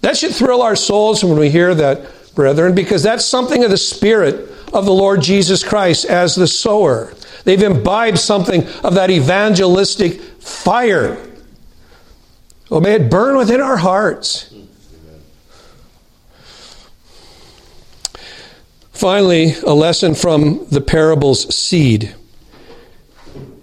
That 0.00 0.16
should 0.16 0.34
thrill 0.34 0.62
our 0.62 0.74
souls 0.74 1.22
when 1.22 1.38
we 1.38 1.50
hear 1.50 1.74
that, 1.74 2.34
brethren, 2.34 2.74
because 2.74 3.02
that's 3.02 3.24
something 3.24 3.62
of 3.62 3.70
the 3.70 3.76
Spirit 3.76 4.50
of 4.72 4.86
the 4.86 4.92
Lord 4.92 5.20
Jesus 5.20 5.62
Christ 5.62 6.04
as 6.04 6.34
the 6.34 6.46
sower. 6.46 7.12
They've 7.44 7.62
imbibed 7.62 8.18
something 8.18 8.66
of 8.82 8.94
that 8.94 9.10
evangelistic 9.10 10.20
fire. 10.20 11.24
Oh, 12.70 12.80
may 12.80 12.94
it 12.94 13.10
burn 13.10 13.36
within 13.36 13.60
our 13.60 13.76
hearts. 13.76 14.49
Finally, 19.00 19.54
a 19.66 19.72
lesson 19.72 20.14
from 20.14 20.66
the 20.70 20.80
parable's 20.82 21.54
seed. 21.54 22.14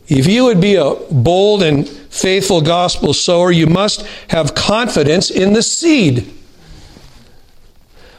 If 0.07 0.25
you 0.25 0.45
would 0.45 0.59
be 0.59 0.73
a 0.73 0.95
bold 1.11 1.61
and 1.61 1.87
faithful 1.87 2.59
gospel 2.59 3.13
sower, 3.13 3.51
you 3.51 3.67
must 3.67 4.01
have 4.29 4.55
confidence 4.55 5.29
in 5.29 5.53
the 5.53 5.61
seed. 5.61 6.33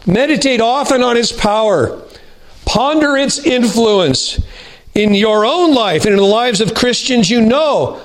Meditate 0.07 0.61
often 0.61 1.03
on 1.03 1.17
its 1.17 1.33
power. 1.33 2.01
Ponder 2.65 3.17
its 3.17 3.45
influence 3.45 4.41
in 4.95 5.13
your 5.13 5.45
own 5.45 5.75
life 5.75 6.05
and 6.05 6.13
in 6.13 6.19
the 6.19 6.23
lives 6.23 6.61
of 6.61 6.73
Christians 6.73 7.29
you 7.29 7.41
know. 7.41 8.01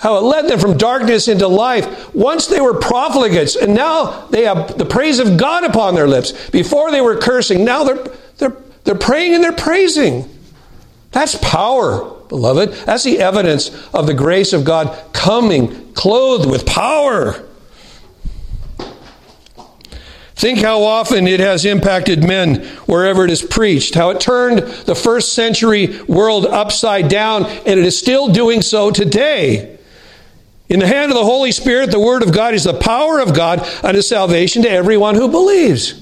How 0.00 0.16
it 0.16 0.22
led 0.22 0.48
them 0.48 0.58
from 0.58 0.78
darkness 0.78 1.28
into 1.28 1.46
life. 1.46 2.14
Once 2.14 2.46
they 2.46 2.60
were 2.60 2.72
profligates, 2.72 3.54
and 3.54 3.74
now 3.74 4.26
they 4.28 4.44
have 4.44 4.78
the 4.78 4.86
praise 4.86 5.18
of 5.18 5.36
God 5.36 5.62
upon 5.62 5.94
their 5.94 6.08
lips. 6.08 6.48
Before 6.48 6.90
they 6.90 7.02
were 7.02 7.18
cursing, 7.18 7.66
now 7.66 7.84
they're, 7.84 8.04
they're, 8.38 8.56
they're 8.84 8.94
praying 8.94 9.34
and 9.34 9.44
they're 9.44 9.52
praising. 9.52 10.26
That's 11.12 11.36
power, 11.36 12.14
beloved. 12.28 12.72
That's 12.86 13.04
the 13.04 13.18
evidence 13.18 13.68
of 13.92 14.06
the 14.06 14.14
grace 14.14 14.54
of 14.54 14.64
God 14.64 14.98
coming 15.12 15.92
clothed 15.92 16.50
with 16.50 16.64
power. 16.64 17.44
Think 20.34 20.60
how 20.60 20.82
often 20.82 21.26
it 21.26 21.40
has 21.40 21.66
impacted 21.66 22.26
men 22.26 22.64
wherever 22.86 23.26
it 23.26 23.30
is 23.30 23.42
preached, 23.42 23.94
how 23.94 24.08
it 24.08 24.20
turned 24.20 24.60
the 24.60 24.94
first 24.94 25.34
century 25.34 26.00
world 26.04 26.46
upside 26.46 27.10
down, 27.10 27.44
and 27.44 27.78
it 27.78 27.84
is 27.84 27.98
still 27.98 28.28
doing 28.28 28.62
so 28.62 28.90
today. 28.90 29.76
In 30.70 30.78
the 30.78 30.86
hand 30.86 31.10
of 31.10 31.18
the 31.18 31.24
Holy 31.24 31.50
Spirit, 31.50 31.90
the 31.90 31.98
Word 31.98 32.22
of 32.22 32.32
God 32.32 32.54
is 32.54 32.62
the 32.62 32.74
power 32.74 33.18
of 33.18 33.34
God 33.34 33.68
unto 33.82 34.00
salvation 34.00 34.62
to 34.62 34.70
everyone 34.70 35.16
who 35.16 35.28
believes. 35.28 36.00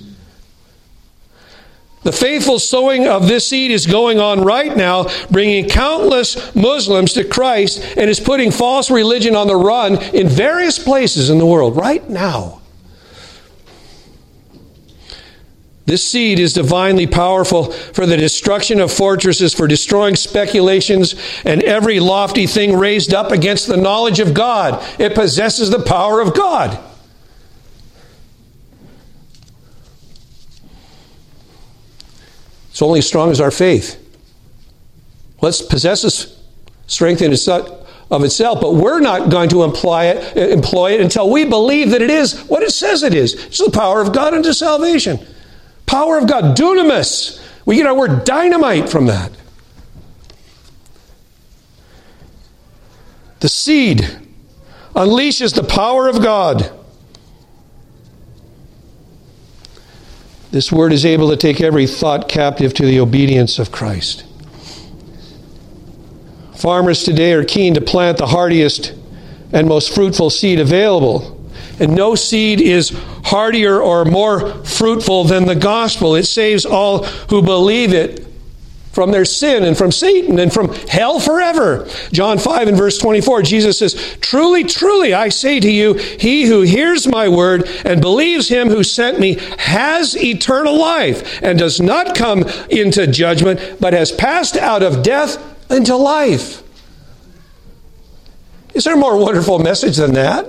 The 2.03 2.12
faithful 2.12 2.59
sowing 2.59 3.09
of 3.09 3.27
this 3.27 3.49
seed 3.49 3.71
is 3.71 3.87
going 3.87 4.21
on 4.21 4.43
right 4.43 4.77
now, 4.77 5.07
bringing 5.31 5.69
countless 5.69 6.55
Muslims 6.55 7.14
to 7.14 7.25
Christ 7.25 7.83
and 7.97 8.11
is 8.11 8.21
putting 8.21 8.51
false 8.51 8.91
religion 8.91 9.35
on 9.35 9.47
the 9.47 9.57
run 9.57 9.97
in 10.14 10.29
various 10.29 10.79
places 10.79 11.31
in 11.31 11.39
the 11.39 11.47
world 11.47 11.75
right 11.75 12.09
now. 12.09 12.61
This 15.89 16.07
seed 16.07 16.39
is 16.39 16.53
divinely 16.53 17.07
powerful 17.07 17.72
for 17.72 18.05
the 18.05 18.18
destruction 18.18 18.78
of 18.78 18.93
fortresses, 18.93 19.55
for 19.55 19.66
destroying 19.66 20.16
speculations 20.16 21.14
and 21.47 21.62
every 21.62 21.99
lofty 21.99 22.47
thing 22.47 22.76
raised 22.76 23.14
up 23.14 23.32
against 23.32 23.68
the 23.68 23.78
knowledge 23.78 24.20
of 24.20 24.34
God. 24.34 24.84
It 25.01 25.14
possesses 25.14 25.70
the 25.70 25.82
power 25.82 26.20
of 26.20 26.34
God. 26.34 26.78
It's 32.68 32.82
only 32.82 32.99
as 32.99 33.07
strong 33.07 33.30
as 33.30 33.41
our 33.41 33.51
faith. 33.51 33.97
Let's 35.41 35.62
possesses 35.62 36.39
strength 36.86 37.22
in 37.22 37.32
itself, 37.32 37.89
of 38.11 38.24
itself, 38.24 38.61
but 38.61 38.74
we're 38.74 39.01
not 39.01 39.30
going 39.30 39.49
to 39.49 39.64
it, 39.64 40.36
employ 40.36 40.93
it 40.93 41.01
until 41.01 41.30
we 41.30 41.47
believe 41.47 41.93
that 41.93 42.03
it 42.03 42.11
is 42.11 42.39
what 42.41 42.62
it 42.62 42.72
says 42.72 43.03
it 43.03 43.14
is. 43.14 43.32
It's 43.47 43.57
the 43.57 43.70
power 43.70 44.03
of 44.03 44.12
God 44.12 44.34
unto 44.34 44.53
salvation. 44.53 45.26
Power 45.89 46.18
of 46.18 46.28
God, 46.28 46.57
dunamis. 46.57 47.43
We 47.64 47.76
get 47.76 47.86
our 47.86 47.97
word 47.97 48.24
dynamite 48.24 48.91
from 48.91 49.07
that. 49.07 49.32
The 53.41 53.49
seed 53.49 54.07
unleashes 54.95 55.55
the 55.55 55.64
power 55.64 56.07
of 56.07 56.22
God. 56.22 56.70
This 60.51 60.70
word 60.70 60.93
is 60.93 61.07
able 61.07 61.30
to 61.30 61.36
take 61.36 61.61
every 61.61 61.86
thought 61.86 62.28
captive 62.28 62.74
to 62.74 62.84
the 62.84 63.01
obedience 63.01 63.59
of 63.59 63.72
Christ. 63.72 64.24
Farmers 66.55 67.03
today 67.03 67.32
are 67.32 67.45
keen 67.45 67.74
to 67.74 67.80
plant 67.80 68.18
the 68.18 68.26
hardiest 68.26 68.93
and 69.53 69.66
most 69.66 69.95
fruitful 69.95 70.30
seed 70.30 70.59
available. 70.59 71.38
And 71.81 71.95
no 71.95 72.14
seed 72.14 72.61
is 72.61 72.91
hardier 73.24 73.81
or 73.81 74.05
more 74.05 74.64
fruitful 74.64 75.24
than 75.24 75.47
the 75.47 75.55
gospel. 75.55 76.14
It 76.14 76.24
saves 76.24 76.66
all 76.66 77.05
who 77.05 77.43
believe 77.43 77.93
it 77.93 78.29
from 78.99 79.12
their 79.12 79.24
sin 79.24 79.62
and 79.62 79.79
from 79.79 79.93
Satan 79.93 80.41
and 80.41 80.53
from 80.53 80.74
hell 80.89 81.20
forever. 81.20 81.89
John 82.11 82.37
5 82.37 82.66
and 82.66 82.76
verse 82.76 82.99
24, 82.99 83.43
Jesus 83.43 83.79
says, 83.79 84.16
Truly, 84.20 84.64
truly, 84.64 85.14
I 85.14 85.29
say 85.29 85.61
to 85.61 85.70
you, 85.70 85.95
he 85.95 86.47
who 86.47 86.62
hears 86.62 87.07
my 87.07 87.29
word 87.29 87.68
and 87.85 88.01
believes 88.01 88.49
him 88.49 88.68
who 88.68 88.83
sent 88.83 89.20
me 89.20 89.39
has 89.59 90.16
eternal 90.16 90.76
life 90.76 91.41
and 91.45 91.61
does 91.61 91.81
not 91.81 92.16
come 92.16 92.43
into 92.70 93.07
judgment, 93.07 93.81
but 93.81 93.93
has 93.93 94.11
passed 94.11 94.57
out 94.57 94.83
of 94.83 95.05
death 95.05 95.39
into 95.70 95.95
life. 95.95 96.64
Is 98.74 98.83
there 98.83 98.95
a 98.95 98.99
more 98.99 99.16
wonderful 99.16 99.61
message 99.61 99.99
than 99.99 100.14
that? 100.14 100.47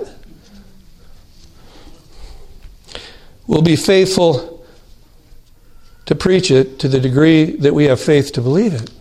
We'll 3.50 3.62
be 3.62 3.74
faithful 3.74 4.64
to 6.06 6.14
preach 6.14 6.52
it 6.52 6.78
to 6.78 6.88
the 6.88 7.00
degree 7.00 7.56
that 7.56 7.74
we 7.74 7.86
have 7.86 8.00
faith 8.00 8.30
to 8.34 8.40
believe 8.40 8.74
it. 8.74 8.92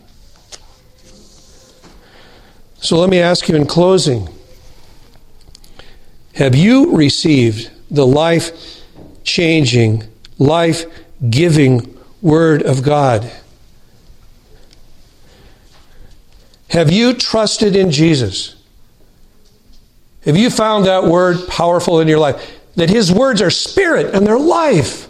So 2.82 2.98
let 2.98 3.12
me 3.12 3.20
ask 3.20 3.48
you 3.48 3.56
in 3.56 3.68
closing 3.68 4.28
Have 6.34 6.56
you 6.56 6.96
received 6.98 7.70
the 7.92 8.08
life 8.08 8.82
changing, 9.24 10.06
life 10.40 10.84
giving 11.30 11.96
Word 12.24 12.64
of 12.64 12.82
God? 12.82 13.32
Have 16.70 16.92
you 16.92 17.14
trusted 17.14 17.76
in 17.76 17.92
Jesus? 17.92 18.56
Have 20.26 20.38
you 20.38 20.50
found 20.50 20.88
that 20.88 21.04
word 21.04 21.48
powerful 21.48 22.00
in 22.00 22.08
your 22.08 22.20
life? 22.20 22.59
That 22.76 22.90
His 22.90 23.12
words 23.12 23.42
are 23.42 23.50
spirit 23.50 24.14
and 24.14 24.26
they're 24.26 24.40
life. 24.40 25.10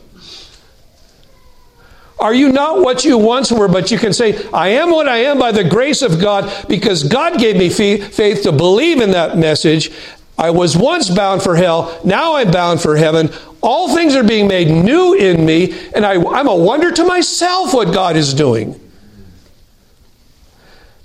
Are 2.19 2.33
you 2.33 2.51
not 2.51 2.81
what 2.81 3.05
you 3.05 3.17
once 3.17 3.51
were, 3.51 3.69
but 3.69 3.91
you 3.91 3.97
can 3.97 4.11
say, 4.11 4.45
I 4.51 4.69
am 4.69 4.91
what 4.91 5.07
I 5.07 5.17
am 5.19 5.39
by 5.39 5.53
the 5.53 5.63
grace 5.63 6.01
of 6.01 6.19
God 6.19 6.67
because 6.67 7.03
God 7.03 7.39
gave 7.39 7.55
me 7.55 7.69
faith 7.69 8.43
to 8.43 8.51
believe 8.51 8.99
in 8.99 9.11
that 9.11 9.37
message. 9.37 9.91
I 10.37 10.49
was 10.49 10.75
once 10.75 11.09
bound 11.09 11.41
for 11.41 11.55
hell, 11.55 11.99
now 12.03 12.35
I'm 12.35 12.51
bound 12.51 12.81
for 12.81 12.97
heaven. 12.97 13.29
All 13.61 13.93
things 13.93 14.15
are 14.15 14.23
being 14.23 14.47
made 14.47 14.69
new 14.69 15.13
in 15.13 15.45
me, 15.45 15.77
and 15.93 16.05
I, 16.05 16.13
am 16.13 16.47
a 16.47 16.55
wonder 16.55 16.91
to 16.91 17.03
myself 17.05 17.73
what 17.73 17.93
God 17.93 18.15
is 18.15 18.33
doing. 18.33 18.79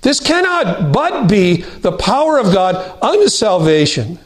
This 0.02 0.20
cannot 0.20 0.92
but 0.92 1.28
be 1.28 1.62
the 1.62 1.92
power 1.92 2.38
of 2.38 2.52
God 2.52 2.76
unto 3.02 3.28
salvation. 3.28 4.18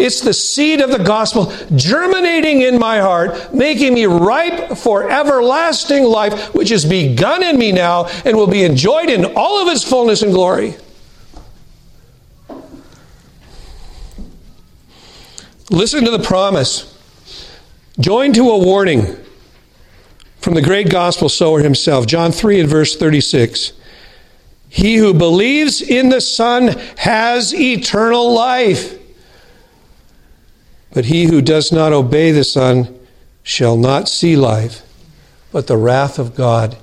It's 0.00 0.22
the 0.22 0.32
seed 0.32 0.80
of 0.80 0.90
the 0.90 0.98
gospel 0.98 1.52
germinating 1.76 2.62
in 2.62 2.78
my 2.78 3.00
heart, 3.00 3.54
making 3.54 3.92
me 3.92 4.06
ripe 4.06 4.78
for 4.78 5.10
everlasting 5.10 6.04
life, 6.04 6.54
which 6.54 6.70
has 6.70 6.86
begun 6.86 7.42
in 7.42 7.58
me 7.58 7.70
now 7.70 8.06
and 8.24 8.34
will 8.34 8.46
be 8.46 8.64
enjoyed 8.64 9.10
in 9.10 9.26
all 9.36 9.60
of 9.60 9.68
its 9.68 9.84
fullness 9.84 10.22
and 10.22 10.32
glory. 10.32 10.76
Listen 15.70 16.04
to 16.04 16.10
the 16.10 16.18
promise. 16.18 16.98
Join 18.00 18.32
to 18.32 18.50
a 18.50 18.58
warning 18.58 19.16
from 20.38 20.54
the 20.54 20.62
great 20.62 20.88
gospel 20.88 21.28
sower 21.28 21.60
himself. 21.60 22.06
John 22.06 22.32
3 22.32 22.60
and 22.60 22.68
verse 22.68 22.96
36. 22.96 23.74
He 24.70 24.96
who 24.96 25.12
believes 25.12 25.82
in 25.82 26.08
the 26.08 26.22
Son 26.22 26.68
has 26.96 27.54
eternal 27.54 28.32
life. 28.32 28.99
But 30.92 31.06
he 31.06 31.24
who 31.26 31.40
does 31.42 31.72
not 31.72 31.92
obey 31.92 32.32
the 32.32 32.44
Son 32.44 32.98
shall 33.42 33.76
not 33.76 34.08
see 34.08 34.36
life, 34.36 34.82
but 35.52 35.66
the 35.66 35.76
wrath 35.76 36.18
of 36.18 36.34
God 36.34 36.76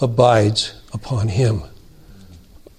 abides 0.00 0.74
upon 0.92 1.28
him. 1.28 1.62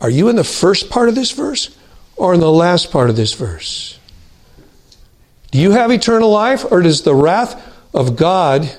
Are 0.02 0.10
you 0.10 0.30
in 0.30 0.36
the 0.36 0.44
first 0.44 0.90
part 0.90 1.10
of 1.10 1.16
this 1.16 1.32
verse 1.32 1.76
or 2.16 2.34
in 2.34 2.40
the 2.40 2.52
last 2.52 2.92
part 2.92 3.10
of 3.10 3.16
this 3.16 3.34
verse? 3.34 4.00
Do 5.52 5.60
you 5.60 5.72
have 5.72 5.92
eternal 5.92 6.30
life 6.30 6.66
or 6.70 6.82
does 6.82 7.02
the 7.02 7.16
wrath 7.16 7.62
of 7.94 8.16
God 8.16 8.70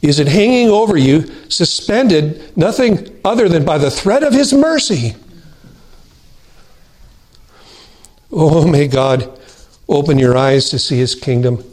Is 0.00 0.20
it 0.20 0.28
hanging 0.28 0.68
over 0.68 0.96
you, 0.96 1.30
suspended, 1.48 2.56
nothing 2.56 3.18
other 3.24 3.48
than 3.48 3.64
by 3.64 3.78
the 3.78 3.90
thread 3.90 4.22
of 4.22 4.32
His 4.32 4.52
mercy? 4.52 5.16
Oh, 8.30 8.66
may 8.66 8.86
God 8.86 9.37
open 9.88 10.18
your 10.18 10.36
eyes 10.36 10.70
to 10.70 10.78
see 10.78 10.98
His 10.98 11.14
kingdom. 11.14 11.64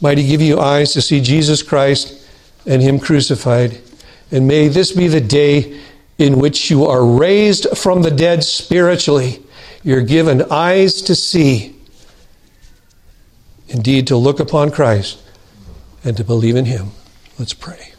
Might 0.00 0.18
He 0.18 0.26
give 0.26 0.40
you 0.42 0.58
eyes 0.58 0.92
to 0.92 1.00
see 1.00 1.20
Jesus 1.20 1.62
Christ 1.62 2.28
and 2.66 2.82
Him 2.82 2.98
crucified. 2.98 3.80
And 4.30 4.46
may 4.46 4.68
this 4.68 4.92
be 4.92 5.08
the 5.08 5.20
day 5.20 5.80
in 6.18 6.38
which 6.38 6.70
you 6.70 6.84
are 6.84 7.04
raised 7.04 7.66
from 7.76 8.02
the 8.02 8.10
dead 8.10 8.44
spiritually. 8.44 9.42
You're 9.82 10.02
given 10.02 10.42
eyes 10.50 11.02
to 11.02 11.14
see, 11.14 11.76
indeed, 13.68 14.06
to 14.08 14.16
look 14.16 14.38
upon 14.38 14.70
Christ 14.70 15.18
and 16.04 16.16
to 16.16 16.24
believe 16.24 16.56
in 16.56 16.66
Him. 16.66 16.90
Let's 17.38 17.54
pray. 17.54 17.92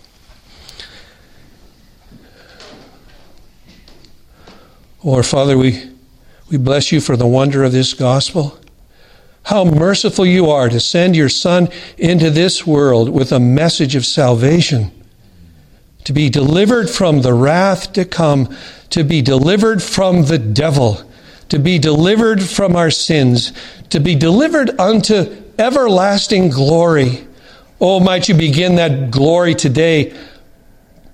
Our 5.06 5.24
Father, 5.24 5.58
we, 5.58 5.90
we 6.50 6.56
bless 6.56 6.94
you 6.94 7.02
for 7.02 7.18
the 7.18 7.28
wonder 7.28 7.66
of 7.66 7.74
this 7.74 7.94
gospel. 7.94 8.58
How 9.44 9.66
merciful 9.66 10.26
you 10.26 10.50
are 10.50 10.70
to 10.70 10.80
send 10.80 11.16
your 11.16 11.30
Son 11.30 11.70
into 11.98 12.30
this 12.30 12.66
world 12.66 13.10
with 13.10 13.32
a 13.32 13.40
message 13.40 13.96
of 13.96 14.06
salvation, 14.06 14.92
to 16.06 16.14
be 16.14 16.30
delivered 16.30 16.90
from 16.90 17.22
the 17.22 17.34
wrath 17.34 17.94
to 17.94 18.06
come, 18.06 18.56
to 18.90 19.04
be 19.04 19.22
delivered 19.22 19.84
from 19.84 20.26
the 20.26 20.38
devil, 20.38 21.02
to 21.50 21.60
be 21.60 21.78
delivered 21.78 22.42
from 22.42 22.76
our 22.76 22.90
sins, 22.90 23.52
to 23.90 24.00
be 24.00 24.16
delivered 24.16 24.80
unto 24.80 25.36
everlasting 25.60 26.50
glory. 26.50 27.28
Oh, 27.82 28.00
might 28.00 28.30
you 28.30 28.36
begin 28.36 28.76
that 28.76 29.12
glory 29.12 29.56
today 29.56 30.18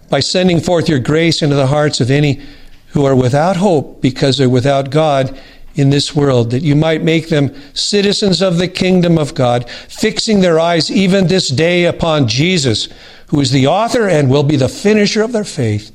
by 0.10 0.20
sending 0.20 0.60
forth 0.60 0.88
your 0.88 1.00
grace 1.00 1.42
into 1.42 1.56
the 1.56 1.68
hearts 1.68 2.00
of 2.00 2.12
any 2.12 2.42
who 2.90 3.06
are 3.06 3.16
without 3.16 3.56
hope 3.56 4.02
because 4.02 4.38
they're 4.38 4.50
without 4.50 4.92
God 4.92 5.40
in 5.80 5.90
this 5.90 6.16
world, 6.16 6.52
that 6.52 6.64
you 6.64 6.76
might 6.76 7.02
make 7.02 7.30
them 7.30 7.56
citizens 7.74 8.42
of 8.42 8.58
the 8.58 8.68
kingdom 8.68 9.18
of 9.18 9.34
God, 9.34 9.70
fixing 9.70 10.42
their 10.42 10.60
eyes 10.60 10.92
even 10.92 11.28
this 11.28 11.50
day 11.50 11.86
upon 11.86 12.28
Jesus, 12.28 12.90
who 13.28 13.40
is 13.40 13.52
the 13.52 13.68
author 13.68 14.08
and 14.08 14.30
will 14.30 14.44
be 14.44 14.56
the 14.56 14.70
finisher 14.70 15.22
of 15.22 15.32
their 15.32 15.44
faith. 15.44 15.92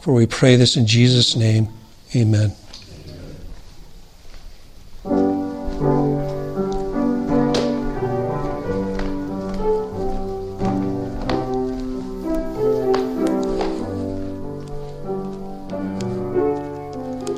For 0.00 0.14
we 0.14 0.26
pray 0.26 0.56
this 0.56 0.76
in 0.76 0.86
Jesus' 0.86 1.36
name. 1.36 1.68
Amen. 2.14 2.52